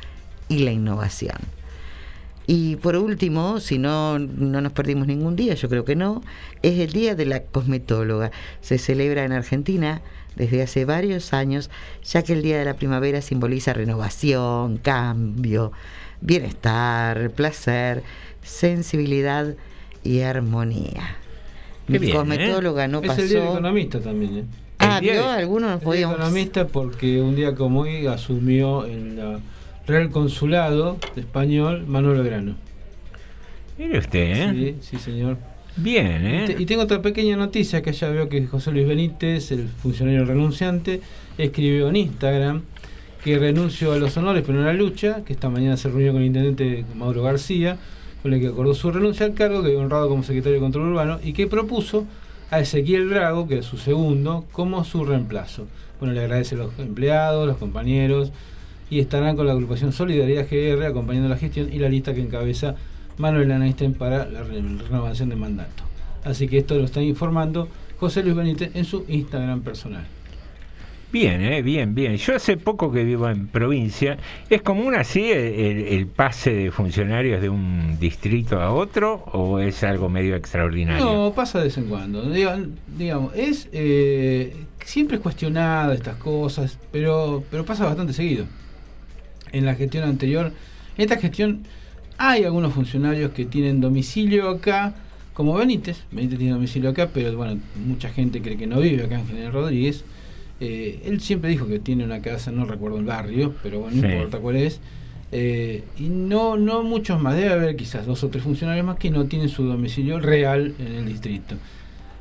y 0.48 0.60
la 0.60 0.72
innovación. 0.72 1.38
Y 2.52 2.78
por 2.78 2.96
último, 2.96 3.60
si 3.60 3.78
no, 3.78 4.18
no 4.18 4.60
nos 4.60 4.72
perdimos 4.72 5.06
ningún 5.06 5.36
día, 5.36 5.54
yo 5.54 5.70
creo 5.70 5.86
que 5.86 5.96
no, 5.96 6.24
es 6.64 6.80
el 6.80 6.92
Día 6.92 7.14
de 7.14 7.28
la 7.28 7.44
Cosmetóloga. 7.44 8.32
Se 8.62 8.80
celebra 8.80 9.24
en 9.24 9.34
Argentina 9.34 10.02
desde 10.36 10.64
hace 10.64 10.84
varios 10.84 11.32
años, 11.32 11.70
ya 12.04 12.24
que 12.24 12.34
el 12.34 12.42
Día 12.42 12.58
de 12.58 12.66
la 12.66 12.74
Primavera 12.74 13.22
simboliza 13.22 13.74
renovación, 13.74 14.78
cambio, 14.78 15.72
bienestar, 16.22 17.30
placer, 17.32 18.02
sensibilidad 18.42 19.54
y 20.04 20.22
armonía. 20.22 21.18
Qué 21.86 21.94
Mi 21.94 22.00
bien, 22.00 22.18
cosmetóloga 22.18 22.88
no 22.88 23.02
es 23.02 23.08
pasó. 23.10 23.22
el 23.22 23.30
día 23.30 23.40
del 23.42 23.50
economista 23.50 24.00
también, 24.00 24.38
¿eh? 24.38 24.44
Ah, 24.80 25.00
¿vio? 25.02 25.30
Algunos 25.30 25.72
El 25.74 25.78
día 25.80 25.86
podíamos- 25.86 26.16
del 26.18 26.22
economista 26.26 26.68
porque 26.68 27.22
un 27.22 27.36
día 27.36 27.54
como 27.54 27.82
hoy 27.82 28.08
asumió 28.08 28.86
el 28.86 29.18
la 29.18 29.40
Real 29.90 30.12
Consulado 30.12 30.98
de 31.16 31.22
Español 31.22 31.86
Manuel 31.88 32.24
Grano. 32.24 32.56
Mire 33.80 33.98
usted, 33.98 34.20
¿eh? 34.20 34.76
Sí, 34.82 34.98
sí, 34.98 35.04
señor. 35.04 35.38
Bien, 35.76 36.26
¿eh? 36.28 36.56
Y 36.60 36.68
tengo 36.68 36.84
otra 36.84 37.02
pequeña 37.02 37.36
noticia 37.36 37.82
que 37.82 37.92
ya 37.92 38.10
veo 38.10 38.30
que 38.30 38.46
José 38.46 38.72
Luis 38.72 38.88
Benítez, 38.88 39.52
el 39.52 39.68
funcionario 39.68 40.26
renunciante, 40.26 41.02
escribió 41.40 41.90
en 41.90 41.96
Instagram 41.96 42.62
que 43.24 43.40
renunció 43.40 43.94
a 43.94 43.98
los 43.98 44.16
honores 44.16 44.44
pero 44.46 44.60
no 44.60 44.64
a 44.66 44.68
la 44.68 44.74
lucha, 44.74 45.24
que 45.26 45.34
esta 45.34 45.50
mañana 45.50 45.76
se 45.76 45.90
reunió 45.90 46.12
con 46.12 46.22
el 46.22 46.28
intendente 46.28 46.86
Mauro 46.96 47.24
García, 47.24 47.78
con 48.22 48.32
el 48.32 48.40
que 48.40 48.48
acordó 48.48 48.76
su 48.76 48.92
renuncia 48.92 49.26
al 49.26 49.34
cargo, 49.34 49.64
que 49.64 49.70
había 49.70 49.80
honrado 49.80 50.08
como 50.08 50.22
secretario 50.22 50.56
de 50.56 50.60
Control 50.62 50.90
Urbano, 50.90 51.20
y 51.24 51.34
que 51.34 51.48
propuso 51.48 52.06
a 52.52 52.60
Ezequiel 52.60 53.10
Drago, 53.10 53.48
que 53.48 53.58
es 53.58 53.66
su 53.66 53.78
segundo, 53.78 54.46
como 54.52 54.84
su 54.84 55.04
reemplazo. 55.04 55.66
Bueno, 56.00 56.14
le 56.14 56.22
agradece 56.22 56.54
a 56.54 56.60
los 56.60 56.78
empleados, 56.78 57.48
los 57.48 57.58
compañeros, 57.58 58.32
y 58.90 59.00
estarán 59.00 59.36
con 59.36 59.46
la 59.46 59.54
agrupación 59.54 59.92
Solidaridad 59.92 60.48
GR 60.50 60.86
acompañando 60.86 61.30
la 61.30 61.38
gestión 61.38 61.72
y 61.72 61.80
la 61.80 61.90
lista 61.90 62.14
que 62.14 62.22
encabeza 62.22 62.76
Manuel 63.18 63.52
Einstein 63.52 63.94
para 63.94 64.26
la 64.26 64.44
re- 64.44 64.62
renovación 64.62 65.30
de 65.30 65.36
mandato. 65.36 65.84
Así 66.24 66.48
que 66.48 66.58
esto 66.60 66.76
lo 66.76 66.86
está 66.86 67.02
informando 67.02 67.68
José 68.00 68.24
Luis 68.24 68.36
Benítez 68.36 68.72
en 68.76 68.86
su 68.86 69.06
Instagram 69.08 69.62
personal. 69.62 70.06
Bien, 71.12 71.42
eh, 71.42 71.64
bien, 71.64 71.96
bien. 71.96 72.18
Yo 72.18 72.36
hace 72.36 72.56
poco 72.56 72.92
que 72.92 73.04
vivo 73.04 73.28
en 73.30 73.48
provincia. 73.48 74.18
¿Es 74.48 74.62
común 74.62 74.94
así 74.94 75.32
el, 75.32 75.40
el- 75.40 75.88
el 75.88 76.06
pase 76.08 76.54
de 76.54 76.70
funcionarios 76.72 77.42
de 77.42 77.50
un 77.50 77.98
distrito 78.00 78.62
a 78.62 78.72
otro 78.72 79.16
o 79.34 79.60
es 79.60 79.84
algo 79.84 80.08
medio 80.08 80.36
extraordinario? 80.36 81.04
No, 81.04 81.34
pasa 81.34 81.58
de 81.60 81.66
vez 81.66 81.78
en 81.80 81.86
cuando. 81.86 82.24
Diga- 82.32 82.64
Digamos, 82.96 83.34
es 83.36 83.68
eh, 83.72 84.56
siempre 84.86 85.18
es 85.18 85.24
cuestionada 85.24 85.96
estas 85.96 86.18
cosas, 86.18 86.78
pero, 86.92 87.44
pero 87.50 87.66
pasa 87.66 87.86
bastante 87.86 88.14
seguido. 88.14 88.46
En 89.52 89.66
la 89.66 89.76
gestión 89.76 90.04
anterior, 90.04 90.52
en 90.98 91.02
esta 91.04 91.18
gestión 91.18 91.62
hay 92.18 92.44
algunos 92.44 92.74
funcionarios 92.74 93.32
que 93.32 93.46
tienen 93.46 93.82
domicilio 93.82 94.50
acá, 94.50 94.94
como 95.34 95.54
Benítez. 95.56 96.04
Benítez 96.12 96.38
tiene 96.38 96.54
domicilio 96.54 96.90
acá, 96.90 97.10
pero 97.14 97.36
bueno, 97.38 97.60
mucha 97.86 98.10
gente 98.10 98.42
cree 98.42 98.58
que 98.58 98.68
no 98.68 98.80
vive 98.80 99.04
acá 99.06 99.20
en 99.20 99.28
General 99.28 99.54
Rodríguez. 99.54 100.04
Eh, 100.60 101.02
él 101.06 101.22
siempre 101.22 101.50
dijo 101.50 101.68
que 101.68 101.80
tiene 101.80 102.04
una 102.04 102.22
casa, 102.22 102.52
no 102.52 102.66
recuerdo 102.66 102.98
el 103.00 103.06
barrio, 103.06 103.54
pero 103.64 103.80
bueno, 103.80 103.96
no 104.02 104.08
Sí. 104.08 104.14
importa 104.14 104.40
cuál 104.40 104.58
es. 104.58 104.80
Eh, 105.32 105.84
y 105.98 106.10
no, 106.10 106.58
no 106.58 106.84
muchos 106.84 107.22
más, 107.22 107.36
debe 107.36 107.54
haber 107.54 107.76
quizás 107.76 108.06
dos 108.06 108.24
o 108.24 108.30
tres 108.30 108.44
funcionarios 108.44 108.86
más 108.86 108.98
que 108.98 109.12
no 109.12 109.26
tienen 109.26 109.48
su 109.48 109.64
domicilio 109.64 110.20
real 110.20 110.74
en 110.80 110.88
el 110.96 111.06
distrito. 111.06 111.56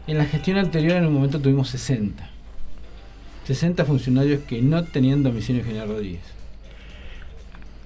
En 0.06 0.18
la 0.18 0.26
gestión 0.26 0.56
anterior 0.58 0.96
en 0.96 1.06
un 1.06 1.14
momento 1.14 1.40
tuvimos 1.40 1.68
60. 1.70 2.30
60 3.46 3.84
funcionarios 3.84 4.42
que 4.42 4.60
no 4.62 4.84
tenían 4.84 5.22
domicilio 5.22 5.62
en 5.62 5.66
General 5.68 5.88
Rodríguez. 5.88 6.20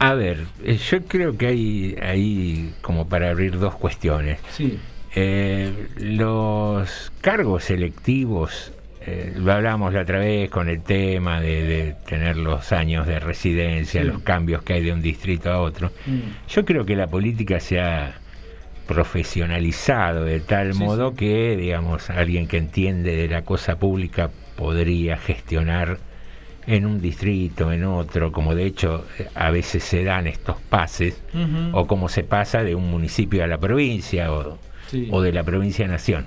A 0.05 0.14
ver, 0.14 0.46
eh, 0.64 0.76
yo 0.76 1.03
creo 1.05 1.36
que 1.38 1.46
hay 1.46 1.96
ahí 2.03 2.74
como 2.82 3.09
para 3.09 3.30
abrir 3.30 3.59
dos 3.59 3.76
cuestiones. 3.76 4.40
Sí. 4.50 4.78
Eh, 5.14 5.70
los 5.98 7.12
cargos 7.20 7.64
selectivos, 7.64 8.72
eh, 9.03 9.32
lo 9.36 9.53
hablamos 9.53 9.92
la 9.94 10.03
otra 10.03 10.18
vez 10.18 10.50
con 10.50 10.68
el 10.68 10.82
tema 10.82 11.40
de, 11.40 11.62
de 11.62 11.94
tener 12.07 12.36
los 12.36 12.72
años 12.72 13.07
de 13.07 13.20
residencia, 13.20 14.00
Sí. 14.03 14.07
los 14.09 14.22
cambios 14.22 14.62
que 14.64 14.72
hay 14.72 14.82
de 14.82 14.92
un 14.92 15.03
distrito 15.03 15.53
a 15.53 15.61
otro. 15.61 15.92
Mm. 16.07 16.48
Yo 16.48 16.64
creo 16.64 16.84
que 16.84 16.96
la 16.96 17.07
política 17.07 17.61
se 17.61 17.80
ha 17.80 18.14
profesionalizado 18.88 20.24
de 20.24 20.40
tal 20.40 20.72
Sí, 20.74 20.80
modo 20.82 21.14
que, 21.14 21.57
digamos, 21.57 22.11
alguien 22.11 22.48
que 22.48 22.57
entiende 22.59 23.14
de 23.14 23.28
la 23.28 23.42
cosa 23.42 23.76
pública 23.76 24.30
podría 24.57 25.16
gestionar 25.16 25.98
en 26.66 26.86
un 26.86 27.00
distrito, 27.00 27.72
en 27.72 27.84
otro, 27.84 28.30
como 28.32 28.54
de 28.54 28.64
hecho 28.66 29.04
eh, 29.18 29.26
a 29.34 29.50
veces 29.50 29.82
se 29.84 30.04
dan 30.04 30.26
estos 30.26 30.56
pases, 30.60 31.20
o 31.72 31.86
como 31.86 32.08
se 32.08 32.22
pasa 32.24 32.62
de 32.62 32.74
un 32.74 32.90
municipio 32.90 33.42
a 33.42 33.46
la 33.46 33.58
provincia, 33.58 34.32
o, 34.32 34.58
Sí. 34.88 35.08
o 35.10 35.22
de 35.22 35.32
la 35.32 35.42
provincia 35.42 35.86
a 35.86 35.88
nación. 35.88 36.26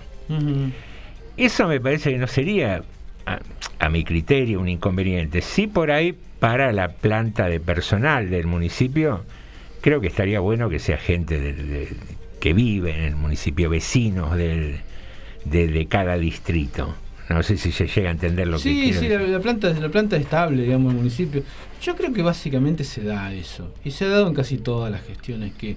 Eso 1.37 1.67
me 1.67 1.79
parece 1.79 2.11
que 2.11 2.17
no 2.17 2.27
sería, 2.27 2.81
a, 3.25 3.39
a 3.79 3.89
mi 3.89 4.03
criterio, 4.03 4.59
un 4.59 4.69
inconveniente. 4.69 5.41
Sí 5.41 5.67
por 5.67 5.91
ahí 5.91 6.15
para 6.39 6.71
la 6.71 6.89
planta 6.89 7.47
de 7.47 7.59
personal 7.59 8.29
del 8.29 8.47
municipio, 8.47 9.23
creo 9.81 9.99
que 10.01 10.07
estaría 10.07 10.39
bueno 10.39 10.69
que 10.69 10.79
sea 10.79 10.97
gente 10.97 11.39
de- 11.39 11.53
de- 11.53 11.87
que 12.39 12.53
vive 12.53 12.91
en 12.97 13.03
el 13.03 13.15
municipio, 13.15 13.69
vecinos 13.69 14.35
del- 14.37 14.77
de, 15.45 15.67
de 15.67 15.85
cada 15.87 16.17
distrito. 16.17 16.95
No 17.29 17.41
sé 17.43 17.57
si 17.57 17.71
se 17.71 17.87
llega 17.87 18.09
a 18.09 18.11
entender 18.11 18.47
lo 18.47 18.57
que 18.57 18.63
Sí, 18.63 18.93
sí, 18.93 19.07
la, 19.09 19.39
planta, 19.39 19.69
la 19.73 19.89
planta 19.89 20.15
estable, 20.15 20.61
digamos, 20.63 20.91
en 20.91 20.97
el 20.97 21.03
municipio. 21.03 21.43
Yo 21.81 21.95
creo 21.95 22.13
que 22.13 22.21
básicamente 22.21 22.83
se 22.83 23.03
da 23.03 23.33
eso. 23.33 23.73
Y 23.83 23.91
se 23.91 24.05
ha 24.05 24.09
dado 24.09 24.27
en 24.27 24.33
casi 24.35 24.57
todas 24.57 24.91
las 24.91 25.01
gestiones 25.03 25.53
que 25.55 25.75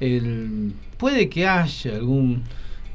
el, 0.00 0.72
puede 0.98 1.28
que 1.28 1.46
haya 1.46 1.94
algún 1.96 2.42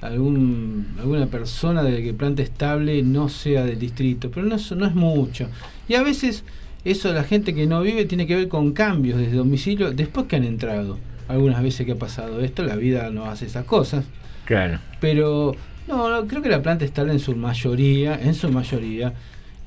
algún 0.02 0.88
alguna 1.00 1.28
persona 1.28 1.84
de 1.84 2.02
que 2.02 2.14
planta 2.14 2.42
estable 2.42 3.04
no 3.04 3.30
sea 3.30 3.64
del 3.66 3.78
distrito, 3.78 4.32
pero 4.32 4.46
no, 4.48 4.56
es- 4.56 4.72
no 4.72 4.86
es 4.88 4.96
mucho. 4.96 5.48
Y 5.88 5.94
a 5.94 6.02
veces 6.02 6.44
eso 6.84 7.14
la 7.14 7.24
gente 7.24 7.54
que 7.54 7.68
no 7.68 7.82
vive 7.84 8.06
tiene 8.06 8.26
que 8.26 8.36
ver 8.36 8.48
con 8.48 8.72
cambios 8.74 9.20
desde 9.20 9.34
domicilio 9.36 9.92
después 9.92 10.26
que 10.26 10.38
han 10.38 10.44
entrado. 10.44 10.98
Algunas 11.28 11.62
veces 11.62 11.86
que 11.86 11.92
ha 11.92 11.98
pasado 12.00 12.42
esto, 12.42 12.64
la 12.64 12.76
vida 12.76 13.10
no 13.12 13.26
hace 13.26 13.46
esas 13.46 13.66
cosas. 13.66 14.06
Claro. 14.46 14.80
Pero 15.00 15.56
no, 15.88 16.10
no, 16.10 16.28
creo 16.28 16.42
que 16.42 16.50
la 16.50 16.62
planta 16.62 16.86
estable 16.86 17.12
en 17.14 17.20
su 17.20 17.36
mayoría, 17.36 18.20
en 18.22 18.34
su 18.34 18.50
mayoría, 18.50 19.14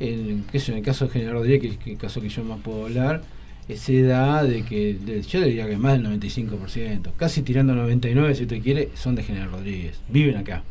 en, 0.01 0.45
yo, 0.53 0.73
en 0.73 0.79
el 0.79 0.85
caso 0.85 1.07
de 1.07 1.11
General 1.13 1.35
Rodríguez, 1.35 1.61
que 1.61 1.69
es 1.91 1.95
el 1.95 1.99
caso 1.99 2.21
que 2.21 2.29
yo 2.29 2.43
más 2.45 2.61
puedo 2.61 2.85
hablar, 2.87 3.23
eh, 3.69 3.77
se 3.77 4.03
da 4.03 4.43
de 4.45 4.63
que, 4.63 4.95
de- 4.95 5.23
yo 5.23 5.41
diría 5.41 5.67
que 5.69 5.77
más 5.77 5.93
del 5.95 6.03
95%, 6.21 7.13
casi 7.17 7.43
tirando 7.43 7.75
99% 7.75 8.35
si 8.35 8.47
te 8.47 8.61
quiere, 8.61 8.91
son 8.95 9.15
de 9.15 9.23
General 9.23 9.51
Rodríguez, 9.51 9.99
viven 10.09 10.37
acá. 10.37 10.63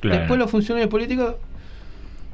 Claro. 0.00 0.18
Después 0.20 0.38
los 0.38 0.50
funcionarios 0.50 0.90
políticos, 0.90 1.34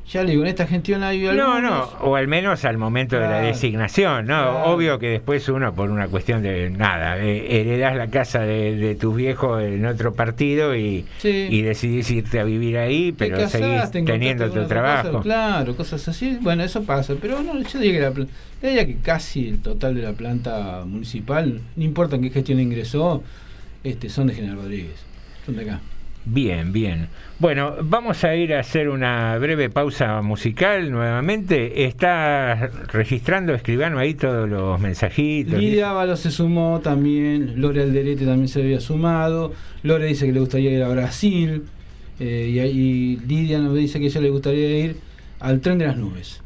ya 0.08 0.22
le 0.22 0.30
digo, 0.30 0.42
en 0.42 0.48
esta 0.48 0.66
gestión 0.66 1.02
hay 1.02 1.20
No, 1.22 1.30
algunos... 1.54 1.62
no, 1.62 1.82
o 2.06 2.14
al 2.16 2.28
menos 2.28 2.64
al 2.64 2.78
momento 2.78 3.16
de 3.16 3.22
la 3.28 3.40
designación, 3.40 4.26
¿no? 4.26 4.40
Claro. 4.42 4.64
Obvio 4.72 4.98
que 4.98 5.08
después 5.08 5.48
uno, 5.48 5.74
por 5.74 5.90
una 5.90 6.06
cuestión 6.08 6.42
de 6.42 6.70
nada, 6.70 7.18
eh, 7.18 7.60
heredás 7.60 7.96
la 7.96 8.06
casa 8.08 8.40
de, 8.40 8.76
de 8.76 8.94
tus 8.94 9.16
viejos 9.16 9.62
en 9.62 9.84
otro 9.84 10.14
partido 10.14 10.76
y, 10.76 11.04
Sí. 11.18 11.48
y 11.50 11.62
decidís 11.62 12.10
irte 12.10 12.38
a 12.38 12.44
vivir 12.44 12.78
ahí, 12.78 13.12
Te 13.12 13.26
pero 13.26 13.38
casás, 13.38 13.90
seguís 13.90 14.06
teniendo 14.06 14.50
tu 14.50 14.64
trabajo. 14.66 15.20
claro, 15.22 15.74
cosas 15.76 16.06
así. 16.08 16.38
Bueno, 16.40 16.62
eso 16.62 16.84
pasa. 16.84 17.14
Pero 17.20 17.42
no, 17.42 17.60
yo 17.60 17.78
diría 17.80 18.12
que, 18.12 18.26
la, 18.74 18.86
que 18.86 18.96
casi 19.02 19.48
el 19.48 19.58
total 19.60 19.94
de 19.96 20.02
la 20.02 20.12
planta 20.12 20.84
municipal, 20.86 21.60
no 21.74 21.84
importa 21.84 22.16
en 22.16 22.22
qué 22.22 22.30
gestión 22.30 22.60
ingresó, 22.60 23.22
este, 23.82 24.08
son 24.08 24.28
de 24.28 24.34
General 24.34 24.56
Rodríguez. 24.56 25.04
Son 25.44 25.56
de 25.56 25.62
acá. 25.62 25.80
Bien, 26.26 26.72
bien. 26.72 27.06
Bueno, 27.38 27.76
vamos 27.82 28.24
a 28.24 28.34
ir 28.34 28.52
a 28.52 28.60
hacer 28.60 28.88
una 28.88 29.38
breve 29.38 29.70
pausa 29.70 30.20
musical 30.22 30.90
nuevamente. 30.90 31.84
Está 31.84 32.68
registrando 32.92 33.54
Escribano 33.54 34.00
ahí 34.00 34.14
todos 34.14 34.48
los 34.48 34.80
mensajitos. 34.80 35.56
Lidia 35.56 35.90
Ábalos 35.90 36.18
se 36.18 36.32
sumó 36.32 36.80
también, 36.80 37.60
Lore 37.60 37.82
Alderete 37.82 38.24
también 38.24 38.48
se 38.48 38.60
había 38.60 38.80
sumado, 38.80 39.52
Lore 39.84 40.06
dice 40.06 40.26
que 40.26 40.32
le 40.32 40.40
gustaría 40.40 40.72
ir 40.72 40.82
a 40.82 40.88
Brasil, 40.88 41.62
eh, 42.18 42.50
y, 42.52 42.58
ahí 42.58 43.20
Lidia 43.28 43.60
nos 43.60 43.74
dice 43.76 44.00
que 44.00 44.06
ella 44.06 44.20
le 44.20 44.30
gustaría 44.30 44.78
ir 44.78 44.96
al 45.38 45.60
tren 45.60 45.78
de 45.78 45.86
las 45.86 45.96
nubes. 45.96 46.42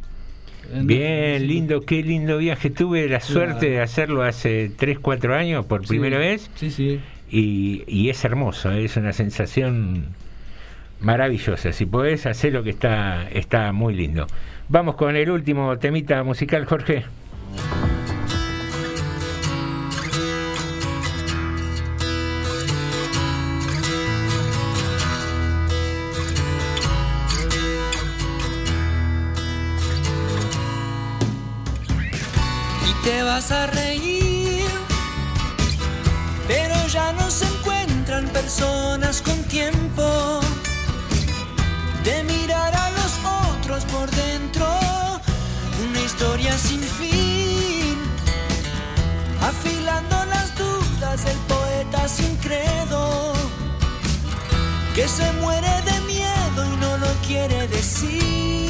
Bien, 0.82 1.46
lindo, 1.48 1.80
qué 1.80 2.02
lindo 2.02 2.38
viaje. 2.38 2.70
Tuve 2.70 3.08
la 3.08 3.20
suerte 3.20 3.70
de 3.70 3.80
hacerlo 3.80 4.22
hace 4.22 4.70
3, 4.76 4.98
4 5.00 5.34
años 5.34 5.66
por 5.66 5.82
Sí, 5.82 5.88
primera 5.88 6.18
vez. 6.18 6.48
Sí, 6.54 6.70
sí. 6.70 7.00
Y, 7.30 8.08
es 8.08 8.24
hermoso, 8.24 8.72
es 8.72 8.96
una 8.96 9.12
sensación 9.12 10.06
maravillosa. 11.00 11.72
Si 11.72 11.86
podés 11.86 12.26
hacer 12.26 12.52
lo 12.52 12.62
que 12.62 12.70
está, 12.70 13.28
está 13.30 13.72
muy 13.72 13.94
lindo. 13.94 14.26
Vamos 14.68 14.96
con 14.96 15.16
el 15.16 15.30
último 15.30 15.78
temita 15.78 16.22
musical, 16.24 16.64
Jorge. 16.64 17.04
te 33.04 33.22
vas 33.22 33.50
a 33.50 33.66
reír. 33.66 33.89
Que 55.00 55.08
se 55.08 55.32
muere 55.40 55.66
de 55.86 55.98
miedo 56.02 56.62
y 56.62 56.76
no 56.76 56.98
lo 56.98 57.06
quiere 57.26 57.66
decir. 57.68 58.69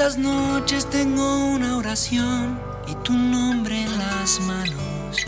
Las 0.00 0.16
noches 0.16 0.88
tengo 0.88 1.44
una 1.44 1.76
oración 1.76 2.58
y 2.86 2.94
tu 3.04 3.12
nombre 3.12 3.82
en 3.82 3.98
las 3.98 4.40
manos. 4.40 5.26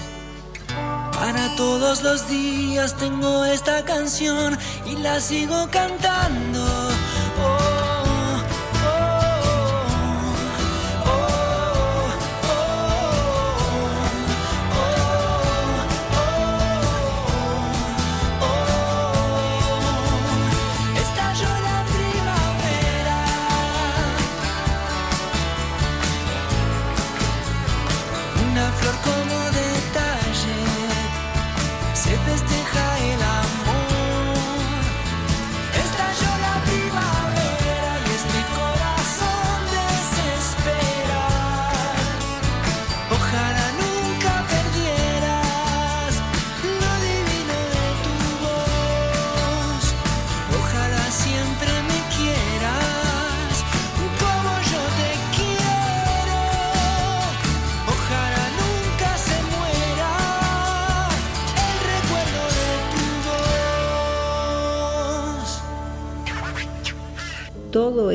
Para 1.13 1.55
todos 1.57 2.03
los 2.03 2.27
días 2.27 2.97
tengo 2.97 3.45
esta 3.45 3.85
canción 3.85 4.59
y 4.87 4.97
la 4.97 5.21
sigo 5.21 5.69
cantando. 5.71 6.72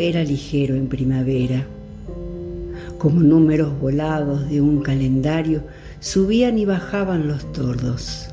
Era 0.09 0.23
ligero 0.23 0.75
en 0.75 0.87
primavera. 0.87 1.65
Como 2.97 3.21
números 3.21 3.77
volados 3.79 4.49
de 4.49 4.61
un 4.61 4.81
calendario, 4.81 5.63
subían 5.99 6.57
y 6.57 6.65
bajaban 6.65 7.27
los 7.27 7.51
tordos. 7.51 8.29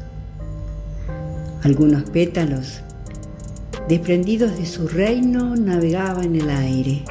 Algunos 1.63 2.09
pétalos, 2.11 2.81
desprendidos 3.89 4.57
de 4.57 4.67
su 4.67 4.87
reino, 4.87 5.57
navegaban 5.57 6.25
en 6.25 6.41
el 6.43 6.51
aire. 6.51 7.05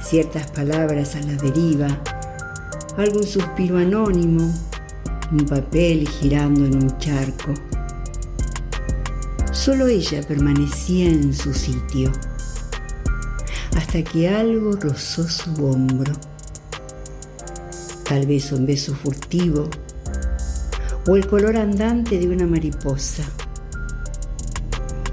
Ciertas 0.00 0.50
palabras 0.50 1.16
a 1.16 1.20
la 1.20 1.34
deriva, 1.34 1.88
algún 2.96 3.24
suspiro 3.24 3.78
anónimo, 3.78 4.52
un 5.32 5.46
papel 5.46 6.08
girando 6.08 6.66
en 6.66 6.74
un 6.74 6.98
charco. 6.98 7.54
Solo 9.52 9.86
ella 9.86 10.22
permanecía 10.26 11.08
en 11.08 11.32
su 11.32 11.54
sitio, 11.54 12.10
hasta 13.76 14.02
que 14.02 14.28
algo 14.28 14.72
rozó 14.72 15.28
su 15.28 15.50
hombro. 15.66 16.12
Tal 18.04 18.26
vez 18.26 18.50
un 18.52 18.66
beso 18.66 18.94
furtivo 18.94 19.68
o 21.08 21.16
el 21.16 21.26
color 21.26 21.56
andante 21.56 22.18
de 22.18 22.28
una 22.28 22.46
mariposa. 22.46 23.24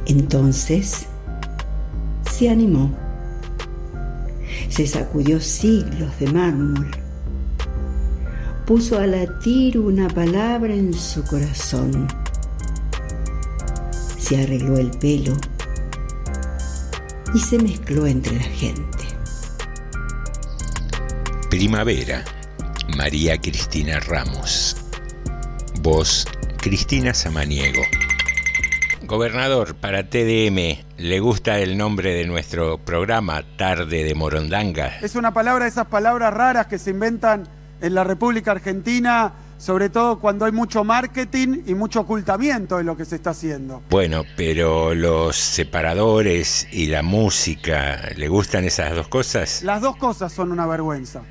Entonces 0.06 1.06
se 2.32 2.50
animó. 2.50 2.92
Se 4.70 4.88
sacudió 4.88 5.40
siglos 5.40 6.20
de 6.20 6.32
mármol. 6.32 6.92
Puso 8.66 9.00
a 9.00 9.08
latir 9.08 9.80
una 9.80 10.08
palabra 10.08 10.74
en 10.74 10.94
su 10.94 11.24
corazón. 11.24 12.08
Se 14.18 14.42
arregló 14.42 14.78
el 14.78 14.92
pelo 14.92 15.34
y 17.34 17.40
se 17.40 17.58
mezcló 17.60 18.08
entre 18.08 18.36
la 18.36 18.44
gente. 18.44 19.06
Primavera, 21.50 22.24
María 22.96 23.38
Cristina 23.38 24.00
Ramos. 24.00 24.78
Voz, 25.82 26.26
Cristina 26.58 27.14
Samaniego. 27.14 27.82
Gobernador, 29.04 29.76
para 29.76 30.10
TDM, 30.10 30.84
¿le 30.98 31.20
gusta 31.20 31.60
el 31.60 31.78
nombre 31.78 32.14
de 32.14 32.26
nuestro 32.26 32.78
programa, 32.78 33.44
Tarde 33.58 34.04
de 34.04 34.14
Morondanga? 34.14 34.98
Es 35.02 35.16
una 35.16 35.34
palabra, 35.34 35.66
esas 35.66 35.88
palabras 35.88 36.34
raras 36.34 36.68
que 36.68 36.78
se 36.78 36.90
inventan 36.90 37.48
en 37.80 37.96
la 37.96 38.04
República 38.04 38.52
Argentina, 38.52 39.34
sobre 39.58 39.90
todo 39.90 40.20
cuando 40.20 40.46
hay 40.46 40.52
mucho 40.52 40.84
marketing 40.84 41.64
y 41.66 41.74
mucho 41.74 42.02
ocultamiento 42.02 42.78
de 42.78 42.84
lo 42.84 42.96
que 42.96 43.06
se 43.06 43.16
está 43.16 43.32
haciendo. 43.32 43.82
Bueno, 43.90 44.24
pero 44.36 44.94
los 44.94 45.36
separadores 45.36 46.68
y 46.72 46.88
la 46.88 47.02
música, 47.04 48.10
¿le 48.16 48.28
gustan 48.28 48.66
esas 48.66 48.96
dos 48.96 49.08
cosas? 49.08 49.64
Las 49.64 49.82
dos 49.82 49.96
cosas 49.98 50.32
son 50.32 50.52
una 50.52 50.66
vergüenza. 50.66 51.22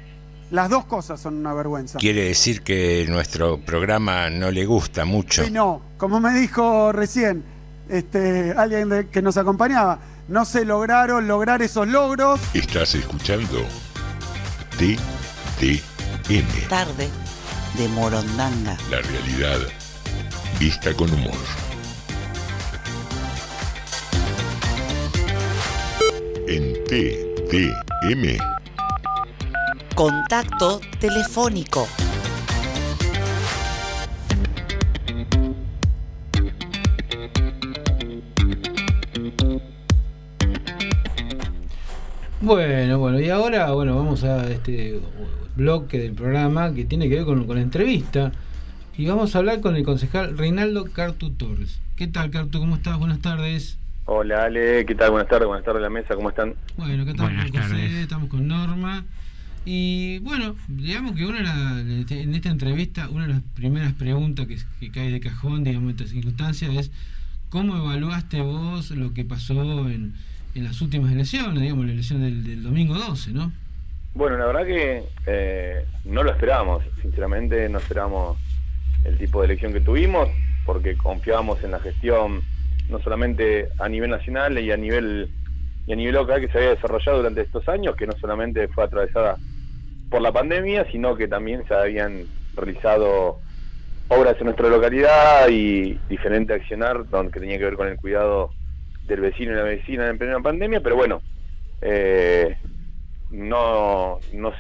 Las 0.51 0.71
dos 0.71 0.85
cosas 0.85 1.21
son 1.21 1.35
una 1.37 1.53
vergüenza. 1.55 1.99
Quiere 1.99 2.25
decir 2.25 2.63
que 2.63 3.05
nuestro 3.09 3.59
programa 3.61 4.31
no 4.31 4.51
le 4.51 4.65
gusta 4.65 5.05
mucho. 5.05 5.45
Sí, 5.45 5.51
no, 5.51 5.83
como 5.97 6.21
me 6.21 6.33
dijo 6.39 6.93
recién 6.93 7.45
este, 7.89 8.53
alguien 8.57 8.89
de- 8.89 9.09
que 9.09 9.23
nos 9.23 9.37
acompañaba, 9.37 9.99
no 10.29 10.45
se 10.45 10.65
lograron 10.65 11.27
lograr 11.29 11.63
esos 11.63 11.87
logros. 11.89 12.41
Estás 12.55 12.95
escuchando 12.95 13.65
TDM, 14.79 16.69
Tarde 16.69 17.09
de 17.77 17.89
Morondanga. 17.89 18.77
la 18.91 19.01
realidad 19.03 19.59
vista 20.59 20.95
con 20.95 21.13
humor. 21.13 21.35
En 26.49 26.73
TDM, 26.85 28.39
Contacto 29.95 30.81
telefónico. 31.01 31.87
Bueno, 42.41 42.99
bueno, 42.99 43.21
y 43.21 43.29
ahora 43.29 43.73
bueno, 43.73 43.97
vamos 43.97 44.23
a 44.25 44.47
este 44.49 45.01
bloque 45.57 45.99
del 45.99 46.13
programa 46.13 46.73
que 46.75 46.85
tiene 46.85 47.09
que 47.09 47.17
ver 47.17 47.25
con, 47.25 47.47
con 47.47 47.57
la 47.57 47.63
entrevista. 47.63 48.33
Y 48.99 49.07
vamos 49.07 49.35
a 49.35 49.39
hablar 49.39 49.61
con 49.61 49.77
el 49.77 49.85
concejal 49.85 50.37
Reinaldo 50.39 50.85
Cartu 50.87 51.31
Torres. 51.31 51.81
¿Qué 51.97 52.07
tal, 52.07 52.31
Cartu? 52.31 52.59
¿Cómo 52.61 52.77
estás? 52.77 52.99
Buenas 52.99 53.21
tardes. 53.21 53.79
Hola 54.07 54.45
Ale, 54.45 54.87
¿qué 54.87 54.95
tal? 54.95 55.11
Buenas 55.11 55.29
tardes, 55.29 55.49
buenas 55.49 55.65
tardes 55.65 55.81
a 55.81 55.83
la 55.83 55.91
mesa, 55.91 56.15
¿cómo 56.15 56.29
están? 56.31 56.55
Bueno, 56.77 57.03
acá 57.03 57.11
estamos 57.11 57.33
con 57.51 57.61
José, 57.63 58.03
estamos 58.03 58.29
con 58.29 58.47
Norma. 58.49 59.05
Y 59.65 60.21
bueno, 60.21 60.55
digamos 60.69 61.17
que 61.17 61.27
una 61.27 61.39
de 61.39 61.45
la- 61.45 61.81
en 61.81 62.35
esta 62.35 62.51
entrevista, 62.51 63.09
una 63.09 63.27
de 63.27 63.33
las 63.35 63.43
primeras 63.55 63.93
preguntas 63.95 64.47
que, 64.47 64.59
que 64.79 64.91
cae 64.93 65.11
de 65.11 65.19
cajón, 65.19 65.65
digamos, 65.65 65.91
en 65.91 65.97
esta 65.97 66.07
circunstancia 66.09 66.73
es 66.79 66.93
¿cómo 67.51 67.77
evaluaste 67.77 68.41
vos 68.43 68.93
lo 68.93 69.13
que 69.13 69.25
pasó 69.25 69.89
en, 69.89 70.15
en 70.55 70.65
las 70.65 70.81
últimas 70.83 71.11
elecciones, 71.13 71.61
digamos, 71.61 71.85
la 71.87 71.93
elección 71.93 72.21
del, 72.21 72.45
del 72.45 72.63
domingo 72.63 72.95
12, 72.95 73.33
¿no? 73.33 73.51
Bueno, 74.17 74.39
la 74.39 74.47
verdad 74.47 74.65
que 74.65 75.03
eh, 75.27 75.85
no 76.05 76.23
lo 76.23 76.31
esperábamos, 76.31 76.83
sinceramente 77.03 77.69
no 77.69 77.77
esperábamos 77.77 78.39
el 79.05 79.19
tipo 79.19 79.41
de 79.41 79.49
elección 79.49 79.75
que 79.75 79.81
tuvimos, 79.81 80.31
porque 80.65 80.97
confiábamos 80.97 81.63
en 81.63 81.73
la 81.73 81.81
gestión 81.81 82.41
no 82.89 82.99
solamente 83.01 83.69
a 83.79 83.91
nivel 83.91 84.09
nacional 84.09 84.59
y 84.59 84.73
a 84.73 84.77
nivel 84.79 85.29
y 85.87 85.93
a 85.93 85.97
nivel 85.97 86.15
local 86.15 86.41
que 86.41 86.49
se 86.49 86.57
había 86.57 86.71
desarrollado 86.71 87.19
durante 87.19 87.43
estos 87.43 87.69
años, 87.69 87.95
que 87.95 88.07
no 88.07 88.15
solamente 88.19 88.69
fue 88.69 88.85
atravesada 88.85 89.37
por 90.09 90.23
la 90.23 90.33
pandemia, 90.33 90.91
sino 90.91 91.15
que 91.15 91.29
también 91.29 91.63
se 91.69 91.75
habían 91.75 92.27
realizado 92.55 93.41
obras 94.09 94.37
en 94.39 94.47
nuestra 94.47 94.71
localidad 94.71 95.47
y 95.51 96.01
diferente 96.09 96.55
accionar 96.55 97.07
donde 97.11 97.33
que 97.33 97.41
tenía 97.41 97.59
que 97.59 97.65
ver 97.65 97.77
con 97.77 97.89
el 97.89 97.99
cuidado 97.99 98.51
del 99.07 99.21
vecino 99.21 99.53
y 99.53 99.57
la 99.57 99.63
vecina 99.65 100.09
en 100.09 100.17
plena 100.17 100.41
pandemia, 100.41 100.81
pero 100.81 100.97
bueno, 100.97 101.21
eh, 101.83 102.57
no, 103.31 104.21
no, 104.33 104.53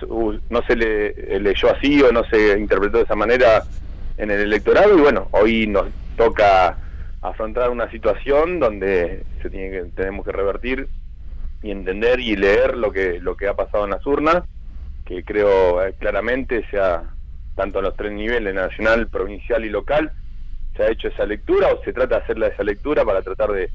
no 0.51 0.63
se 0.67 0.77
le 0.77 1.41
leyó 1.41 1.71
así 1.71 2.03
o 2.03 2.13
no 2.13 2.25
se 2.25 2.59
interpretó 2.59 2.99
de 2.99 3.05
esa 3.05 3.15
manera 3.15 3.63
en 4.19 4.31
el 4.31 4.41
electorado 4.41 4.97
y 4.97 5.01
bueno, 5.01 5.29
hoy 5.33 5.67
nos 5.67 5.87
toca 6.17 6.79
afrontar 7.23 7.71
una 7.71 7.91
situación 7.91 8.61
donde 8.61 9.25
se 9.43 9.51
tiene 9.51 9.71
que, 9.71 9.83
tenemos 9.95 10.25
que 10.25 10.33
revertir 10.33 10.89
y 11.63 11.71
entender 11.71 12.21
y 12.21 12.37
leer 12.37 12.77
lo 12.77 12.93
que 12.93 13.21
lo 13.21 13.37
que 13.37 13.49
ha 13.49 13.55
pasado 13.55 13.85
en 13.85 13.91
las 13.91 14.07
urnas, 14.07 14.45
que 15.05 15.25
creo 15.25 15.85
eh, 15.85 15.95
claramente 15.99 16.65
sea 16.71 17.05
tanto 17.55 17.79
a 17.79 17.83
los 17.83 17.97
tres 17.97 18.13
niveles, 18.13 18.55
nacional, 18.55 19.09
provincial 19.09 19.65
y 19.65 19.71
local, 19.71 20.13
se 20.77 20.83
ha 20.83 20.91
hecho 20.91 21.09
esa 21.09 21.25
lectura 21.25 21.69
o 21.73 21.83
se 21.85 21.93
trata 21.93 22.17
de 22.17 22.23
hacerla 22.23 22.49
esa 22.49 22.63
lectura 22.63 23.05
para 23.05 23.23
tratar 23.23 23.51
de, 23.53 23.71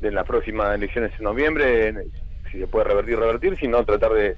de 0.00 0.08
en 0.08 0.14
las 0.14 0.26
próximas 0.26 0.74
elecciones 0.74 1.12
en 1.16 1.24
noviembre, 1.24 1.94
si 2.56 2.62
se 2.62 2.68
puede 2.68 2.86
revertir, 2.86 3.18
revertir, 3.18 3.56
sino 3.58 3.84
tratar 3.84 4.12
de, 4.12 4.36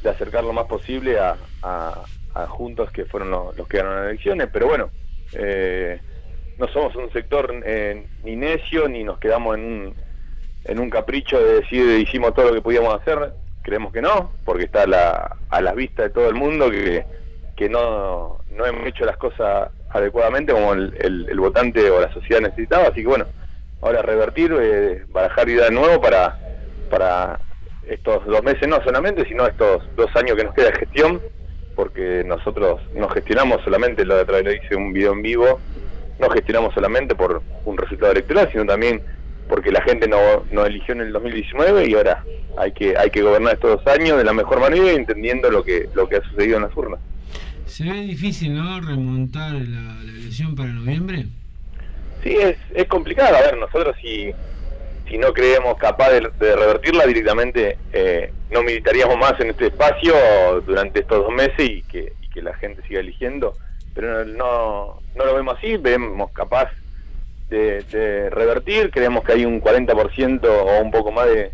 de 0.00 0.10
acercar 0.10 0.44
lo 0.44 0.52
más 0.52 0.66
posible 0.66 1.18
a, 1.18 1.36
a- 1.62 2.06
juntos 2.48 2.90
que 2.92 3.06
fueron 3.06 3.30
lo- 3.30 3.52
los, 3.56 3.66
que 3.66 3.78
ganaron 3.78 4.00
las 4.02 4.10
elecciones. 4.10 4.48
Pero 4.52 4.66
bueno, 4.68 4.90
eh, 5.32 6.00
no 6.58 6.68
somos 6.68 6.94
un 6.96 7.10
sector 7.10 7.50
eh, 7.64 8.08
ni 8.22 8.36
necio, 8.36 8.88
ni 8.88 9.02
nos 9.04 9.18
quedamos 9.18 9.56
en 9.56 9.64
un, 9.64 9.96
en 10.64 10.78
un 10.80 10.90
capricho 10.90 11.38
de 11.38 11.60
decir 11.60 11.98
hicimos 12.00 12.34
todo 12.34 12.48
lo 12.48 12.54
que 12.54 12.62
podíamos 12.62 12.94
hacer. 12.94 13.32
Creemos 13.62 13.92
que 13.92 14.02
no, 14.02 14.34
porque 14.44 14.64
está 14.64 14.82
a 14.82 14.86
la, 14.86 15.36
a 15.48 15.60
la 15.62 15.72
vista 15.72 16.02
de 16.04 16.10
todo 16.10 16.28
el 16.28 16.34
mundo 16.34 16.70
que, 16.70 17.04
que 17.56 17.68
no, 17.68 18.40
no 18.50 18.66
hemos 18.66 18.86
hecho 18.86 19.04
las 19.06 19.16
cosas 19.16 19.70
adecuadamente 19.90 20.52
como 20.52 20.74
el, 20.74 20.94
el- 21.00 21.26
el 21.30 21.40
votante 21.40 21.90
o 21.90 22.00
la 22.00 22.12
sociedad 22.12 22.42
necesitaba. 22.42 22.84
Así 22.88 23.00
que 23.00 23.08
bueno, 23.08 23.26
ahora 23.80 24.02
revertir, 24.02 24.54
eh, 24.60 25.04
barajar 25.08 25.48
ideas 25.48 25.70
de 25.70 25.74
nuevo 25.74 26.00
para, 26.02 26.38
para 26.90 27.40
estos 27.88 28.24
dos 28.26 28.42
meses, 28.42 28.68
no 28.68 28.82
solamente, 28.82 29.26
sino 29.28 29.46
estos 29.46 29.82
dos 29.96 30.14
años 30.16 30.36
que 30.36 30.44
nos 30.44 30.54
queda 30.54 30.70
de 30.70 30.78
gestión, 30.78 31.20
porque 31.74 32.24
nosotros 32.24 32.80
no 32.94 33.08
gestionamos 33.08 33.62
solamente, 33.62 34.04
lo 34.04 34.16
de 34.16 34.42
vez 34.42 34.64
hice 34.64 34.76
un 34.76 34.92
video 34.92 35.12
en 35.12 35.22
vivo, 35.22 35.60
no 36.18 36.30
gestionamos 36.30 36.74
solamente 36.74 37.14
por 37.14 37.42
un 37.64 37.76
resultado 37.76 38.12
electoral, 38.12 38.48
sino 38.50 38.64
también 38.64 39.02
porque 39.48 39.70
la 39.70 39.82
gente 39.82 40.08
no, 40.08 40.18
no 40.50 40.64
eligió 40.64 40.94
en 40.94 41.02
el 41.02 41.12
2019 41.12 41.88
y 41.88 41.94
ahora 41.94 42.24
hay 42.58 42.72
que 42.72 42.96
hay 42.96 43.10
que 43.10 43.22
gobernar 43.22 43.54
estos 43.54 43.84
dos 43.84 43.94
años 43.94 44.16
de 44.16 44.24
la 44.24 44.32
mejor 44.32 44.60
manera 44.60 44.92
y 44.92 44.96
entendiendo 44.96 45.50
lo 45.50 45.62
que 45.62 45.88
lo 45.94 46.08
que 46.08 46.16
ha 46.16 46.22
sucedido 46.22 46.56
en 46.56 46.62
las 46.62 46.76
urnas. 46.76 47.00
Se 47.66 47.84
ve 47.84 48.00
difícil, 48.00 48.54
¿no? 48.54 48.80
Remontar 48.80 49.52
la, 49.52 50.02
la 50.02 50.10
elección 50.10 50.54
para 50.54 50.70
noviembre. 50.70 51.26
Sí, 52.22 52.30
es, 52.30 52.56
es 52.74 52.86
complicado. 52.86 53.36
A 53.36 53.40
ver, 53.40 53.56
nosotros 53.58 53.94
si, 54.00 54.32
si 55.08 55.18
no 55.18 55.32
creemos 55.32 55.76
capaz 55.78 56.10
de, 56.10 56.56
revertirla 56.56 57.06
directamente, 57.06 57.78
eh, 57.92 58.32
no 58.50 58.62
militaríamos 58.62 59.16
más 59.18 59.38
en 59.40 59.50
este 59.50 59.66
espacio 59.66 60.14
durante 60.66 61.00
estos 61.00 61.24
dos 61.24 61.32
meses 61.32 61.58
y 61.58 61.82
que, 61.82 62.14
la 62.36 62.52
gente 62.52 62.82
siga 62.86 63.00
eligiendo. 63.00 63.54
Pero 63.94 64.26
no, 64.26 65.00
no 65.14 65.24
lo 65.24 65.34
vemos 65.34 65.56
así, 65.56 65.78
vemos 65.78 66.30
capaz 66.32 66.68
de, 67.48 68.28
revertir. 68.30 68.90
Creemos 68.90 69.24
que 69.24 69.32
hay 69.32 69.46
un 69.46 69.58
40% 69.58 70.44
o 70.44 70.82
un 70.82 70.90
poco 70.90 71.12
más 71.12 71.28
de, 71.28 71.50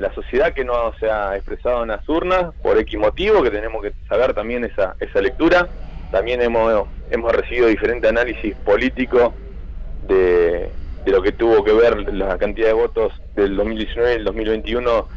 la 0.00 0.12
sociedad 0.12 0.52
que 0.52 0.66
no 0.66 0.92
se 1.00 1.10
ha 1.10 1.34
expresado 1.34 1.82
en 1.82 1.88
las 1.88 2.06
urnas 2.06 2.54
por 2.62 2.76
X 2.76 2.98
motivo, 2.98 3.42
que 3.42 3.50
tenemos 3.50 3.82
que 3.82 3.94
saber 4.06 4.34
también 4.34 4.64
esa, 4.64 4.96
esa 5.00 5.22
lectura. 5.22 5.66
También 6.10 6.42
hemos, 6.42 6.86
hemos 7.10 7.32
recibido 7.32 7.68
diferente 7.68 8.06
análisis 8.06 8.54
político 8.56 9.32
de, 10.06 10.68
de 11.08 11.14
lo 11.14 11.22
que 11.22 11.32
tuvo 11.32 11.64
que 11.64 11.72
ver 11.72 12.12
la 12.12 12.36
cantidad 12.36 12.66
de 12.66 12.74
votos 12.74 13.14
del 13.34 13.56
2019 13.56 14.12
y 14.12 14.16
el 14.16 14.24
2021 14.24 15.08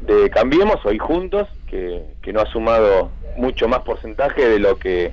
de 0.00 0.30
Cambiemos, 0.30 0.84
hoy 0.86 0.96
juntos, 0.96 1.46
que, 1.66 2.04
que 2.22 2.32
no 2.32 2.40
ha 2.40 2.46
sumado 2.46 3.10
mucho 3.36 3.68
más 3.68 3.80
porcentaje 3.80 4.48
de 4.48 4.58
lo 4.58 4.78
que 4.78 5.12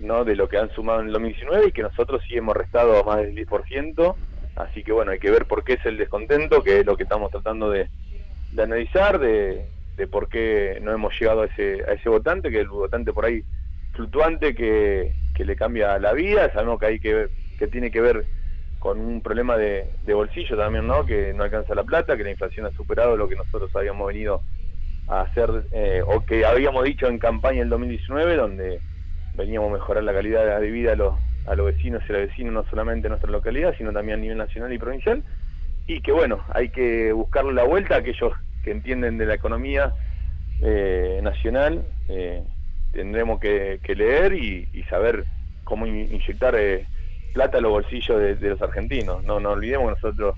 no 0.00 0.24
de 0.24 0.36
lo 0.36 0.48
que 0.48 0.56
han 0.56 0.70
sumado 0.70 1.00
en 1.00 1.08
el 1.08 1.12
2019 1.12 1.68
y 1.68 1.72
que 1.72 1.82
nosotros 1.82 2.22
sí 2.26 2.34
hemos 2.34 2.56
restado 2.56 3.04
más 3.04 3.18
del 3.18 3.34
10%, 3.34 4.14
así 4.56 4.82
que 4.82 4.92
bueno, 4.92 5.12
hay 5.12 5.18
que 5.18 5.30
ver 5.30 5.44
por 5.44 5.64
qué 5.64 5.74
es 5.74 5.84
el 5.84 5.98
descontento, 5.98 6.62
que 6.62 6.80
es 6.80 6.86
lo 6.86 6.96
que 6.96 7.02
estamos 7.02 7.30
tratando 7.30 7.68
de, 7.68 7.90
de 8.52 8.62
analizar, 8.62 9.18
de, 9.18 9.66
de 9.98 10.06
por 10.06 10.30
qué 10.30 10.78
no 10.80 10.92
hemos 10.92 11.12
llegado 11.20 11.42
a 11.42 11.44
ese, 11.44 11.84
a 11.86 11.92
ese 11.92 12.08
votante, 12.08 12.48
que 12.48 12.56
es 12.56 12.62
el 12.62 12.70
votante 12.70 13.12
por 13.12 13.26
ahí 13.26 13.44
fluctuante 13.92 14.54
que, 14.54 15.12
que 15.34 15.44
le 15.44 15.56
cambia 15.56 15.98
la 15.98 16.14
vida, 16.14 16.50
sabemos 16.54 16.80
que 16.80 16.86
hay 16.86 17.00
que 17.00 17.12
ver, 17.12 17.30
que 17.58 17.66
tiene 17.66 17.90
que 17.90 18.00
ver 18.00 18.24
con 18.80 18.98
un 18.98 19.20
problema 19.20 19.58
de, 19.58 19.90
bolsillo 20.06 20.56
también, 20.56 20.86
¿no? 20.86 21.04
Que 21.04 21.34
no 21.34 21.44
alcanza 21.44 21.74
la 21.74 21.84
plata, 21.84 22.16
que 22.16 22.24
la 22.24 22.30
inflación 22.30 22.66
ha 22.66 22.72
superado 22.72 23.14
lo 23.14 23.28
que 23.28 23.36
nosotros 23.36 23.70
habíamos 23.74 24.08
venido 24.08 24.42
a 25.06 25.20
hacer, 25.20 25.66
eh, 25.70 26.02
o 26.04 26.24
que 26.24 26.46
habíamos 26.46 26.82
dicho 26.84 27.06
en 27.06 27.18
campaña 27.18 27.62
el 27.62 27.68
2019, 27.68 28.36
donde 28.36 28.80
veníamos 29.34 29.70
a 29.70 29.74
mejorar 29.74 30.02
la 30.02 30.14
calidad 30.14 30.58
de 30.58 30.70
vida 30.70 30.92
a 30.94 30.96
los, 30.96 31.14
a 31.44 31.54
los 31.54 31.66
vecinos 31.66 32.02
y 32.08 32.12
a 32.12 32.16
los 32.16 32.28
vecinos, 32.28 32.54
no 32.54 32.64
solamente 32.70 33.06
en 33.06 33.10
nuestra 33.10 33.30
localidad, 33.30 33.74
sino 33.76 33.92
también 33.92 34.18
a 34.18 34.22
nivel 34.22 34.38
nacional 34.38 34.72
y 34.72 34.78
provincial, 34.78 35.22
y 35.86 36.00
que 36.00 36.12
bueno, 36.12 36.42
hay 36.48 36.70
que 36.70 37.12
buscarle 37.12 37.52
la 37.52 37.64
vuelta 37.64 37.96
a 37.96 37.98
aquellos 37.98 38.32
que 38.62 38.70
entienden 38.70 39.18
de 39.18 39.26
la 39.26 39.34
economía 39.34 39.94
eh, 40.62 41.20
nacional, 41.22 41.86
eh, 42.08 42.44
tendremos 42.92 43.40
que, 43.40 43.78
leer 43.94 44.32
y, 44.32 44.68
y 44.72 44.82
saber 44.84 45.26
cómo 45.64 45.86
in- 45.86 46.14
inyectar 46.14 46.54
eh, 46.56 46.86
plata 47.32 47.58
a 47.58 47.60
los 47.60 47.70
bolsillos 47.70 48.40
de, 48.40 48.48
los 48.48 48.62
argentinos. 48.62 49.22
No, 49.24 49.40
no 49.40 49.50
olvidemos 49.50 49.90
nosotros 49.92 50.36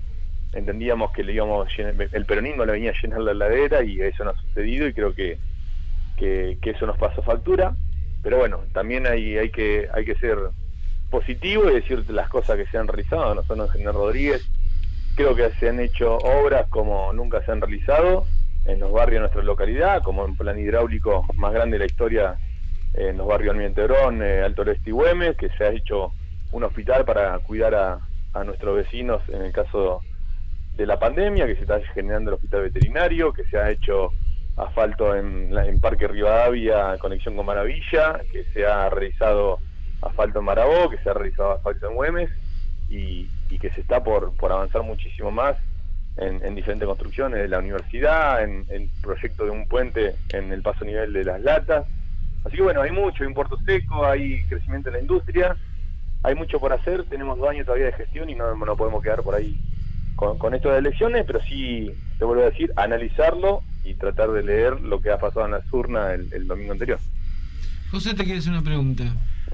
entendíamos 0.53 1.11
que 1.13 1.23
le 1.23 1.33
íbamos 1.33 1.67
el 1.79 2.25
peronismo 2.25 2.63
le 2.63 2.73
venía 2.73 2.91
a 2.91 3.01
llenar 3.01 3.21
la 3.21 3.31
heladera 3.31 3.83
y 3.83 3.99
eso 4.01 4.23
no 4.23 4.31
ha 4.31 4.41
sucedido 4.41 4.87
y 4.87 4.93
creo 4.93 5.13
que, 5.15 5.39
que, 6.17 6.57
eso 6.63 6.85
nos 6.85 6.97
pasó 6.97 7.21
factura. 7.21 7.75
Pero 8.21 8.37
bueno, 8.37 8.61
también 8.71 9.07
hay, 9.07 9.37
hay 9.37 9.49
que 9.49 9.89
hay 9.93 10.05
que 10.05 10.15
ser 10.15 10.37
positivo 11.09 11.69
y 11.69 11.75
decir 11.75 12.09
las 12.09 12.29
cosas 12.29 12.57
que 12.57 12.65
se 12.67 12.77
han 12.77 12.87
realizado. 12.87 13.35
Nosotros 13.35 13.67
en 13.67 13.71
General 13.73 13.95
Rodríguez 13.95 14.47
creo 15.15 15.35
que 15.35 15.49
se 15.59 15.69
han 15.69 15.79
hecho 15.79 16.17
obras 16.17 16.67
como 16.69 17.11
nunca 17.13 17.43
se 17.43 17.51
han 17.51 17.61
realizado 17.61 18.25
en 18.65 18.79
los 18.79 18.91
barrios 18.91 19.15
de 19.15 19.19
nuestra 19.21 19.43
localidad, 19.43 20.01
como 20.01 20.25
en 20.25 20.35
plan 20.35 20.57
hidráulico 20.57 21.25
más 21.35 21.53
grande 21.53 21.75
de 21.75 21.79
la 21.79 21.85
historia 21.85 22.37
en 22.93 23.17
los 23.17 23.27
barrios 23.27 23.53
Almienterón, 23.53 24.21
eh, 24.21 24.41
Alto 24.41 24.61
Oeste 24.61 24.89
y 24.89 24.93
Güemes, 24.93 25.35
que 25.35 25.49
se 25.49 25.63
ha 25.65 25.69
hecho 25.69 26.13
un 26.53 26.63
hospital 26.63 27.03
para 27.03 27.37
cuidar 27.39 27.75
a, 27.75 27.99
nuestros 28.45 28.75
vecinos 28.75 29.21
en 29.29 29.43
el 29.43 29.51
caso 29.51 30.01
de 30.75 30.87
la 30.87 30.97
pandemia, 30.97 31.45
que 31.45 31.55
se 31.55 31.61
está 31.61 31.79
generando 31.93 32.31
el 32.31 32.35
hospital 32.35 32.61
veterinario, 32.63 33.31
que 33.31 33.43
se 33.43 33.59
ha 33.59 33.69
hecho 33.69 34.11
asfalto 34.57 35.15
en, 35.15 35.55
en 35.55 35.79
Parque 35.79 36.07
Rivadavia, 36.07 36.97
conexión 36.97 37.35
con 37.35 37.45
Maravilla, 37.45 38.21
que 38.31 38.43
se 38.45 38.65
ha 38.65 38.89
realizado 38.89 39.59
asfalto 40.01 40.39
en 40.39 40.45
Marabó, 40.45 40.89
que 40.89 40.97
se 40.97 41.11
ha 41.11 41.13
realizado 41.13 41.51
asfalto 41.51 41.87
en 41.87 41.95
Güemes 41.95 42.31
y, 42.89 43.29
que 43.59 43.69
se 43.69 43.81
está 43.81 44.03
por, 44.03 44.33
avanzar 44.49 44.81
muchísimo 44.81 45.29
más 45.29 45.55
en, 46.17 46.43
en 46.43 46.55
diferentes 46.55 46.87
construcciones 46.87 47.39
de 47.39 47.47
la 47.47 47.59
universidad, 47.59 48.43
en 48.43 48.65
el 48.69 48.89
proyecto 49.01 49.45
de 49.45 49.51
un 49.51 49.67
puente 49.67 50.15
en 50.29 50.51
el 50.51 50.63
paso 50.63 50.83
nivel 50.85 51.13
de 51.13 51.23
las 51.23 51.39
latas. 51.39 51.85
Así 52.43 52.57
que 52.57 52.63
bueno, 52.63 52.81
hay 52.81 52.91
mucho, 52.91 53.23
hay 53.23 53.27
un 53.27 53.35
puerto 53.35 53.57
seco, 53.63 54.05
hay 54.05 54.43
crecimiento 54.45 54.89
en 54.89 54.95
la 54.95 55.01
industria, 55.01 55.55
hay 56.23 56.35
mucho 56.35 56.59
por 56.59 56.73
hacer, 56.73 57.03
tenemos 57.05 57.37
dos 57.37 57.49
años 57.49 57.65
todavía 57.65 57.87
de 57.87 57.93
gestión 57.93 58.29
y 58.29 58.35
no, 58.35 58.55
no 58.55 58.75
podemos 58.77 59.03
quedar 59.03 59.21
por 59.23 59.35
ahí 59.35 59.57
con, 60.15 60.37
con 60.37 60.53
esto 60.53 60.69
de 60.71 60.79
elecciones, 60.79 61.23
pero 61.27 61.41
sí, 61.43 61.91
te 62.17 62.25
vuelvo 62.25 62.43
a 62.43 62.49
decir, 62.49 62.71
analizarlo 62.75 63.61
y 63.83 63.93
tratar 63.95 64.31
de 64.31 64.43
leer 64.43 64.79
lo 64.81 65.01
que 65.01 65.11
ha 65.11 65.17
pasado 65.17 65.45
en 65.45 65.51
las 65.51 65.73
urnas 65.73 66.13
el, 66.13 66.31
el 66.33 66.47
domingo 66.47 66.71
anterior. 66.71 66.99
José, 67.91 68.13
te 68.13 68.23
quiere 68.23 68.39
hacer 68.39 68.53
una 68.53 68.61
pregunta. 68.63 69.03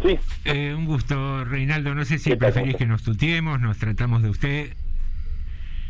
Sí. 0.05 0.17
Eh, 0.45 0.73
un 0.77 0.85
gusto, 0.85 1.43
Reinaldo. 1.43 1.93
No 1.95 2.05
sé 2.05 2.19
si 2.19 2.35
preferís 2.35 2.75
que 2.77 2.85
nos 2.85 3.03
tuteemos, 3.03 3.59
nos 3.59 3.77
tratamos 3.77 4.21
de 4.23 4.29
usted. 4.29 4.73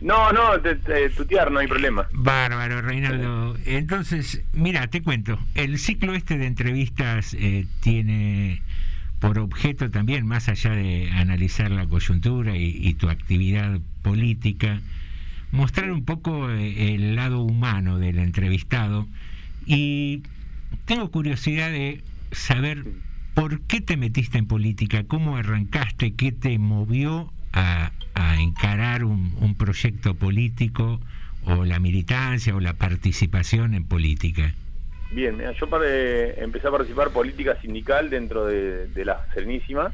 No, 0.01 0.31
no, 0.31 0.59
te- 0.61 0.75
te- 0.75 1.09
tutear 1.09 1.51
no 1.51 1.59
hay 1.59 1.67
problema. 1.67 2.07
Bárbaro, 2.13 2.81
Reinaldo. 2.81 3.57
Entonces, 3.65 4.41
mira, 4.53 4.87
te 4.87 5.03
cuento. 5.03 5.37
El 5.55 5.77
ciclo 5.77 6.15
este 6.15 6.37
de 6.37 6.47
entrevistas 6.47 7.33
eh, 7.37 7.67
tiene 7.81 8.61
por 9.19 9.39
objeto 9.39 9.89
también, 9.89 10.25
más 10.25 10.49
allá 10.49 10.71
de 10.71 11.09
analizar 11.11 11.71
la 11.71 11.85
coyuntura 11.85 12.55
y, 12.57 12.93
tu 12.93 13.09
actividad 13.09 13.79
política, 14.01 14.81
mostrar 15.51 15.91
un 15.91 16.05
poco 16.05 16.49
eh, 16.49 16.95
el 16.95 17.15
lado 17.15 17.41
humano 17.41 17.97
del 17.97 18.19
entrevistado. 18.19 19.07
Y 19.65 20.23
tengo 20.85 21.11
curiosidad 21.11 21.69
de 21.71 22.03
saber 22.31 22.85
por 23.33 23.61
qué 23.61 23.81
te 23.81 23.97
metiste 23.97 24.37
en 24.37 24.47
política, 24.47 25.03
cómo 25.03 25.37
arrancaste, 25.37 26.13
qué 26.13 26.31
te 26.31 26.57
movió 26.57 27.31
a, 27.53 27.91
encarar 28.37 29.03
un 29.05 29.55
proyecto 29.55 30.13
político 30.13 30.99
o 31.43 31.65
la 31.65 31.79
militancia 31.79 32.55
o 32.55 32.59
la 32.59 32.73
participación 32.73 33.73
en 33.73 33.83
política. 33.83 34.53
Bien, 35.11 35.35
mira, 35.35 35.53
yo 35.59 35.67
para- 35.69 35.85
empecé 36.35 36.67
a 36.67 36.71
participar 36.71 37.11
política 37.11 37.57
sindical 37.61 38.09
dentro 38.09 38.45
de, 38.45 38.87
la 39.05 39.25
Serenísima. 39.33 39.93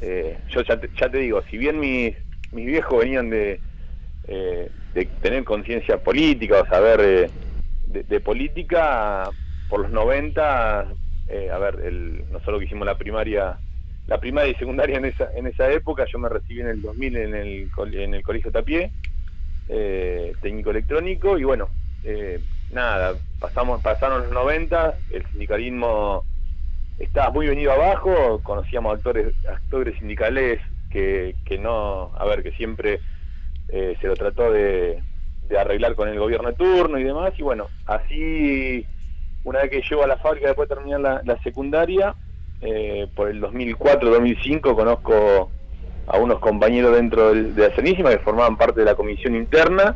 Eh, 0.00 0.38
yo 0.48 0.62
ya 0.62 0.78
te, 0.78 1.18
digo, 1.18 1.42
si 1.50 1.56
bien 1.58 1.78
mis, 1.80 2.14
mis 2.52 2.66
viejos 2.66 2.98
venían 2.98 3.30
de, 3.30 3.62
eh, 4.24 4.70
tener 5.20 5.44
conciencia 5.44 5.98
política 6.02 6.60
o 6.60 6.66
saber 6.66 7.00
eh, 7.00 7.32
de, 7.84 8.02
de 8.04 8.20
política, 8.20 9.32
por 9.66 9.80
los 9.82 9.90
90, 9.92 10.88
eh, 11.26 11.50
a 11.50 11.58
ver, 11.58 11.80
el, 11.84 12.24
nosotros 12.30 12.58
que 12.58 12.66
hicimos 12.66 12.86
la 12.86 12.98
primaria 12.98 13.58
la 14.06 14.18
primaria 14.18 14.50
y 14.50 14.56
secundaria 14.56 14.96
en 14.98 15.04
esa, 15.04 15.30
en 15.36 15.46
esa 15.46 15.70
época, 15.70 16.04
yo 16.12 16.18
me 16.18 16.28
recibí 16.28 16.60
en 16.60 16.68
el 16.68 16.82
2000 16.82 17.16
en 17.16 17.34
el, 17.34 17.70
en 17.94 18.14
el 18.14 18.22
Colegio 18.24 18.50
Tapié, 18.50 18.92
eh, 19.68 20.34
técnico 20.42 20.70
electrónico, 20.70 21.38
y 21.38 21.44
bueno, 21.44 21.70
eh, 22.02 22.40
nada, 22.72 23.14
pasamos, 23.38 23.80
pasaron 23.82 24.22
los 24.24 24.32
90, 24.32 24.94
el 25.12 25.26
sindicalismo 25.30 26.24
estaba 26.98 27.30
muy 27.30 27.46
venido 27.48 27.72
abajo, 27.72 28.40
conocíamos 28.42 28.94
actores, 28.96 29.34
actores 29.48 29.98
sindicales 29.98 30.60
que, 30.90 31.34
que 31.44 31.58
no, 31.58 32.12
a 32.16 32.24
ver, 32.26 32.42
que 32.42 32.52
siempre 32.52 33.00
eh, 33.68 33.96
se 34.00 34.06
lo 34.06 34.16
trató 34.16 34.50
de, 34.52 35.02
de 35.48 35.58
arreglar 35.58 35.94
con 35.94 36.08
el 36.08 36.18
gobierno 36.18 36.48
de 36.50 36.54
turno 36.56 36.98
y 36.98 37.04
demás, 37.04 37.32
y 37.38 37.42
bueno, 37.42 37.68
así 37.86 38.86
una 39.44 39.60
vez 39.60 39.70
que 39.70 39.82
llego 39.88 40.02
a 40.02 40.06
la 40.06 40.18
fábrica 40.18 40.48
después 40.48 40.68
de 40.68 40.74
terminar 40.74 41.22
la, 41.24 41.38
secundaria, 41.42 42.14
eh, 42.60 43.08
por 43.14 43.28
el 43.30 43.40
2004-2005 43.40 44.74
conozco 44.74 45.50
a 46.06 46.18
unos 46.18 46.40
compañeros 46.40 46.94
dentro 46.94 47.30
del- 47.32 47.54
de 47.54 47.68
la 47.68 47.74
Serenísima 47.74 48.10
que 48.10 48.18
formaban 48.18 48.56
parte 48.58 48.80
de 48.80 48.86
la 48.86 48.94
comisión 48.94 49.34
interna. 49.34 49.94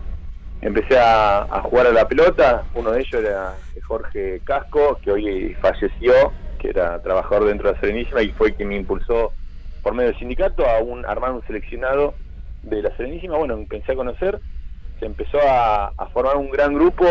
Empecé 0.60 0.98
a, 0.98 1.60
jugar 1.62 1.88
a 1.88 1.92
la 1.92 2.08
pelota, 2.08 2.64
uno 2.74 2.92
de 2.92 3.00
ellos 3.00 3.14
era 3.14 3.54
Jorge 3.86 4.40
Casco, 4.44 4.98
que 5.02 5.12
hoy 5.12 5.54
falleció, 5.60 6.32
que 6.58 6.70
era 6.70 7.02
trabajador 7.02 7.48
dentro 7.48 7.68
de 7.68 7.74
la 7.74 7.80
Serenísima 7.80 8.22
y 8.22 8.30
fue 8.30 8.54
quien 8.54 8.68
me 8.68 8.76
impulsó 8.76 9.32
por 9.82 9.94
medio 9.94 10.10
del 10.10 10.18
sindicato 10.18 10.66
a 10.66 10.78
un 10.78 11.04
armar 11.04 11.32
un 11.32 11.46
seleccionado 11.46 12.14
de 12.62 12.80
la 12.80 12.96
Serenísima. 12.96 13.36
Bueno, 13.36 13.54
empecé 13.54 13.92
a 13.92 13.96
conocer, 13.96 14.40
se 14.98 15.06
empezó 15.06 15.38
a, 15.46 15.92
formar 16.12 16.36
un 16.36 16.50
gran 16.50 16.72
grupo 16.72 17.04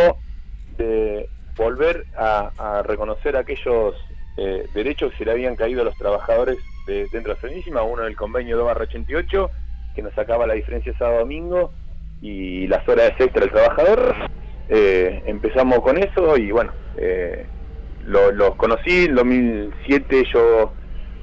de 0.78 1.30
volver 1.56 2.06
a, 2.18 2.82
reconocer 2.88 3.38
aquellos 3.38 3.94
eh, 4.38 4.66
derechos 4.74 5.12
que 5.12 5.20
se 5.20 5.26
le 5.26 5.32
habían 5.32 5.56
caído 5.56 5.82
a 5.82 5.86
los 5.86 5.98
trabajadores 5.98 6.58
de, 6.88 7.08
dentro 7.12 7.34
de 7.34 7.36
la 7.36 7.42
Serenísima, 7.42 7.84
uno 7.84 8.04
del 8.04 8.16
convenio 8.16 8.58
2 8.58 8.66
barra 8.66 8.86
88, 8.86 9.52
que 9.96 10.02
nos 10.02 10.14
sacaba 10.16 10.48
la 10.48 10.56
diferencia 10.56 10.98
sábado-domingo 10.98 11.72
y 12.24 12.68
las 12.68 12.88
horas 12.88 13.12
extra 13.20 13.42
del 13.42 13.52
trabajador. 13.52 14.16
Eh, 14.70 15.22
empezamos 15.26 15.82
con 15.82 15.98
eso 15.98 16.38
y 16.38 16.52
bueno, 16.52 16.72
eh, 16.98 17.46
lo- 18.06 18.32
los 18.32 18.56
conocí, 18.56 19.06
en 19.06 19.16
2007 19.16 20.20
ellos 20.20 20.70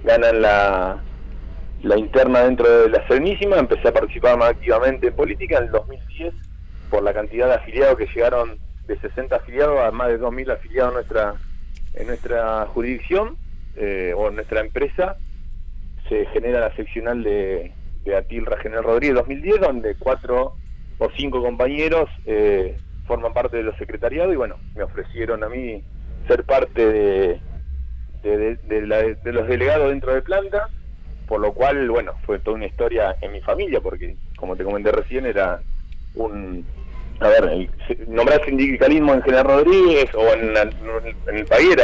ganan 0.04 0.42
la, 0.42 1.02
la 1.82 1.98
interna 1.98 2.40
dentro 2.44 2.68
de 2.82 2.90
la 2.90 3.06
Serenísima, 3.08 3.56
empecé 3.56 3.88
a 3.88 3.92
participar 3.94 4.36
más 4.36 4.50
activamente 4.50 5.06
en 5.08 5.14
política 5.14 5.56
en 5.58 5.64
el 5.64 5.70
2010 5.70 6.34
por 6.90 7.02
la 7.02 7.14
cantidad 7.14 7.48
de 7.48 7.54
afiliados 7.54 7.96
que 7.96 8.06
llegaron 8.14 8.58
de 8.86 8.98
60 8.98 9.36
afiliados 9.36 9.80
a 9.80 9.90
más 9.92 10.08
de 10.08 10.18
2.000 10.18 10.50
afiliados 10.50 10.90
en 10.90 10.94
nuestra, 10.96 11.34
en 11.94 12.06
nuestra 12.08 12.66
jurisdicción 12.66 13.36
eh, 13.76 14.12
o 14.14 14.28
en 14.28 14.34
nuestra 14.34 14.60
empresa. 14.60 15.16
Se 16.10 16.26
genera 16.26 16.60
la 16.60 16.74
seccional 16.76 17.22
de, 17.22 17.72
de 18.04 18.16
Atilra 18.16 18.58
General 18.58 18.84
Rodríguez 18.84 19.14
2010, 19.16 19.60
donde 19.60 19.94
cuatro 19.96 20.56
o 21.00 21.10
cinco 21.16 21.42
compañeros 21.42 22.08
eh, 22.26 22.76
forman 23.06 23.32
parte 23.32 23.56
de 23.56 23.64
los 23.64 23.76
secretariados 23.76 24.32
y 24.32 24.36
bueno, 24.36 24.56
me 24.76 24.84
ofrecieron 24.84 25.42
a 25.42 25.48
mí 25.48 25.82
ser 26.28 26.44
parte 26.44 26.86
de, 26.86 27.40
de, 28.22 28.86
la- 28.86 29.02
de 29.02 29.32
los 29.32 29.48
delegados 29.48 29.88
dentro 29.88 30.14
de 30.14 30.22
planta, 30.22 30.68
por 31.26 31.40
lo 31.40 31.52
cual, 31.52 31.90
bueno, 31.90 32.12
fue 32.24 32.38
toda 32.38 32.56
una 32.56 32.66
historia 32.66 33.16
en 33.20 33.32
mi 33.32 33.40
familia, 33.40 33.80
porque 33.80 34.14
como 34.36 34.54
te 34.56 34.62
comenté 34.64 34.92
recién, 34.92 35.26
era 35.26 35.60
un... 36.14 36.64
A 37.20 37.28
ver, 37.28 37.68
nombrar 38.08 38.42
sindicalismo 38.44 39.12
en 39.12 39.22
General 39.22 39.44
Rodríguez 39.44 40.06
o 40.14 40.32
en, 40.32 40.54
en 40.56 41.36
el 41.36 41.44
país 41.46 41.76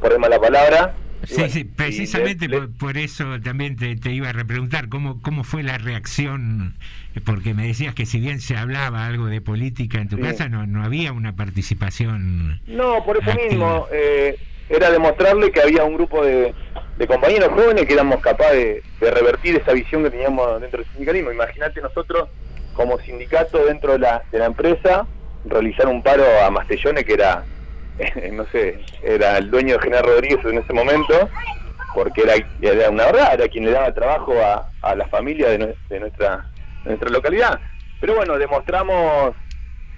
por 0.00 0.12
demás 0.12 0.30
la 0.30 0.40
palabra, 0.40 0.94
Sí, 1.24 1.34
bueno, 1.34 1.48
sí, 1.50 1.64
precisamente 1.64 2.48
le- 2.48 2.58
por, 2.58 2.72
por 2.78 2.96
eso 2.96 3.40
también 3.42 3.76
te, 3.76 3.96
te 3.96 4.12
iba 4.12 4.28
a 4.28 4.32
repreguntar 4.32 4.88
cómo, 4.88 5.20
cómo 5.20 5.42
fue 5.44 5.62
la 5.62 5.76
reacción, 5.78 6.76
porque 7.24 7.54
me 7.54 7.66
decías 7.66 7.94
que 7.94 8.06
si 8.06 8.20
bien 8.20 8.40
se 8.40 8.56
hablaba 8.56 9.06
algo 9.06 9.26
de 9.26 9.40
política 9.40 9.98
en 10.00 10.08
tu 10.08 10.16
Sí. 10.16 10.22
casa, 10.22 10.48
no, 10.48 10.66
no 10.66 10.84
había 10.84 11.12
una 11.12 11.34
participación. 11.34 12.60
No, 12.66 13.04
por 13.04 13.16
eso 13.18 13.30
activa. 13.30 13.48
mismo, 13.48 13.86
eh, 13.92 14.36
era 14.68 14.90
demostrarle 14.90 15.50
que 15.50 15.60
había 15.60 15.84
un 15.84 15.94
grupo 15.94 16.24
de, 16.24 16.54
de 16.98 17.06
compañeros 17.06 17.48
jóvenes 17.48 17.86
que 17.86 17.94
éramos 17.94 18.20
capaces 18.20 18.54
de, 18.56 18.82
de 19.00 19.10
revertir 19.10 19.56
esa 19.56 19.72
visión 19.72 20.02
que 20.04 20.10
teníamos 20.10 20.60
dentro 20.60 20.80
del 20.82 20.90
sindicalismo. 20.92 21.32
Imagínate 21.32 21.80
nosotros, 21.80 22.28
como 22.74 22.98
sindicato 23.00 23.64
dentro 23.64 23.92
de 23.92 23.98
la, 24.00 24.22
de 24.30 24.38
la 24.38 24.46
empresa, 24.46 25.06
realizar 25.46 25.86
un 25.88 26.02
paro 26.02 26.24
a 26.44 26.50
Mastellone, 26.50 27.04
que 27.04 27.14
era, 27.14 27.44
no 28.32 28.44
sé, 28.46 28.80
era 29.02 29.38
el 29.38 29.50
dueño 29.50 29.74
de 29.74 29.82
General 29.82 30.04
Rodríguez 30.04 30.44
en 30.44 30.58
ese 30.58 30.72
momento, 30.72 31.28
porque 31.94 32.22
era, 32.22 32.34
era 32.60 32.90
una 32.90 33.06
verdad, 33.06 33.34
era 33.34 33.48
quien 33.48 33.64
le 33.64 33.72
daba 33.72 33.92
trabajo 33.94 34.32
a, 34.40 34.68
a 34.82 34.94
la 34.94 35.06
familia 35.08 35.48
de, 35.50 35.58
nue- 35.58 35.76
de 35.88 36.00
nuestra, 36.00 36.46
nuestra 36.84 37.10
localidad. 37.10 37.60
Pero 38.00 38.14
bueno, 38.14 38.38
demostramos 38.38 39.34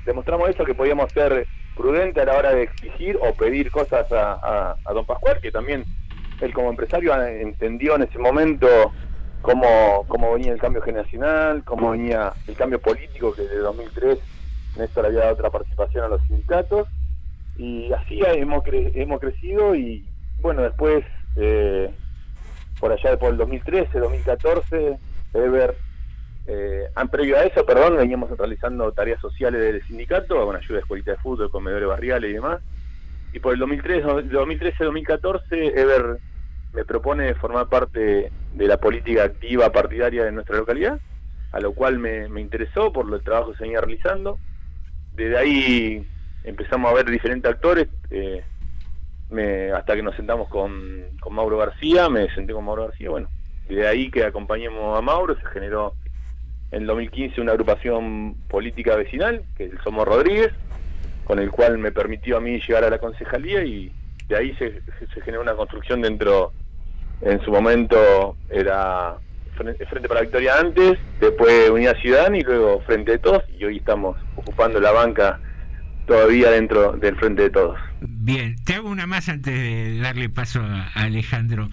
demostramos 0.07 0.49
eso, 0.49 0.65
que 0.65 0.75
podíamos 0.75 1.13
ser 1.13 1.47
prudentes 1.77 2.23
a 2.23 2.27
la 2.27 2.37
hora 2.39 2.55
de 2.55 2.63
exigir 2.63 3.19
o 3.21 3.35
pedir 3.35 3.71
cosas 3.71 4.11
a, 4.13 4.77
a- 4.85 4.93
don 4.93 5.05
Pascual, 5.05 5.39
que 5.41 5.53
también 5.53 5.85
él 6.41 6.53
como 6.55 6.71
empresario 6.71 7.15
entendió 7.23 7.97
en 7.97 8.03
ese 8.03 8.19
momento 8.19 8.67
cómo, 9.43 10.05
cómo 10.09 10.33
venía 10.33 10.53
el 10.53 10.59
cambio 10.59 10.81
generacional, 10.83 11.63
cómo 11.65 11.91
venía 11.91 12.33
el 12.47 12.57
cambio 12.57 12.81
político, 12.81 13.35
que 13.35 13.43
desde 13.43 13.59
2003 13.59 14.19
Néstor 14.77 15.07
había 15.07 15.21
dado 15.21 15.33
otra 15.35 15.51
participación 15.51 16.05
a 16.05 16.09
los 16.09 16.23
sindicatos, 16.23 16.89
y 17.61 17.93
así 17.93 18.19
hemos, 18.25 18.63
cre- 18.65 18.91
hemos 18.95 19.21
crecido 19.21 19.75
y 19.75 20.09
bueno, 20.39 20.63
después, 20.63 21.05
eh, 21.37 21.95
por 22.79 22.91
allá 22.91 23.19
por 23.19 23.33
el 23.33 23.37
2013, 23.37 23.99
2014, 23.99 24.99
Ever 25.35 25.77
eh, 26.47 26.89
previo 27.13 27.37
a 27.37 27.43
eso, 27.45 27.67
perdón, 27.67 27.99
veníamos 27.99 28.31
realizando 28.37 28.91
tareas 28.93 29.21
sociales 29.21 29.61
del 29.61 29.83
sindicato, 29.85 30.47
con 30.47 30.57
ayuda 30.57 30.77
de 30.77 30.81
escuelita 30.81 31.11
de 31.11 31.19
fútbol, 31.19 31.51
comedores 31.51 31.87
barriales 31.87 32.31
y 32.31 32.35
demás. 32.35 32.63
Y 33.33 33.41
por 33.41 33.53
el 33.53 33.61
2003, 33.61 34.05
no- 34.07 34.23
2013-2014, 34.23 35.79
Ever 35.79 36.19
me 36.73 36.85
propone 36.87 37.35
formar 37.35 37.69
parte 37.69 38.33
de 38.55 38.67
la 38.67 38.79
política 38.79 39.25
activa 39.25 39.71
partidaria 39.71 40.25
de 40.25 40.33
nuestra 40.33 40.57
localidad, 40.57 40.99
a 41.53 41.61
lo 41.61 41.75
cual 41.75 41.99
me, 41.99 42.27
me 42.31 42.41
interesó 42.41 42.91
por 42.91 43.13
el 43.13 43.23
trabajo 43.23 43.51
que 43.53 43.59
se 43.59 43.65
venía 43.65 43.83
realizando. 43.83 44.41
Desde 45.13 45.37
ahí 45.37 46.11
empezamos 46.45 46.91
a 46.91 46.95
ver 46.95 47.07
diferentes 47.07 47.51
actores, 47.51 47.89
eh, 48.11 48.43
me- 49.31 49.71
hasta 49.73 49.95
que 49.95 50.03
nos 50.03 50.17
sentamos 50.17 50.49
con, 50.49 51.05
con 51.21 51.35
Mauro 51.35 51.59
García, 51.59 52.09
me 52.09 52.29
senté 52.35 52.53
con 52.53 52.65
Mauro 52.65 52.87
García, 52.89 53.11
bueno, 53.11 53.29
de 53.69 53.87
ahí 53.87 54.11
que 54.11 54.25
acompañemos 54.25 54.99
a 54.99 55.01
Mauro, 55.03 55.37
se 55.37 55.47
generó 55.47 55.95
en 56.73 56.83
el 56.83 56.87
2015 56.87 57.41
una 57.41 57.53
agrupación 57.53 58.35
política 58.49 58.97
vecinal, 58.97 59.43
que 59.57 59.65
es 59.65 59.73
el 59.73 59.81
Somos 59.83 60.07
Rodríguez, 60.07 60.53
con 61.25 61.39
el 61.39 61.51
cual 61.51 61.79
me 61.79 61.93
permitió 61.93 62.37
a 62.37 62.41
mí 62.41 62.61
llegar 62.61 62.83
a 62.85 62.91
la 62.91 62.99
concejalía 62.99 63.63
y 63.65 63.93
de 64.29 64.37
ahí 64.37 64.55
se, 64.57 64.81
se 65.13 65.21
generó 65.23 65.43
una 65.43 65.55
construcción 65.55 66.01
dentro, 66.03 66.53
en 67.23 67.41
su 67.43 67.51
momento 67.51 68.37
era 68.49 69.17
Frente 69.57 70.09
para 70.09 70.21
la 70.21 70.23
Victoria 70.23 70.59
antes, 70.59 70.99
después 71.21 71.69
Unidad 71.71 71.97
Ciudadana 71.99 72.39
y 72.39 72.43
luego 72.43 72.81
Frente 72.81 73.13
de 73.13 73.19
Todos, 73.19 73.43
y 73.59 73.65
hoy 73.65 73.77
estamos 73.77 74.17
ocupando 74.37 74.81
la 74.81 74.91
banca 74.91 75.39
todavía 76.11 76.51
dentro 76.51 76.93
del 76.95 77.15
Frente 77.15 77.43
de 77.43 77.51
Todos. 77.51 77.79
Bien, 78.01 78.57
te 78.65 78.75
hago 78.75 78.91
una 78.91 79.07
más 79.07 79.29
antes 79.29 79.55
de 79.55 79.99
darle 79.99 80.29
paso 80.29 80.61
a, 80.61 80.87
Alejandro. 80.95 81.71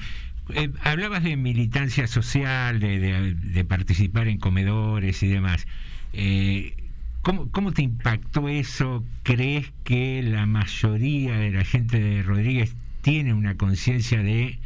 Eh, 0.53 0.69
hablabas 0.83 1.23
de 1.23 1.35
militancia 1.37 2.05
social, 2.05 2.79
de, 2.79 2.99
de- 3.33 3.65
participar 3.65 4.27
en 4.27 4.37
comedores 4.37 5.23
y 5.23 5.27
demás. 5.27 5.65
Eh, 6.13 6.75
¿cómo, 7.23 7.49
¿Cómo 7.49 7.71
te 7.71 7.81
impactó 7.81 8.47
eso? 8.47 9.03
¿Crees 9.23 9.71
que 9.83 10.21
la 10.23 10.45
mayoría 10.45 11.35
de 11.37 11.49
la 11.51 11.63
gente 11.63 11.99
de 11.99 12.21
Rodríguez 12.21 12.75
tiene 13.01 13.33
una 13.33 13.55
conciencia 13.57 14.21
de 14.21 14.59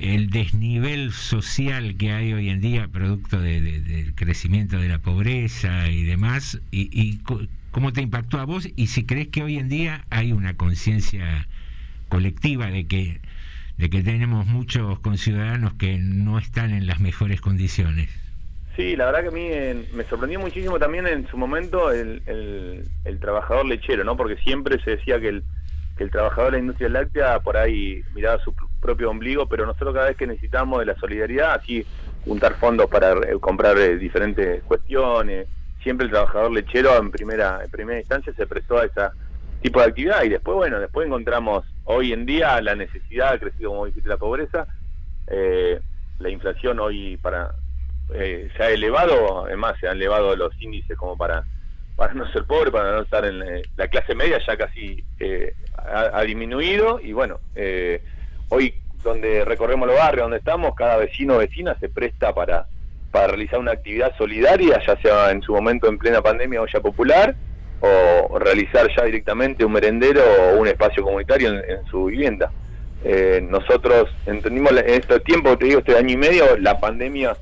el 0.00 0.30
desnivel 0.30 1.12
social 1.12 1.94
que 1.96 2.10
hay 2.10 2.32
hoy 2.32 2.48
en 2.48 2.60
día, 2.60 2.88
producto 2.88 3.40
de- 3.40 3.60
de- 3.60 3.80
del 3.80 4.14
crecimiento 4.16 4.78
de 4.80 4.88
la 4.88 4.98
pobreza 4.98 5.88
y 5.88 6.02
demás? 6.02 6.60
¿Y, 6.72 6.88
y 6.92 7.20
cómo 7.74 7.92
te 7.92 8.00
impactó 8.00 8.38
a 8.38 8.44
vos? 8.44 8.68
Y 8.76 8.86
si 8.86 9.04
crees 9.04 9.28
que 9.28 9.42
hoy 9.42 9.58
en 9.58 9.68
día 9.68 10.04
hay 10.08 10.32
una 10.32 10.56
conciencia 10.56 11.48
colectiva 12.08 12.68
de 12.68 12.86
que 12.86 13.20
de 13.76 13.90
que 13.90 14.02
tenemos 14.04 14.46
muchos 14.46 15.00
conciudadanos 15.00 15.74
que 15.74 15.98
no 15.98 16.38
están 16.38 16.70
en 16.72 16.86
las 16.86 17.00
mejores 17.00 17.40
condiciones. 17.40 18.08
Sí, 18.76 18.94
la 18.94 19.06
verdad 19.06 19.22
que 19.22 19.28
a 19.28 19.32
mí 19.32 19.48
eh, 19.50 19.88
me 19.92 20.04
sorprendió 20.04 20.38
muchísimo 20.38 20.78
también 20.78 21.08
en 21.08 21.26
su 21.26 21.36
momento 21.36 21.90
el, 21.90 22.22
el- 22.26 22.84
el 23.04 23.18
trabajador 23.18 23.66
lechero, 23.66 24.04
¿no? 24.04 24.16
Porque 24.16 24.36
siempre 24.36 24.80
se 24.84 24.92
decía 24.92 25.18
que 25.20 25.28
el, 25.30 25.42
que 25.96 26.04
el 26.04 26.10
trabajador 26.12 26.52
de 26.52 26.58
la 26.58 26.62
industria 26.62 26.88
láctea 26.88 27.40
por 27.40 27.56
ahí 27.56 28.02
miraba 28.14 28.40
su 28.44 28.52
pr- 28.52 28.68
propio 28.80 29.10
ombligo, 29.10 29.48
pero 29.48 29.66
nosotros 29.66 29.92
cada 29.92 30.06
vez 30.06 30.16
que 30.16 30.28
necesitamos 30.28 30.78
de 30.78 30.86
la 30.86 30.94
solidaridad, 30.96 31.54
así 31.54 31.84
juntar 32.24 32.54
fondos 32.60 32.88
para 32.88 33.14
comprar 33.40 33.76
eh, 33.78 33.96
diferentes 33.98 34.62
cuestiones, 34.62 35.48
siempre 35.84 36.06
el 36.06 36.10
trabajador 36.10 36.50
lechero 36.50 36.96
en 36.96 37.12
primera, 37.12 37.60
en 37.62 37.70
primera 37.70 38.00
instancia 38.00 38.32
se 38.34 38.46
prestó 38.46 38.78
a 38.78 38.86
ese 38.86 39.00
tipo 39.62 39.78
de 39.80 39.86
actividad 39.86 40.24
y 40.24 40.30
después, 40.30 40.56
bueno, 40.56 40.80
después 40.80 41.06
encontramos 41.06 41.64
hoy 41.84 42.12
en 42.12 42.26
día 42.26 42.60
la 42.60 42.74
necesidad, 42.74 43.34
ha 43.34 43.38
crecido 43.38 43.70
como 43.70 43.86
dijiste 43.86 44.08
la 44.08 44.16
pobreza, 44.16 44.66
eh, 45.28 45.80
la 46.18 46.28
inflación 46.28 46.80
hoy 46.80 47.16
para 47.18 47.54
eh, 48.12 48.50
se 48.56 48.62
ha 48.62 48.70
elevado, 48.70 49.46
además 49.46 49.76
se 49.80 49.86
han 49.86 49.96
elevado 49.96 50.34
los 50.34 50.60
índices 50.60 50.98
como 50.98 51.16
para 51.16 51.44
para 51.96 52.12
no 52.14 52.30
ser 52.32 52.44
pobre, 52.44 52.70
para 52.70 52.92
no 52.92 53.02
estar 53.02 53.24
en 53.24 53.42
eh, 53.42 53.62
la 53.76 53.88
clase 53.88 54.14
media 54.14 54.40
ya 54.44 54.56
casi 54.56 55.04
eh, 55.20 55.54
ha, 55.76 56.18
ha 56.18 56.22
disminuido 56.22 57.00
y 57.00 57.12
bueno, 57.12 57.38
eh, 57.54 58.02
hoy 58.48 58.74
donde 59.02 59.44
recorremos 59.44 59.86
los 59.86 59.96
barrios 59.96 60.24
donde 60.24 60.38
estamos, 60.38 60.74
cada 60.74 60.96
vecino 60.96 61.34
o 61.34 61.38
vecina 61.38 61.76
se 61.78 61.88
presta 61.88 62.34
para 62.34 62.66
para 63.14 63.28
realizar 63.28 63.60
una 63.60 63.70
actividad 63.70 64.12
solidaria, 64.18 64.82
ya 64.84 64.96
sea 64.96 65.30
en 65.30 65.40
su 65.40 65.52
momento 65.52 65.86
en 65.86 65.98
plena 65.98 66.20
pandemia 66.20 66.60
olla 66.60 66.80
popular 66.80 67.36
o 67.80 68.40
realizar 68.40 68.88
ya 68.96 69.04
directamente 69.04 69.64
un 69.64 69.70
merendero 69.70 70.20
o 70.20 70.58
un 70.58 70.66
espacio 70.66 71.04
comunitario 71.04 71.50
en, 71.50 71.86
su 71.88 72.06
vivienda. 72.06 72.50
Eh, 73.04 73.40
nosotros 73.48 74.08
entendimos 74.26 74.72
en 74.72 74.90
este 74.90 75.20
tiempo, 75.20 75.56
te 75.56 75.66
digo, 75.66 75.78
este 75.78 75.96
año 75.96 76.10
y 76.10 76.16
medio, 76.16 76.56
la 76.58 76.80
pandemia 76.80 77.36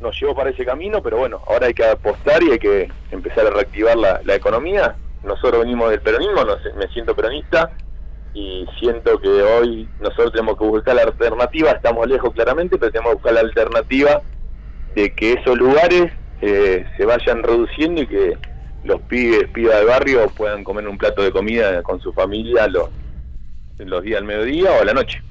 nos 0.00 0.18
llevó 0.18 0.34
para 0.34 0.48
ese 0.48 0.64
camino, 0.64 1.02
pero 1.02 1.18
bueno, 1.18 1.42
ahora 1.46 1.66
hay 1.66 1.74
que 1.74 1.84
apostar 1.84 2.42
y 2.42 2.52
hay 2.52 2.58
que 2.58 2.88
empezar 3.10 3.46
a 3.46 3.50
reactivar 3.50 3.98
la, 3.98 4.22
la 4.24 4.34
economía. 4.34 4.96
Nosotros 5.22 5.60
venimos 5.60 5.90
del 5.90 6.00
peronismo, 6.00 6.46
no 6.46 6.58
sé, 6.62 6.72
me 6.78 6.88
siento 6.94 7.14
peronista 7.14 7.70
y 8.32 8.64
siento 8.78 9.20
que 9.20 9.28
hoy 9.28 9.86
nosotros 10.00 10.32
tenemos 10.32 10.56
que 10.56 10.64
buscar 10.64 10.94
la 10.94 11.02
alternativa, 11.02 11.72
estamos 11.72 12.08
lejos 12.08 12.32
claramente, 12.32 12.78
pero 12.78 12.90
tenemos 12.90 13.10
que 13.10 13.16
buscar 13.16 13.34
la 13.34 13.40
alternativa 13.40 14.22
de 14.94 15.12
que 15.14 15.34
esos 15.34 15.56
lugares 15.56 16.12
eh, 16.42 16.84
se 16.96 17.04
vayan 17.04 17.42
reduciendo 17.42 18.02
y 18.02 18.06
que 18.06 18.38
los 18.84 19.00
pibes, 19.02 19.48
pibas 19.50 19.76
del 19.76 19.86
barrio 19.86 20.28
puedan 20.36 20.64
comer 20.64 20.88
un 20.88 20.98
plato 20.98 21.22
de 21.22 21.30
comida 21.30 21.82
con 21.82 22.00
su 22.00 22.12
familia 22.12 22.66
los, 22.66 22.88
los 23.78 24.02
días 24.02 24.20
al 24.20 24.26
mediodía 24.26 24.70
o 24.72 24.82
a 24.82 24.84
la 24.84 24.94
noche. 24.94 25.22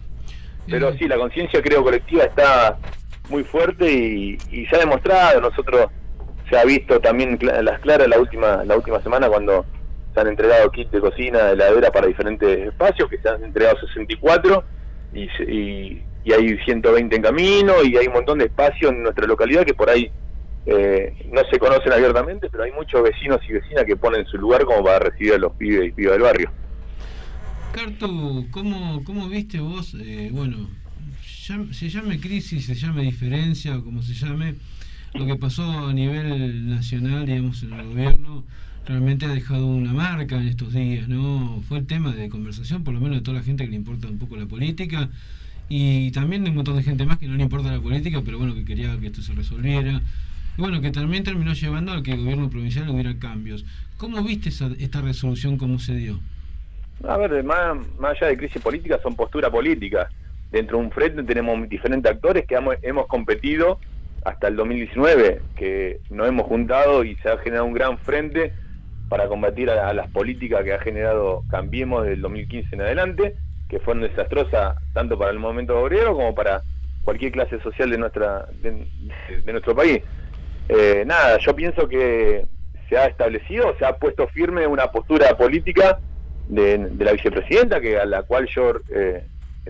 Pero 0.69 0.93
sí, 0.93 1.07
la 1.07 1.17
conciencia 1.17 1.61
creo 1.63 1.83
colectiva 1.83 2.23
está 2.23 2.77
muy 3.29 3.43
fuerte 3.43 3.91
y, 3.91 4.37
y 4.51 4.65
se 4.67 4.75
ha 4.75 4.79
demostrado, 4.79 5.41
nosotros 5.41 5.87
se 6.49 6.57
ha 6.57 6.65
visto 6.65 6.99
también 6.99 7.37
las 7.41 7.79
claras 7.79 8.07
la 8.07 8.19
última 8.19 8.63
la 8.65 8.75
última 8.75 9.01
semana 9.01 9.29
cuando 9.29 9.65
se 10.13 10.19
han 10.19 10.27
entregado 10.27 10.71
kits 10.71 10.91
de 10.91 10.99
cocina, 10.99 11.43
de 11.45 11.53
heladera 11.53 11.91
para 11.91 12.07
diferentes 12.07 12.67
espacios, 12.67 13.09
que 13.09 13.19
se 13.19 13.29
han 13.29 13.43
entregado 13.43 13.79
64 13.79 14.63
y, 15.13 15.23
y, 15.43 16.03
y 16.23 16.33
hay 16.33 16.57
120 16.65 17.15
en 17.15 17.21
camino 17.21 17.83
y 17.83 17.97
hay 17.97 18.07
un 18.07 18.13
montón 18.13 18.39
de 18.39 18.45
espacios 18.45 18.91
en 18.91 19.03
nuestra 19.03 19.25
localidad 19.25 19.65
que 19.65 19.73
por 19.73 19.89
ahí 19.89 20.11
eh, 20.65 21.29
no 21.31 21.41
se 21.51 21.57
conocen 21.57 21.91
abiertamente, 21.93 22.49
pero 22.49 22.63
hay 22.63 22.71
muchos 22.71 23.01
vecinos 23.03 23.39
y 23.47 23.53
vecinas 23.53 23.85
que 23.85 23.95
ponen 23.95 24.25
su 24.25 24.37
lugar 24.37 24.65
como 24.65 24.83
para 24.83 24.99
recibir 24.99 25.33
a 25.33 25.37
los 25.37 25.53
pibes 25.53 25.89
y 25.89 25.91
pibas 25.91 26.13
del 26.13 26.21
barrio. 26.21 26.51
Carto, 27.71 28.45
¿cómo, 28.51 29.03
cómo 29.03 29.29
viste 29.29 29.59
vos, 29.59 29.95
eh, 29.99 30.29
bueno, 30.31 30.69
se 31.71 31.89
llame 31.89 32.19
crisis, 32.19 32.65
se 32.65 32.75
llame 32.75 33.03
diferencia 33.03 33.77
o 33.77 33.83
como 33.83 34.01
se 34.01 34.13
llame, 34.13 34.55
lo 35.13 35.25
que 35.25 35.35
pasó 35.35 35.63
a 35.63 35.93
nivel 35.93 36.69
nacional, 36.69 37.25
digamos, 37.25 37.63
en 37.63 37.73
el 37.73 37.87
gobierno 37.87 38.43
realmente 38.85 39.25
ha 39.27 39.29
dejado 39.29 39.67
una 39.67 39.93
marca 39.93 40.35
en 40.37 40.47
estos 40.47 40.73
días, 40.73 41.07
¿no? 41.07 41.61
Fue 41.67 41.77
el 41.77 41.85
tema 41.85 42.11
de 42.11 42.27
conversación, 42.27 42.83
por 42.83 42.93
lo 42.93 42.99
menos 42.99 43.17
de 43.17 43.21
toda 43.21 43.37
la 43.37 43.43
gente 43.43 43.63
que 43.63 43.69
le 43.69 43.75
importa 43.75 44.07
un 44.07 44.17
poco 44.17 44.35
la 44.35 44.47
política 44.47 45.09
y 45.69 46.11
también 46.11 46.43
un 46.47 46.55
montón 46.55 46.75
de 46.75 46.83
gente 46.83 47.05
más 47.05 47.19
que 47.19 47.27
no 47.27 47.35
le 47.35 47.43
importa 47.43 47.71
la 47.71 47.79
política, 47.79 48.21
pero 48.25 48.39
bueno, 48.39 48.55
que 48.55 48.65
quería 48.65 48.99
que 48.99 49.07
esto 49.07 49.21
se 49.21 49.33
resolviera. 49.33 50.01
Y 50.57 50.61
bueno, 50.61 50.81
que 50.81 50.91
también 50.91 51.23
terminó 51.23 51.53
llevando 51.53 51.93
a 51.93 52.01
que 52.03 52.11
el 52.11 52.21
gobierno 52.21 52.49
provincial 52.49 52.89
hubiera 52.89 53.17
cambios. 53.19 53.65
¿Cómo 53.97 54.23
viste 54.23 54.49
esa, 54.49 54.69
esta 54.79 55.01
resolución, 55.01 55.57
cómo 55.57 55.77
se 55.77 55.95
dio? 55.95 56.19
A 57.07 57.17
ver, 57.17 57.43
más, 57.43 57.77
más 57.99 58.17
allá 58.17 58.27
de 58.27 58.37
crisis 58.37 58.61
política, 58.61 58.99
son 59.01 59.15
posturas 59.15 59.51
políticas. 59.51 60.11
Dentro 60.51 60.77
de 60.79 60.85
un 60.85 60.91
frente 60.91 61.23
tenemos 61.23 61.69
diferentes 61.69 62.11
actores 62.11 62.45
que 62.45 62.55
hemos, 62.55 63.07
competido 63.07 63.79
hasta 64.25 64.47
el 64.47 64.55
2019, 64.55 65.41
que 65.55 65.99
nos 66.09 66.27
hemos 66.27 66.47
juntado 66.47 67.03
y 67.03 67.15
se 67.17 67.29
ha 67.29 67.37
generado 67.37 67.65
un 67.65 67.73
gran 67.73 67.97
frente 67.99 68.51
para 69.07 69.27
combatir 69.27 69.69
a 69.69 69.93
las 69.93 70.09
políticas 70.09 70.63
que 70.63 70.73
ha 70.73 70.79
generado 70.79 71.43
Cambiemos 71.49 72.05
del 72.05 72.21
2015 72.21 72.75
en 72.75 72.81
adelante, 72.81 73.35
que 73.69 73.79
fueron 73.79 74.03
desastrosas 74.03 74.75
tanto 74.93 75.17
para 75.17 75.31
el 75.31 75.39
movimiento 75.39 75.79
obrero 75.79 76.13
como 76.13 76.33
para 76.33 76.63
cualquier 77.03 77.31
clase 77.31 77.59
social 77.61 77.89
de 77.89 77.97
nuestra 77.97 78.47
de, 78.61 78.85
nuestro 79.51 79.75
país. 79.75 80.01
Eh, 80.67 81.03
nada, 81.05 81.37
yo 81.39 81.55
pienso 81.55 81.87
que 81.87 82.45
se 82.89 82.97
ha 82.97 83.05
establecido, 83.05 83.75
se 83.77 83.85
ha 83.85 83.95
puesto 83.97 84.27
firme 84.27 84.67
una 84.67 84.91
postura 84.91 85.37
política 85.37 85.99
de, 86.47 86.89
la 86.97 87.13
vicepresidenta, 87.13 87.79
que 87.79 87.97
a 87.97 88.05
la 88.05 88.23
cual 88.23 88.47
yo 88.47 88.73
eh, 88.89 89.23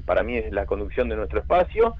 para 0.05 0.23
mí 0.23 0.37
es 0.37 0.51
la 0.51 0.65
conducción 0.65 1.09
de 1.09 1.17
nuestro 1.17 1.39
espacio, 1.39 1.95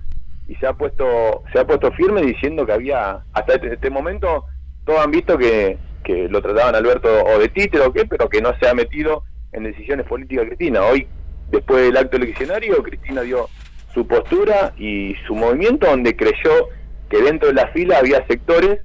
y 0.47 0.55
se 0.55 0.65
ha 0.65 0.73
puesto 0.73 1.43
se 1.51 1.59
ha 1.59 1.67
puesto 1.67 1.91
firme 1.91 2.21
diciendo 2.21 2.65
que 2.65 2.71
había 2.71 3.19
hasta 3.33 3.53
este, 3.53 3.73
este 3.73 3.89
momento 3.89 4.45
todos 4.85 5.05
han 5.05 5.11
visto 5.11 5.37
que, 5.37 5.77
que 6.03 6.27
lo 6.27 6.41
trataban 6.41 6.75
Alberto 6.75 7.09
o 7.25 7.37
de 7.37 7.49
títere 7.49 7.85
o 7.85 7.93
qué, 7.93 8.05
pero 8.05 8.27
que 8.29 8.41
no 8.41 8.57
se 8.57 8.67
ha 8.67 8.73
metido 8.73 9.23
en 9.51 9.63
decisiones 9.63 10.07
políticas 10.07 10.45
Cristina. 10.45 10.81
Hoy, 10.81 11.07
después 11.51 11.83
del 11.83 11.97
acto 11.97 12.17
eleccionario, 12.17 12.81
Cristina 12.83 13.21
dio 13.21 13.49
su 13.93 14.07
postura 14.07 14.73
y 14.77 15.15
su 15.25 15.35
movimiento 15.35 15.87
donde 15.87 16.15
creyó 16.15 16.69
que 17.09 17.21
dentro 17.21 17.47
de 17.49 17.55
la 17.55 17.67
fila 17.67 17.97
había 17.97 18.25
sectores 18.27 18.81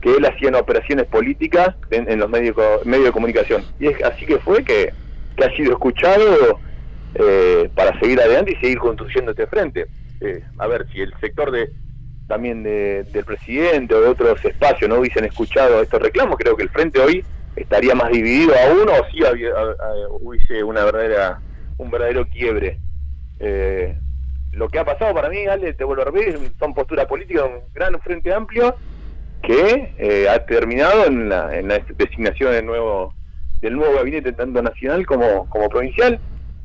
que 0.00 0.16
él 0.16 0.26
hacían 0.26 0.54
operaciones 0.54 1.06
políticas 1.06 1.74
en, 1.90 2.18
los 2.18 2.28
medios, 2.28 2.54
medios 2.84 3.06
de 3.06 3.12
comunicación. 3.12 3.64
Y 3.80 3.86
es 3.86 4.02
así 4.04 4.26
que 4.26 4.38
fue 4.38 4.62
que, 4.62 4.92
que 5.34 5.44
ha 5.44 5.56
sido 5.56 5.72
escuchado 5.72 6.60
eh, 7.14 7.70
para 7.74 7.98
seguir 7.98 8.20
adelante 8.20 8.52
y 8.52 8.56
seguir 8.56 8.78
construyendo 8.78 9.30
este 9.30 9.46
frente. 9.46 9.86
Eh, 10.20 10.42
a 10.58 10.66
ver, 10.66 10.86
si 10.92 11.00
el 11.00 11.12
sector 11.20 11.50
de 11.50 11.70
también 12.28 12.62
de, 12.62 13.04
del 13.04 13.24
presidente 13.24 13.94
o 13.94 14.00
de 14.00 14.08
otros 14.08 14.44
espacios 14.44 14.88
no 14.88 14.96
hubiesen 14.96 15.24
escuchado 15.24 15.82
estos 15.82 16.00
reclamos, 16.00 16.36
creo 16.38 16.56
que 16.56 16.62
el 16.62 16.70
frente 16.70 17.00
hoy 17.00 17.24
estaría 17.56 17.94
más 17.94 18.10
dividido 18.10 18.52
aún 18.66 18.88
o 18.88 19.10
sí 19.10 19.20
hubiese 20.20 20.64
una 20.64 20.84
verdadera 20.84 21.40
un 21.78 21.90
verdadero 21.90 22.26
quiebre. 22.28 22.78
Eh, 23.40 23.96
lo 24.52 24.68
que 24.68 24.78
ha 24.78 24.84
pasado 24.84 25.12
para 25.14 25.28
mí, 25.28 25.46
Ale, 25.46 25.74
te 25.74 25.84
vuelvo 25.84 26.02
a 26.02 26.06
repetir, 26.06 26.38
son 26.58 26.74
posturas 26.74 27.06
políticas, 27.06 27.44
un 27.44 27.72
gran 27.72 28.00
frente 28.00 28.32
amplio 28.32 28.76
que 29.42 29.94
eh, 29.98 30.28
ha 30.28 30.44
terminado 30.46 31.06
en 31.06 31.28
la, 31.28 31.56
en 31.56 31.68
la 31.68 31.78
designación 31.96 32.52
del 32.52 32.66
nuevo 32.66 33.14
del 33.60 33.76
nuevo 33.76 33.94
gabinete 33.94 34.32
tanto 34.32 34.60
nacional 34.60 35.06
como, 35.06 35.48
como 35.48 35.68
provincial. 35.70 36.20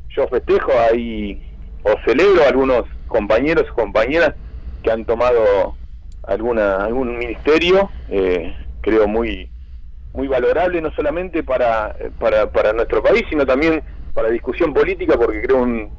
Yo 0.10 0.28
festejo 0.28 0.72
ahí 0.80 1.42
o 1.84 1.94
celebro 2.06 2.44
a 2.44 2.50
algunos 2.50 2.84
compañeros 3.08 3.66
o 3.72 3.76
compañeras 3.76 4.34
que 4.84 4.92
han 4.92 5.06
tomado 5.06 5.76
alguna 6.24 6.84
algún 6.84 7.18
ministerio, 7.18 7.90
eh, 8.10 8.54
creo 8.82 9.08
muy 9.08 9.50
muy 10.14 10.28
valorable 10.28 10.82
no 10.82 10.92
solamente 10.92 11.44
para, 11.44 11.96
para 12.20 12.52
para 12.52 12.74
nuestro 12.74 13.02
país, 13.02 13.24
sino 13.30 13.46
también 13.46 13.82
para 14.14 14.30
discusión 14.30 14.74
política, 14.74 15.18
porque 15.18 15.42
creo 15.42 15.58
un, 15.58 15.90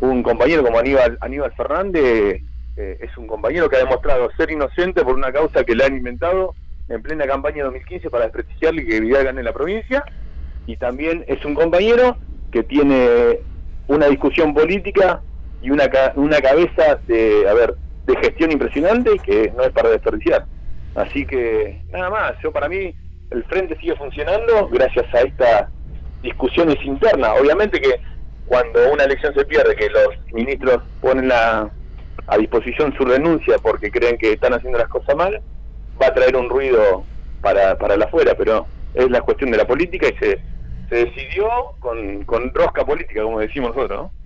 un 0.00 0.22
compañero 0.22 0.62
como 0.62 0.78
Aníbal 0.78 1.18
Aníbal 1.20 1.52
Fernández 1.52 2.42
eh, 2.76 2.98
es 3.00 3.16
un 3.18 3.26
compañero 3.26 3.68
que 3.68 3.76
ha 3.76 3.80
demostrado 3.80 4.30
ser 4.36 4.50
inocente 4.50 5.02
por 5.02 5.14
una 5.14 5.32
causa 5.32 5.64
que 5.64 5.74
le 5.74 5.84
han 5.84 5.96
inventado 5.96 6.54
en 6.88 7.02
plena 7.02 7.26
campaña 7.26 7.64
2015 7.64 8.08
para 8.08 8.24
desprestigiarle 8.24 8.82
y 8.82 8.86
que 8.86 9.00
Vidal 9.00 9.24
gane 9.24 9.42
la 9.42 9.52
provincia 9.52 10.04
y 10.66 10.76
también 10.76 11.24
es 11.26 11.44
un 11.44 11.54
compañero 11.54 12.16
que 12.52 12.62
tiene 12.62 13.40
una 13.88 14.06
discusión 14.06 14.54
política 14.54 15.20
y 15.60 15.70
una, 15.70 15.90
una 16.14 16.40
cabeza 16.40 17.00
de, 17.06 17.48
a 17.48 17.54
ver, 17.54 17.74
de 18.06 18.16
gestión 18.16 18.52
impresionante 18.52 19.16
y 19.16 19.18
que 19.18 19.52
no 19.56 19.64
es 19.64 19.70
para 19.70 19.90
desperdiciar. 19.90 20.46
Así 20.94 21.26
que 21.26 21.82
nada 21.90 22.10
más, 22.10 22.34
yo 22.42 22.52
para 22.52 22.68
mí 22.68 22.94
el 23.30 23.44
frente 23.44 23.76
sigue 23.78 23.96
funcionando 23.96 24.68
gracias 24.68 25.06
a 25.14 25.20
estas 25.20 25.68
discusiones 26.22 26.76
internas. 26.84 27.32
Obviamente 27.40 27.80
que 27.80 28.00
cuando 28.46 28.92
una 28.92 29.04
elección 29.04 29.34
se 29.34 29.44
pierde, 29.44 29.76
que 29.76 29.88
los 29.90 30.32
ministros 30.32 30.82
ponen 31.00 31.28
la, 31.28 31.70
a 32.26 32.36
disposición 32.38 32.94
su 32.96 33.04
renuncia 33.04 33.58
porque 33.58 33.90
creen 33.90 34.18
que 34.18 34.32
están 34.32 34.54
haciendo 34.54 34.78
las 34.78 34.88
cosas 34.88 35.14
mal, 35.16 35.40
va 36.00 36.06
a 36.06 36.14
traer 36.14 36.36
un 36.36 36.48
ruido 36.48 37.04
para, 37.40 37.76
para 37.78 37.96
la 37.96 38.06
afuera, 38.06 38.34
pero 38.36 38.66
es 38.94 39.10
la 39.10 39.20
cuestión 39.20 39.50
de 39.50 39.58
la 39.58 39.66
política 39.66 40.08
y 40.08 40.18
se, 40.18 40.40
se 40.88 40.94
decidió 40.94 41.48
con, 41.80 42.24
con 42.24 42.52
rosca 42.54 42.84
política, 42.84 43.22
como 43.22 43.40
decimos 43.40 43.74
nosotros, 43.74 43.98
¿no? 44.04 44.18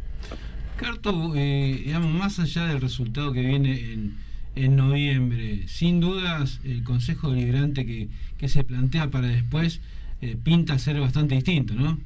Carto, 0.76 1.32
eh, 1.36 1.82
digamos, 1.84 2.10
más 2.12 2.38
allá 2.38 2.66
del 2.66 2.80
resultado 2.80 3.32
que 3.32 3.40
viene 3.40 3.92
en, 3.92 4.16
en 4.56 4.76
noviembre, 4.76 5.68
sin 5.68 6.00
dudas 6.00 6.60
el 6.64 6.82
Consejo 6.82 7.30
Deliberante 7.30 7.86
que, 7.86 8.08
que 8.38 8.48
se 8.48 8.64
plantea 8.64 9.08
para 9.08 9.28
después 9.28 9.80
eh, 10.22 10.36
pinta 10.42 10.78
ser 10.78 11.00
bastante 11.00 11.34
distinto, 11.34 11.74
¿no? 11.74 11.98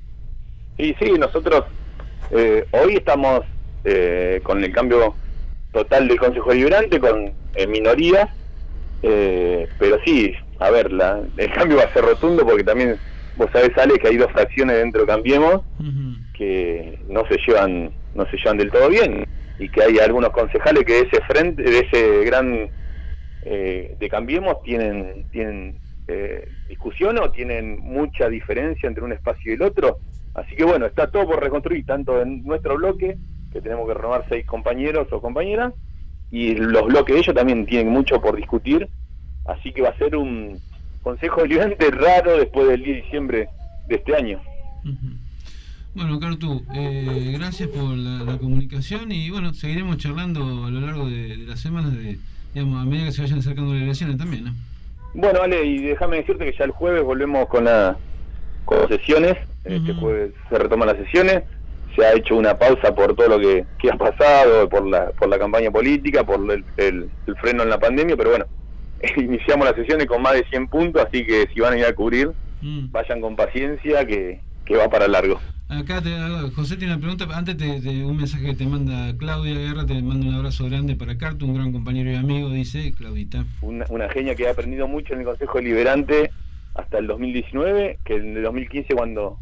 Y 0.78 0.94
sí, 0.94 1.12
nosotros 1.18 1.64
eh, 2.30 2.64
hoy 2.72 2.96
estamos 2.96 3.42
eh, 3.84 4.40
con 4.42 4.62
el 4.64 4.72
cambio 4.72 5.14
total 5.72 6.08
del 6.08 6.18
Consejo 6.18 6.50
Deliberante, 6.50 6.98
con 6.98 7.32
eh, 7.54 7.66
minorías, 7.66 8.28
eh, 9.02 9.68
pero 9.78 9.98
sí, 10.04 10.32
a 10.58 10.70
ver, 10.70 10.90
la, 10.92 11.20
el 11.36 11.52
cambio 11.52 11.76
va 11.76 11.84
a 11.84 11.92
ser 11.92 12.04
rotundo 12.04 12.44
porque 12.46 12.64
también 12.64 12.96
vos 13.36 13.48
sabés, 13.52 13.76
Ale, 13.76 13.98
que 13.98 14.08
hay 14.08 14.16
dos 14.16 14.32
fracciones 14.32 14.76
dentro 14.78 15.02
de 15.02 15.06
Cambiemos 15.06 15.60
que 16.32 16.98
no 17.08 17.26
se 17.28 17.36
llevan 17.46 17.90
no 18.14 18.26
se 18.30 18.36
llevan 18.38 18.56
del 18.58 18.70
todo 18.70 18.88
bien 18.88 19.26
y 19.58 19.68
que 19.68 19.82
hay 19.82 19.98
algunos 19.98 20.30
concejales 20.30 20.84
que 20.84 20.92
de 20.94 21.00
ese 21.00 21.20
frente, 21.22 21.62
de 21.62 21.78
ese 21.80 22.24
gran 22.24 22.68
eh, 23.44 23.94
de 23.98 24.08
Cambiemos 24.08 24.62
tienen 24.62 25.26
tienen 25.30 25.78
eh, 26.08 26.48
discusión 26.68 27.18
o 27.18 27.30
tienen 27.30 27.80
mucha 27.80 28.28
diferencia 28.28 28.86
entre 28.86 29.04
un 29.04 29.12
espacio 29.12 29.50
y 29.50 29.54
el 29.54 29.62
otro. 29.62 29.98
Así 30.34 30.54
que 30.54 30.64
bueno, 30.64 30.86
está 30.86 31.10
todo 31.10 31.26
por 31.26 31.42
reconstruir, 31.42 31.84
tanto 31.86 32.20
en 32.20 32.44
nuestro 32.44 32.76
bloque, 32.76 33.16
que 33.52 33.60
tenemos 33.60 33.88
que 33.88 33.94
renovar 33.94 34.24
seis 34.28 34.46
compañeros 34.46 35.08
o 35.10 35.20
compañeras, 35.20 35.72
y 36.30 36.54
los 36.54 36.86
bloques 36.86 37.14
de 37.14 37.20
ellos 37.20 37.34
también 37.34 37.66
tienen 37.66 37.92
mucho 37.92 38.20
por 38.20 38.36
discutir. 38.36 38.88
Así 39.46 39.72
que 39.72 39.82
va 39.82 39.90
a 39.90 39.98
ser 39.98 40.16
un 40.16 40.60
consejo 41.02 41.42
deliberante 41.42 41.90
raro 41.90 42.36
después 42.36 42.68
del 42.68 42.82
10 42.82 42.96
de 42.96 43.02
diciembre 43.02 43.48
de 43.88 43.94
este 43.94 44.14
año. 44.14 44.40
Bueno, 45.94 46.20
Cartu, 46.20 46.62
eh, 46.74 47.32
gracias 47.38 47.68
por 47.70 47.96
la, 47.96 48.36
comunicación 48.38 49.10
y 49.12 49.30
bueno, 49.30 49.54
seguiremos 49.54 49.96
charlando 49.96 50.66
a 50.66 50.70
lo 50.70 50.80
largo 50.80 51.08
de, 51.08 51.36
de 51.36 51.46
las 51.46 51.60
semanas, 51.60 51.96
de, 51.96 52.18
digamos, 52.52 52.82
a 52.82 52.84
medida 52.84 53.06
que 53.06 53.12
se 53.12 53.22
vayan 53.22 53.38
acercando 53.38 53.72
las 53.72 53.82
elecciones 53.82 54.18
también, 54.18 54.44
¿no? 54.44 54.54
Bueno, 55.16 55.40
Ale, 55.42 55.64
y 55.64 55.78
déjame 55.82 56.18
decirte 56.18 56.44
que 56.44 56.56
ya 56.58 56.64
el 56.64 56.70
jueves 56.72 57.02
volvemos 57.02 57.46
con, 57.48 57.64
la, 57.64 57.96
con 58.64 58.78
las 58.80 58.88
sesiones. 58.88 59.36
Este 59.64 59.92
jueves 59.94 60.32
se 60.48 60.58
retoman 60.58 60.88
las 60.88 60.98
sesiones. 60.98 61.42
Se 61.94 62.04
ha 62.04 62.12
hecho 62.14 62.36
una 62.36 62.58
pausa 62.58 62.94
por 62.94 63.14
todo 63.16 63.28
lo 63.30 63.38
que, 63.40 63.64
que 63.78 63.90
ha 63.90 63.96
pasado, 63.96 64.68
por 64.68 64.86
la, 64.86 65.10
por 65.12 65.28
la 65.28 65.38
campaña 65.38 65.70
política, 65.70 66.22
por 66.24 66.38
el, 66.52 66.64
el- 66.76 67.10
el 67.26 67.36
freno 67.36 67.62
en 67.62 67.70
la 67.70 67.78
pandemia, 67.78 68.16
pero 68.16 68.30
bueno, 68.30 68.46
iniciamos 69.16 69.66
las 69.66 69.74
sesiones 69.76 70.06
con 70.06 70.20
más 70.20 70.34
de 70.34 70.44
100 70.44 70.68
puntos, 70.68 71.02
así 71.06 71.24
que 71.24 71.46
si 71.52 71.60
van 71.60 71.72
a 71.74 71.78
ir 71.78 71.86
a 71.86 71.94
cubrir, 71.94 72.30
vayan 72.92 73.20
con 73.22 73.34
paciencia, 73.36 74.04
que, 74.06 74.40
que 74.66 74.76
va 74.76 74.88
para 74.88 75.08
largo. 75.08 75.40
Acá 75.68 76.00
te, 76.00 76.10
José 76.54 76.76
tiene 76.76 76.94
una 76.94 77.00
pregunta, 77.00 77.26
antes 77.36 77.58
de, 77.58 78.04
un 78.04 78.16
mensaje 78.16 78.46
que 78.46 78.54
te 78.54 78.66
manda 78.66 79.16
Claudia 79.18 79.54
Guerra, 79.54 79.84
te 79.84 80.00
manda 80.00 80.28
un 80.28 80.34
abrazo 80.34 80.66
grande 80.66 80.94
para 80.94 81.18
Cartu, 81.18 81.44
un 81.44 81.54
gran 81.54 81.72
compañero 81.72 82.08
y 82.10 82.14
amigo, 82.14 82.50
dice 82.50 82.92
Claudita. 82.92 83.44
Una, 83.62 84.08
genia 84.10 84.36
que 84.36 84.46
ha 84.46 84.52
aprendido 84.52 84.86
mucho 84.86 85.14
en 85.14 85.20
el 85.20 85.24
Consejo 85.26 85.58
Deliberante 85.58 86.30
hasta 86.74 86.98
el 86.98 87.08
2019, 87.08 87.98
que 88.04 88.14
en 88.14 88.36
el 88.36 88.44
2015 88.44 88.94
cuando 88.94 89.38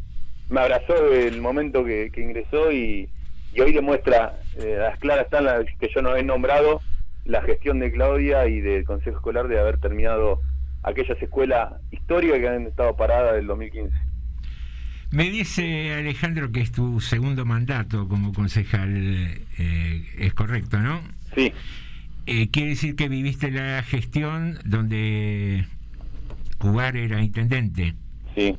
me 0.49 0.61
abrazó 0.61 0.95
el 1.13 1.41
momento 1.41 1.85
que, 1.85 2.09
que 2.11 2.21
ingresó 2.21 2.71
y, 2.71 3.07
y 3.53 3.61
hoy 3.61 3.71
demuestra, 3.71 4.39
eh, 4.57 4.77
las 4.79 4.97
claras 4.97 5.25
están 5.25 5.45
las 5.45 5.63
que 5.79 5.89
yo 5.93 6.01
no 6.01 6.15
he 6.15 6.23
nombrado, 6.23 6.81
la 7.25 7.43
gestión 7.43 7.77
de 7.79 7.91
Claudia 7.91 8.47
y 8.47 8.61
del 8.61 8.83
Consejo 8.83 9.17
Escolar 9.17 9.47
de 9.47 9.59
haber 9.59 9.79
terminado 9.79 10.41
aquellas 10.81 11.21
escuelas 11.21 11.73
históricas 11.91 12.39
que 12.39 12.47
han 12.47 12.65
estado 12.65 12.95
paradas 12.95 13.35
del 13.35 13.47
2015. 13.47 13.95
Me 15.11 15.29
dice 15.29 15.93
Alejandro 15.93 16.51
que 16.51 16.61
es 16.61 16.71
tu 16.71 16.99
segundo 16.99 17.45
mandato 17.45 18.07
como 18.07 18.33
concejal, 18.33 18.91
eh, 19.57 20.05
es 20.17 20.33
correcto, 20.33 20.79
¿no? 20.79 21.01
Sí. 21.35 21.51
Eh, 22.27 22.49
quiere 22.49 22.69
decir 22.69 22.95
que 22.95 23.07
viviste 23.07 23.51
la 23.51 23.83
gestión 23.83 24.57
donde 24.65 25.65
Jugar 26.57 26.97
era 26.97 27.21
intendente. 27.21 27.93
Sí. 28.35 28.55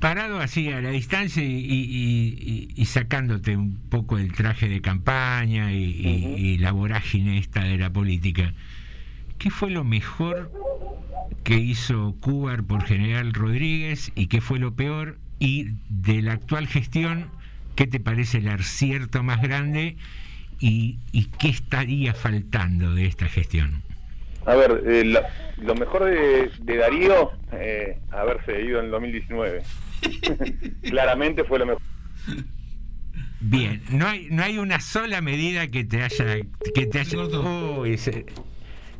Parado 0.00 0.40
así 0.40 0.68
a 0.70 0.82
la 0.82 0.90
distancia 0.90 1.42
y, 1.42 1.46
y- 1.48 2.36
y- 2.38 2.68
y 2.74 2.84
sacándote 2.86 3.56
un 3.56 3.76
poco 3.88 4.18
el 4.18 4.32
traje 4.32 4.68
de 4.68 4.80
campaña 4.82 5.72
y, 5.72 5.84
y- 5.84 6.34
y 6.36 6.58
la 6.58 6.72
vorágine 6.72 7.38
esta 7.38 7.62
de 7.64 7.78
la 7.78 7.90
política, 7.90 8.52
¿qué 9.38 9.50
fue 9.50 9.70
lo 9.70 9.84
mejor 9.84 10.52
que 11.42 11.56
hizo 11.56 12.16
Cuba 12.20 12.56
por 12.66 12.84
General 12.84 13.32
Rodríguez 13.32 14.12
y 14.14 14.26
qué 14.28 14.40
fue 14.40 14.58
lo 14.58 14.74
peor? 14.74 15.18
Y 15.38 15.68
de 15.88 16.22
la 16.22 16.32
actual 16.32 16.66
gestión, 16.68 17.28
¿qué 17.74 17.86
te 17.86 18.00
parece 18.00 18.38
el 18.38 18.48
acierto 18.48 19.22
más 19.22 19.42
grande 19.42 19.96
y, 20.60 20.98
y 21.12 21.26
qué 21.38 21.48
estaría 21.48 22.14
faltando 22.14 22.94
de 22.94 23.06
esta 23.06 23.28
gestión? 23.28 23.82
A 24.46 24.54
ver, 24.54 24.82
eh, 24.86 25.04
la- 25.04 25.26
lo 25.58 25.74
mejor 25.74 26.04
de, 26.04 26.50
de 26.60 26.76
Darío, 26.76 27.32
eh, 27.52 27.98
haberse 28.10 28.62
ido 28.62 28.78
en 28.80 28.86
el 28.86 28.90
2019. 28.90 29.62
Claramente 30.82 31.44
fue 31.44 31.58
lo 31.58 31.66
mejor. 31.66 31.82
Bien, 33.40 33.82
no 33.90 34.06
hay, 34.06 34.28
no 34.30 34.42
hay 34.42 34.58
una 34.58 34.80
sola 34.80 35.20
medida 35.20 35.68
que 35.68 35.84
te 35.84 36.02
haya. 36.02 36.36
Que 36.74 36.86
te 36.86 37.00
haya 37.00 37.18
se, 37.98 38.26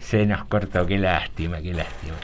se 0.07 0.27
nos 0.27 0.45
cortó, 0.45 0.87
qué 0.87 0.99
lástima, 0.99 1.61
qué 1.63 1.73
lástima. 1.75 2.15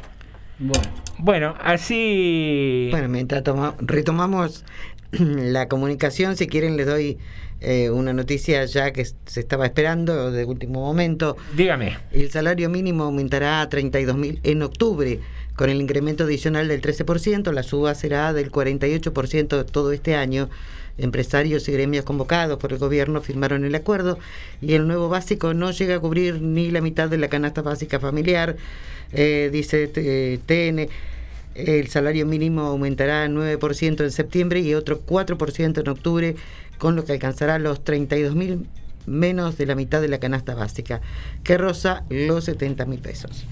Bueno, 1.19 1.55
así. 1.62 2.89
Bueno, 2.90 3.09
mientras 3.09 3.43
toma- 3.43 3.74
retomamos 3.81 4.65
la 5.12 5.69
comunicación, 5.69 6.36
si 6.36 6.47
quieren 6.47 6.77
les 6.77 6.86
doy 6.86 7.19
eh, 7.61 7.90
una 7.90 8.12
noticia 8.12 8.65
ya 8.66 8.90
que 8.93 9.05
se 9.05 9.40
estaba 9.40 9.66
esperando 9.66 10.31
de 10.31 10.44
último 10.44 10.81
momento. 10.81 11.36
Dígame. 11.57 11.97
El 12.12 12.31
salario 12.31 12.69
mínimo 12.70 13.05
aumentará 13.05 13.61
a 13.62 13.69
32 13.69 14.16
mil 14.16 14.40
en 14.43 14.62
octubre. 14.62 15.20
Con 15.57 15.69
el 15.69 15.81
incremento 15.81 16.24
adicional 16.24 16.69
del 16.69 16.81
13%, 16.81 17.52
la 17.52 17.62
suba 17.62 17.94
será 17.94 18.32
del 18.32 18.51
48% 18.51 19.66
todo 19.70 19.93
este 19.93 20.15
año. 20.15 20.48
Empresarios 21.01 21.68
y 21.68 21.72
gremios 21.72 22.05
convocados 22.05 22.59
por 22.59 22.72
el 22.72 22.78
gobierno 22.78 23.20
firmaron 23.22 23.64
el 23.64 23.74
acuerdo 23.74 24.18
y 24.60 24.74
el 24.74 24.86
nuevo 24.86 25.09
básico 25.09 25.55
no 25.55 25.70
llega 25.70 25.97
a 25.97 26.01
cubrir 26.01 26.43
ni 26.43 26.70
la 26.70 26.81
mitad 26.81 27.09
de 27.09 27.16
la 27.16 27.28
canasta 27.28 27.62
básica 27.62 27.98
familiar, 27.98 28.56
eh, 29.12 29.48
dice 29.52 29.90
eh, 29.94 30.39
TN. 30.44 30.89
El 31.55 31.89
salario 31.89 32.27
mínimo 32.27 32.62
aumentará 32.62 33.27
9% 33.27 34.05
en 34.05 34.10
septiembre 34.10 34.60
y 34.60 34.74
otro 34.74 35.01
4% 35.05 35.81
en 35.81 35.89
octubre, 35.89 36.36
con 36.78 36.97
lo 36.97 37.05
que 37.05 37.12
alcanzará 37.12 37.59
los 37.59 37.82
32 37.82 38.36
mil 38.36 38.66
menos 39.06 39.59
de 39.59 39.66
la 39.66 39.74
mitad 39.74 40.01
de 40.01 40.09
la 40.09 40.20
canasta 40.20 40.55
básica, 40.55 41.01
que 41.43 41.59
roza 41.59 42.05
los 42.09 42.44
70 42.44 42.85
mil 42.86 43.01
pesos. 43.01 43.47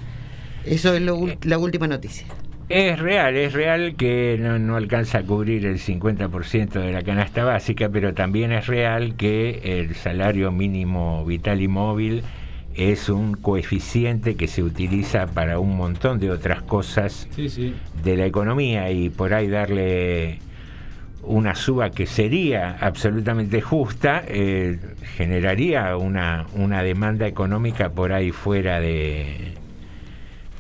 Eso 0.65 0.95
es 0.95 1.03
lo 1.03 1.19
la 1.43 1.59
última 1.59 1.89
noticia. 1.89 2.27
Es 2.69 2.99
real, 2.99 3.35
es 3.37 3.55
real 3.55 3.95
que 3.97 4.37
no, 4.39 4.59
no 4.59 4.77
alcanza 4.77 5.19
a 5.19 5.23
cubrir 5.23 5.65
el 5.65 5.79
50% 5.79 6.69
de 6.81 6.93
la 6.93 7.03
canasta 7.03 7.43
básica, 7.45 7.89
pero 7.89 8.13
también 8.13 8.53
es 8.53 8.67
real 8.67 9.15
que 9.17 9.81
el 9.81 9.95
salario 9.95 10.53
mínimo 10.53 11.25
vital 11.25 11.63
y 11.63 11.69
móvil 11.69 12.23
es 12.75 13.09
un 13.09 13.33
coeficiente 13.35 14.35
que 14.37 14.47
se 14.49 14.63
utiliza 14.63 15.27
para 15.29 15.59
un 15.59 15.77
montón 15.79 16.21
de 16.21 16.31
otras 16.31 16.61
cosas 16.63 17.27
Sí, 17.35 17.49
sí. 17.49 17.75
de 18.05 18.17
la 18.19 18.27
economía 18.27 18.91
y 18.91 19.09
por 19.09 19.33
ahí 19.33 19.49
darle 19.49 20.39
una 21.23 21.55
suba 21.55 21.91
que 21.91 22.07
sería 22.07 22.77
absolutamente 22.81 23.61
justa 23.63 24.23
eh, 24.29 24.79
generaría 25.17 25.97
una, 25.97 26.47
una 26.55 26.83
demanda 26.83 27.27
económica 27.27 27.91
por 27.91 28.13
ahí 28.13 28.31
fuera 28.31 28.79
de 28.81 29.55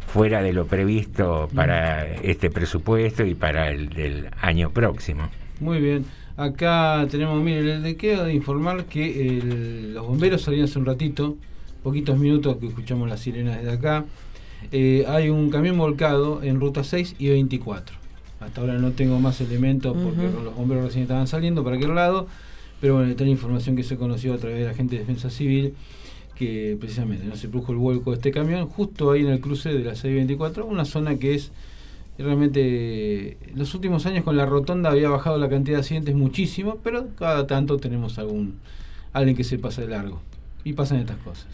fuera 0.08 0.42
de 0.42 0.52
lo 0.52 0.66
previsto 0.66 1.48
para 1.54 2.06
este 2.16 2.50
presupuesto 2.50 3.24
y 3.24 3.34
para 3.34 3.70
el 3.70 3.88
del 3.90 4.28
año 4.40 4.70
próximo. 4.70 5.28
Muy 5.60 5.80
bien. 5.80 6.04
Acá 6.36 7.06
tenemos, 7.10 7.42
mire, 7.42 7.78
le 7.80 7.96
quedo 7.96 8.24
de 8.24 8.32
informar 8.34 8.84
que 8.84 9.28
el- 9.38 9.94
los 9.94 10.06
bomberos 10.06 10.42
salieron 10.42 10.68
hace 10.68 10.78
un 10.78 10.86
ratito, 10.86 11.36
poquitos 11.82 12.18
minutos 12.18 12.56
que 12.58 12.66
escuchamos 12.68 13.08
las 13.08 13.20
sirenas 13.20 13.56
desde 13.58 13.72
acá. 13.72 14.04
Eh, 14.72 15.04
hay 15.08 15.30
un 15.30 15.50
camión 15.50 15.76
volcado 15.78 16.42
en 16.42 16.60
ruta 16.60 16.84
6 16.84 17.14
y 17.18 17.28
24. 17.28 17.96
Hasta 18.40 18.60
ahora 18.60 18.74
no 18.78 18.92
tengo 18.92 19.18
más 19.18 19.40
elementos 19.40 19.96
porque 20.00 20.22
los 20.44 20.54
bomberos 20.54 20.84
recién 20.84 21.02
estaban 21.02 21.26
saliendo 21.26 21.64
para 21.64 21.76
aquel 21.76 21.94
lado. 21.94 22.28
Pero 22.80 22.94
bueno, 22.94 23.10
esta 23.10 23.24
es 23.24 23.28
la 23.28 23.32
información 23.32 23.74
que 23.74 23.82
se 23.82 23.96
conoció 23.96 24.34
a 24.34 24.38
través 24.38 24.60
de 24.60 24.64
la 24.66 24.74
gente 24.74 24.94
de 24.94 25.00
Defensa 25.00 25.30
Civil, 25.30 25.74
que 26.38 26.76
precisamente 26.78 27.26
no 27.26 27.36
se 27.36 27.48
produjo 27.48 27.72
el 27.72 27.78
vuelco 27.78 28.10
de 28.10 28.16
este 28.16 28.30
camión, 28.30 28.68
justo 28.68 29.10
ahí 29.10 29.22
en 29.22 29.28
el 29.28 29.40
cruce 29.40 29.70
de 29.70 29.80
la 29.80 29.96
624, 29.96 30.64
una 30.64 30.84
zona 30.84 31.16
que 31.16 31.34
es 31.34 31.50
realmente 32.16 33.36
en 33.48 33.58
los 33.58 33.74
últimos 33.74 34.06
años 34.06 34.24
con 34.24 34.36
la 34.36 34.46
rotonda 34.46 34.90
había 34.90 35.08
bajado 35.08 35.38
la 35.38 35.48
cantidad 35.48 35.78
de 35.78 35.80
accidentes 35.80 36.14
muchísimo, 36.14 36.78
pero 36.82 37.08
cada 37.16 37.46
tanto 37.46 37.78
tenemos 37.78 38.18
algún 38.18 38.56
alguien 39.12 39.36
que 39.36 39.44
se 39.44 39.58
pasa 39.58 39.80
de 39.80 39.88
largo 39.88 40.20
y 40.64 40.74
pasan 40.74 40.98
estas 40.98 41.16
cosas. 41.18 41.46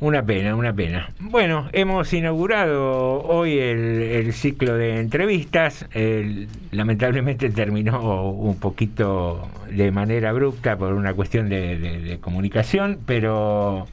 Una 0.00 0.22
pena, 0.24 0.54
una 0.56 0.72
pena. 0.72 1.10
Bueno, 1.20 1.68
hemos 1.72 2.10
inaugurado 2.14 3.20
hoy 3.22 3.58
el, 3.58 3.78
el 4.00 4.32
ciclo 4.32 4.74
de 4.76 4.98
entrevistas. 4.98 5.86
El- 5.92 6.48
lamentablemente 6.72 7.50
terminó 7.50 8.30
un 8.30 8.58
poquito 8.58 9.46
de 9.70 9.90
manera 9.90 10.30
abrupta 10.30 10.78
por 10.78 10.94
una 10.94 11.12
cuestión 11.12 11.50
de, 11.50 11.78
de- 11.78 11.98
de 12.00 12.18
comunicación, 12.18 12.98
pero 13.04 13.86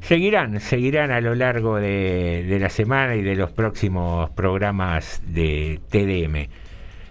seguirán, 0.00 0.60
seguirán 0.60 1.10
a 1.10 1.20
lo 1.20 1.34
largo 1.34 1.76
de, 1.76 2.44
de 2.48 2.58
la 2.60 2.68
semana 2.70 3.16
y 3.16 3.22
de 3.22 3.34
los 3.34 3.50
próximos 3.50 4.30
programas 4.30 5.22
de 5.26 5.80
TDM. 5.90 6.48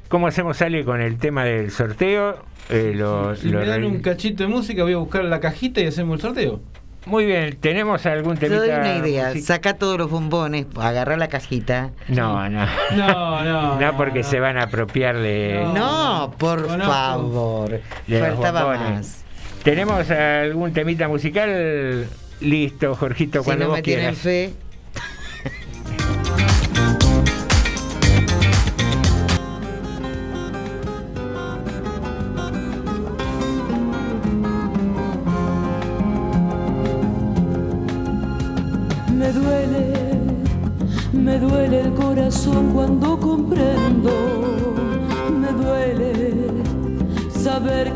¿Cómo 0.08 0.28
hacemos, 0.28 0.62
Ale, 0.62 0.86
con 0.86 1.02
el 1.02 1.18
tema 1.18 1.44
del 1.44 1.70
sorteo? 1.72 2.38
Eh, 2.70 2.94
lo- 2.95 3.36
Si 3.36 3.49
lo 3.49 3.60
me 3.60 3.66
dan 3.66 3.84
un 3.84 3.99
cachito 4.02 4.44
de 4.44 4.49
música, 4.49 4.84
voy 4.84 4.94
a 4.94 4.98
buscar 4.98 5.26
la 5.26 5.41
cajita 5.41 5.82
y 5.82 5.88
hacemos 5.88 6.16
el 6.16 6.22
sorteo. 6.22 6.62
Muy 7.07 7.26
bien, 7.26 7.57
¿tenemos 7.60 8.06
algún 8.06 8.36
Te 8.38 8.48
temita? 8.48 8.60
doy 8.61 8.69
una 8.69 8.95
idea, 8.98 9.28
music- 9.30 9.44
saca 9.44 9.73
todos 9.73 9.98
los 9.98 10.10
bombones, 10.11 10.68
agarra 10.80 11.18
la 11.18 11.30
cajita. 11.30 11.90
No, 12.07 12.48
no. 12.49 12.65
No, 12.95 13.44
no. 13.44 13.80
No, 13.82 13.98
porque 13.98 14.23
se 14.23 14.40
van 14.40 14.57
a 14.57 14.64
apropiar 14.64 15.18
de. 15.18 15.65
No, 15.73 16.34
por 16.38 16.68
favor. 16.80 17.82
de 18.07 18.19
Faltaba 18.19 18.78
más. 18.78 19.23
¿Tenemos 19.64 20.10
algún 20.11 20.73
temita 20.73 21.07
musical? 21.07 22.07
Listo, 22.40 22.95
Jorgito, 22.95 23.40
Si 23.40 23.45
cuando 23.45 23.65
no 23.65 23.69
vos 23.69 23.78
me 23.80 23.84
tienen 23.84 24.15
quieras. 24.15 24.19
fe, 24.19 24.53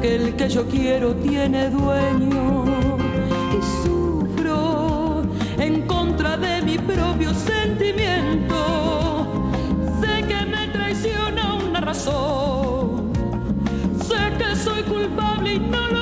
el 0.06 0.36
que 0.36 0.50
yo 0.50 0.68
quiero 0.68 1.16
tiene 1.16 1.70
dueño. 1.70 2.66
Y 3.58 3.84
sufro 3.84 5.24
en 5.58 5.88
contra 5.88 6.38
de 6.38 6.62
mi 6.62 6.78
propio 6.78 7.34
sentimiento. 7.34 8.56
Sé 10.02 10.28
que 10.28 10.46
me 10.46 10.68
traiciona 10.68 11.56
una 11.56 11.82
razón. 11.82 13.12
Sé 14.08 14.22
que 14.38 14.56
soy 14.56 14.84
culpable 14.84 15.56
y 15.56 15.60
no 15.60 15.95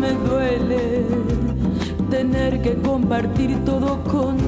Me 0.00 0.12
duele 0.12 1.04
tener 2.10 2.62
que 2.62 2.74
compartir 2.76 3.56
todo 3.64 4.02
contigo. 4.04 4.45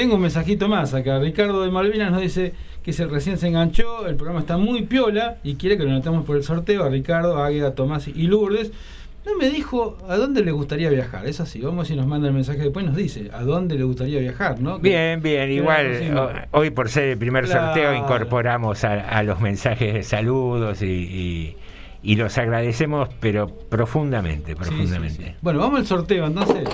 Tengo 0.00 0.14
un 0.14 0.22
mensajito 0.22 0.66
más 0.66 0.94
acá. 0.94 1.18
Ricardo 1.18 1.62
de 1.62 1.70
Malvinas 1.70 2.10
nos 2.10 2.22
dice 2.22 2.54
que 2.82 2.94
se 2.94 3.06
recién 3.06 3.36
se 3.36 3.48
enganchó, 3.48 4.06
el 4.06 4.16
programa 4.16 4.40
está 4.40 4.56
muy 4.56 4.82
piola 4.86 5.36
y 5.44 5.56
quiere 5.56 5.76
que 5.76 5.84
lo 5.84 5.90
notemos 5.90 6.24
por 6.24 6.36
el 6.36 6.42
sorteo 6.42 6.84
a 6.84 6.88
Ricardo, 6.88 7.36
Águeda, 7.42 7.74
Tomás 7.74 8.08
y 8.08 8.22
Lourdes. 8.26 8.72
No 9.26 9.36
me 9.36 9.50
dijo 9.50 9.98
a 10.08 10.16
dónde 10.16 10.42
le 10.42 10.52
gustaría 10.52 10.88
viajar. 10.88 11.26
Es 11.26 11.38
así, 11.40 11.60
vamos 11.60 11.88
si 11.88 11.96
nos 11.96 12.06
manda 12.06 12.28
el 12.28 12.32
mensaje 12.32 12.60
después 12.60 12.86
nos 12.86 12.96
dice 12.96 13.28
a 13.34 13.42
dónde 13.42 13.76
le 13.76 13.84
gustaría 13.84 14.18
viajar, 14.20 14.58
¿no? 14.58 14.78
Bien, 14.78 15.20
bien, 15.20 15.50
igual 15.52 16.46
hoy 16.52 16.70
por 16.70 16.88
ser 16.88 17.04
el 17.10 17.18
primer 17.18 17.46
sorteo 17.46 17.94
incorporamos 17.94 18.82
a, 18.84 19.00
a 19.06 19.22
los 19.22 19.38
mensajes 19.42 19.92
de 19.92 20.02
saludos 20.02 20.80
y, 20.80 20.86
y- 20.86 21.56
y 22.02 22.16
los 22.16 22.38
agradecemos, 22.38 23.10
pero 23.20 23.48
profundamente, 23.48 24.56
profundamente. 24.56 25.34
Bueno, 25.42 25.58
vamos 25.58 25.80
al 25.80 25.86
sorteo 25.86 26.26
entonces. 26.26 26.66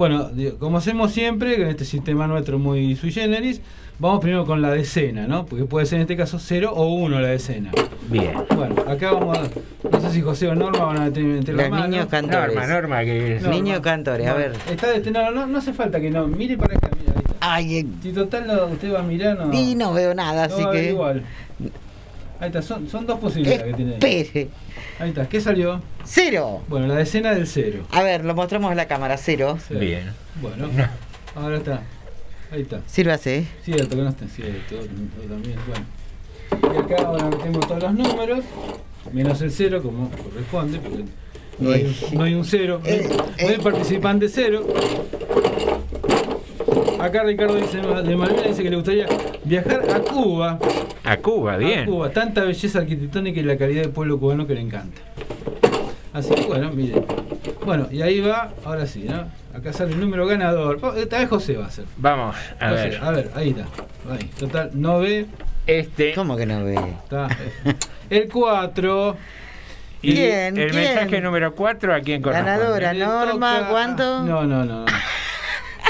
Bueno, 0.00 0.30
como 0.58 0.78
hacemos 0.78 1.12
siempre, 1.12 1.58
con 1.58 1.66
este 1.66 1.84
sistema 1.84 2.26
nuestro 2.26 2.58
muy 2.58 2.96
sui 2.96 3.12
generis, 3.12 3.60
vamos 3.98 4.20
primero 4.20 4.46
con 4.46 4.62
la 4.62 4.70
decena, 4.70 5.26
¿no? 5.26 5.44
Porque 5.44 5.66
puede 5.66 5.84
ser 5.84 5.96
en 5.96 6.00
este 6.04 6.16
caso 6.16 6.38
0 6.38 6.72
o 6.74 6.86
1 6.94 7.20
la 7.20 7.28
decena. 7.28 7.70
Bien. 8.08 8.32
Bueno, 8.56 8.76
acá 8.88 9.12
vamos 9.12 9.36
a. 9.36 9.42
No 9.90 10.00
sé 10.00 10.10
si 10.10 10.22
José 10.22 10.48
o 10.48 10.54
Norma 10.54 10.86
van 10.86 10.96
a 10.96 11.10
meter 11.10 11.54
la 11.54 11.64
Los 11.64 11.70
mano. 11.70 11.86
niños 11.88 12.06
cantores. 12.06 12.54
Norma, 12.56 12.66
Norma, 12.66 13.00
que 13.04 13.36
es- 13.36 13.42
Niños 13.42 13.80
cantores, 13.80 14.26
a 14.26 14.32
ver. 14.32 14.52
Está 14.70 14.86
destinado, 14.90 15.32
no, 15.32 15.46
no 15.46 15.58
hace 15.58 15.74
falta 15.74 16.00
que 16.00 16.10
no. 16.10 16.26
Mire 16.28 16.56
para 16.56 16.76
acá, 16.78 16.88
mira. 16.98 17.12
ahí 17.42 17.82
está. 17.82 17.86
Ay, 17.86 17.86
Si 18.02 18.12
total 18.14 18.46
no, 18.46 18.64
usted 18.68 18.94
va 18.94 19.00
a 19.00 19.02
mirar, 19.02 19.36
no. 19.38 19.52
y 19.52 19.74
no 19.74 19.92
veo 19.92 20.14
nada, 20.14 20.48
no 20.48 20.54
así 20.54 20.64
va 20.64 20.72
que. 20.72 20.88
igual. 20.88 21.24
Ahí 22.40 22.46
está, 22.46 22.62
son, 22.62 22.88
son 22.88 23.06
dos 23.06 23.18
posibilidades 23.20 23.64
que 23.64 23.74
tiene. 23.74 23.92
ahí. 24.02 24.20
Espere. 24.20 24.48
Ahí 24.98 25.10
está, 25.10 25.28
¿qué 25.28 25.40
salió? 25.40 25.82
Cero. 26.04 26.62
Bueno, 26.68 26.86
la 26.86 26.94
decena 26.96 27.34
del 27.34 27.46
cero. 27.46 27.84
A 27.92 28.02
ver, 28.02 28.24
lo 28.24 28.34
mostramos 28.34 28.70
en 28.70 28.78
la 28.78 28.88
cámara, 28.88 29.16
cero. 29.18 29.58
Bien. 29.68 30.10
Bueno, 30.40 30.68
ahora 31.34 31.58
está. 31.58 31.82
Ahí 32.50 32.62
está. 32.62 32.80
Sírvase. 32.86 33.46
Cierto, 33.62 33.94
que 33.94 34.02
no 34.02 34.08
está 34.08 34.26
cierto. 34.26 34.76
también. 35.28 35.56
Bueno. 35.68 36.74
Y 36.74 36.78
acá 36.78 37.06
ahora 37.06 37.24
metemos 37.26 37.68
todos 37.68 37.82
los 37.82 37.94
números, 37.94 38.44
menos 39.12 39.40
el 39.42 39.50
cero, 39.52 39.82
como 39.82 40.10
corresponde, 40.10 40.78
porque 40.78 41.04
no 41.58 41.70
hay 41.70 41.84
un, 41.84 42.18
no 42.18 42.24
hay 42.24 42.34
un 42.34 42.44
cero. 42.44 42.80
No 42.82 42.90
hay, 42.90 43.02
no 43.42 43.48
hay 43.48 43.58
participante 43.58 44.28
cero. 44.28 44.66
Acá 46.98 47.22
Ricardo 47.22 47.54
dice 47.56 47.78
de 47.78 48.16
Malvinas 48.16 48.48
dice 48.48 48.62
que 48.62 48.70
le 48.70 48.76
gustaría 48.76 49.06
viajar 49.50 49.82
a 49.90 49.98
Cuba. 50.00 50.58
A 51.04 51.16
Cuba, 51.16 51.54
A 51.54 51.56
bien. 51.56 51.84
Cuba, 51.84 52.10
tanta 52.10 52.44
belleza 52.44 52.78
arquitectónica 52.78 53.40
y 53.40 53.42
la 53.42 53.58
calidad 53.58 53.82
del 53.82 53.90
pueblo 53.90 54.18
cubano 54.18 54.46
que 54.46 54.54
le 54.54 54.60
encanta. 54.60 55.00
Así 56.12 56.34
que 56.34 56.42
bueno, 56.42 56.70
miren. 56.70 57.04
Bueno, 57.64 57.88
y 57.90 58.00
ahí 58.02 58.20
va, 58.20 58.52
ahora 58.64 58.86
sí, 58.86 59.04
¿no? 59.08 59.26
Acá 59.56 59.72
sale 59.72 59.92
el 59.92 60.00
número 60.00 60.26
ganador. 60.26 60.78
Oh, 60.82 60.92
Esta 60.94 61.18
vez 61.18 61.28
José 61.28 61.56
va 61.56 61.66
a 61.66 61.70
ser. 61.70 61.84
Vamos, 61.96 62.36
a 62.60 62.70
José, 62.70 62.88
ver. 62.90 63.00
A 63.02 63.10
ver, 63.10 63.30
ahí 63.34 63.50
está. 63.50 63.66
Ahí. 64.10 64.30
Total, 64.38 64.70
no 64.74 65.00
ve. 65.00 65.26
Este. 65.66 66.14
¿Cómo 66.14 66.36
que 66.36 66.46
no 66.46 66.64
ve? 66.64 66.74
Está. 66.74 67.28
El 68.08 68.28
4. 68.28 69.16
Y 70.02 70.14
¿Quién? 70.14 70.58
el 70.58 70.70
¿Quién? 70.70 70.84
mensaje 70.84 71.20
número 71.20 71.54
4 71.54 71.94
a 71.94 72.00
quién 72.00 72.22
corresponde. 72.22 72.52
Ganadora, 72.52 72.94
Norma, 72.94 73.66
¿cuánto? 73.68 74.22
No, 74.22 74.44
no, 74.46 74.64
no. 74.64 74.84
no. 74.84 74.86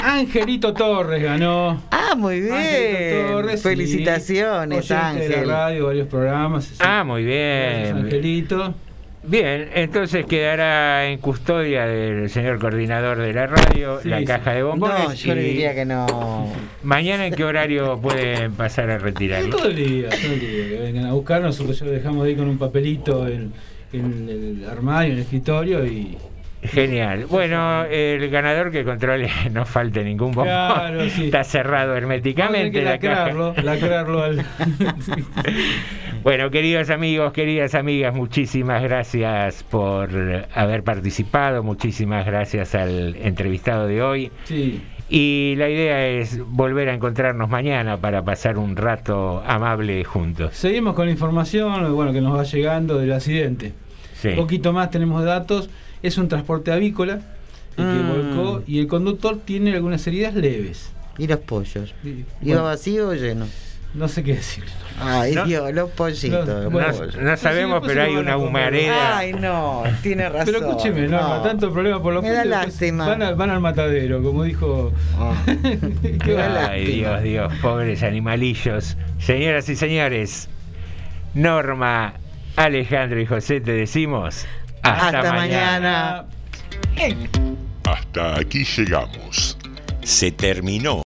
Angelito 0.03 0.73
Torres 0.73 1.21
ganó. 1.23 1.81
Ah, 1.91 2.15
muy 2.17 2.41
bien. 2.41 2.53
Angelito 2.53 3.31
Torres, 3.33 3.61
sí. 3.61 3.69
Felicitaciones, 3.69 4.91
Oyente 4.91 5.19
de 5.19 5.29
la 5.29 5.35
Ángel. 5.35 5.49
radio, 5.49 5.85
varios 5.87 6.07
programas. 6.07 6.65
sí. 6.65 6.75
Ah, 6.79 7.03
muy 7.05 7.23
Gracias, 7.25 7.93
bien. 7.93 8.05
Angelito. 8.05 8.73
Bien, 9.23 9.69
entonces 9.75 10.25
quedará 10.25 11.05
en 11.07 11.19
custodia 11.19 11.85
del 11.85 12.27
señor 12.31 12.57
coordinador 12.57 13.19
de 13.19 13.31
la 13.33 13.45
radio 13.45 13.99
Sí, 14.01 14.09
la 14.09 14.17
sí. 14.17 14.25
caja 14.25 14.53
de 14.53 14.63
bombones. 14.63 14.97
No, 15.09 15.13
yo 15.13 15.35
le 15.35 15.43
diría 15.43 15.75
que 15.75 15.85
no. 15.85 16.47
Mañana 16.81 17.27
en 17.27 17.35
qué 17.35 17.43
horario 17.43 17.99
pueden 18.01 18.53
pasar 18.53 18.89
a 18.89 18.97
retirarlo. 18.97 19.55
Todo 19.55 19.67
el 19.67 19.75
día, 19.75 20.09
todo 20.09 20.33
el 20.33 20.39
día. 20.39 20.67
Que 20.69 20.79
vengan 20.81 21.05
a 21.05 21.13
buscar, 21.13 21.39
nosotros 21.43 21.77
ya 21.79 21.85
lo 21.85 21.91
dejamos 21.91 22.25
ahí 22.25 22.35
con 22.35 22.49
un 22.49 22.57
papelito 22.57 23.27
en, 23.27 23.53
en 23.93 24.27
el 24.27 24.67
armario, 24.67 25.11
en 25.11 25.17
el 25.17 25.23
escritorio 25.23 25.85
y. 25.85 26.17
Genial. 26.63 27.25
Bueno, 27.25 27.83
el 27.85 28.29
ganador 28.29 28.71
que 28.71 28.83
controle 28.83 29.29
no 29.51 29.65
falte 29.65 30.03
ningún 30.03 30.31
bombón. 30.31 30.45
Claro, 30.45 31.09
sí. 31.09 31.25
Está 31.25 31.43
cerrado 31.43 31.95
herméticamente 31.95 32.83
la 32.83 32.99
que 32.99 33.07
caja. 33.07 33.25
lacrarlo, 33.27 33.53
lacrarlo 33.63 34.23
al. 34.23 34.45
Bueno, 36.23 36.51
queridos 36.51 36.91
amigos, 36.91 37.33
queridas 37.33 37.73
amigas, 37.73 38.13
muchísimas 38.13 38.83
gracias 38.83 39.63
por 39.63 40.45
haber 40.53 40.83
participado, 40.83 41.63
muchísimas 41.63 42.27
gracias 42.27 42.75
al 42.75 43.15
entrevistado 43.15 43.87
de 43.87 44.03
hoy. 44.03 44.31
Sí. 44.43 44.83
Y 45.09 45.55
la 45.57 45.67
idea 45.67 46.07
es 46.07 46.39
volver 46.45 46.89
a 46.89 46.93
encontrarnos 46.93 47.49
mañana 47.49 47.97
para 47.97 48.23
pasar 48.23 48.59
un 48.59 48.75
rato 48.75 49.41
amable 49.47 50.03
juntos. 50.03 50.53
Seguimos 50.53 50.93
con 50.93 51.07
la 51.07 51.11
información 51.11 51.93
bueno, 51.95 52.13
que 52.13 52.21
nos 52.21 52.37
va 52.37 52.43
llegando 52.43 52.99
del 52.99 53.13
accidente. 53.13 53.73
Sí. 54.13 54.29
Un 54.29 54.35
poquito 54.35 54.73
más 54.73 54.91
tenemos 54.91 55.23
datos. 55.25 55.71
Es 56.03 56.17
un 56.17 56.27
transporte 56.27 56.71
avícola 56.71 57.21
el 57.77 57.85
que 57.85 58.03
Mm. 58.03 58.07
volcó 58.09 58.63
y 58.67 58.79
el 58.79 58.87
conductor 58.87 59.39
tiene 59.45 59.73
algunas 59.73 60.05
heridas 60.07 60.33
leves. 60.35 60.91
¿Y 61.17 61.27
los 61.27 61.39
pollos? 61.39 61.93
Y- 62.03 62.07
¿Iba 62.09 62.25
bueno, 62.41 62.63
vacío 62.63 63.09
o 63.09 63.13
lleno? 63.13 63.45
no 63.93 64.07
sé 64.07 64.23
qué 64.23 64.35
decir. 64.35 64.63
Ay, 65.01 65.35
No. 65.35 65.45
Dios, 65.45 65.73
los 65.73 65.89
pollitos. 65.91 66.47
No, 66.47 66.61
los 66.61 66.71
bueno, 66.71 66.93
pollos. 66.93 67.17
No 67.17 67.35
sabemos, 67.37 67.83
pero 67.85 68.03
hay 68.03 68.15
una 68.15 68.37
humareda. 68.37 69.17
Ay, 69.17 69.33
no, 69.33 69.83
tiene 70.01 70.29
razón. 70.29 70.45
Pero 70.53 70.59
escúcheme, 70.69 71.07
Norma, 71.09 71.37
no. 71.37 71.41
tanto 71.43 71.71
problema 71.73 72.01
por 72.01 72.13
los 72.13 72.23
Me 72.23 72.29
da 72.31 72.43
pollos, 72.43 72.49
después 72.55 72.73
lástima. 72.73 73.07
Van, 73.07 73.21
al- 73.21 73.35
van 73.35 73.49
al 73.49 73.59
matadero, 73.59 74.23
como 74.23 74.43
dijo. 74.43 74.93
Qué 76.23 76.33
da 76.33 76.47
va- 76.49 76.67
Ay, 76.69 76.85
lástima. 77.01 77.19
Dios, 77.19 77.23
Dios, 77.23 77.53
pobres 77.61 78.01
animalillos. 78.03 78.95
Señoras 79.19 79.67
y 79.69 79.75
señores, 79.75 80.47
Norma, 81.33 82.13
Alejandro 82.55 83.19
y 83.19 83.25
José, 83.25 83.61
te 83.61 83.71
decimos 83.73 84.45
hasta, 84.83 85.19
Hasta 85.19 85.33
mañana. 85.33 86.25
mañana. 86.95 87.21
Hasta 87.83 88.39
aquí 88.39 88.63
llegamos. 88.63 89.57
Se 90.03 90.31
terminó. 90.31 90.99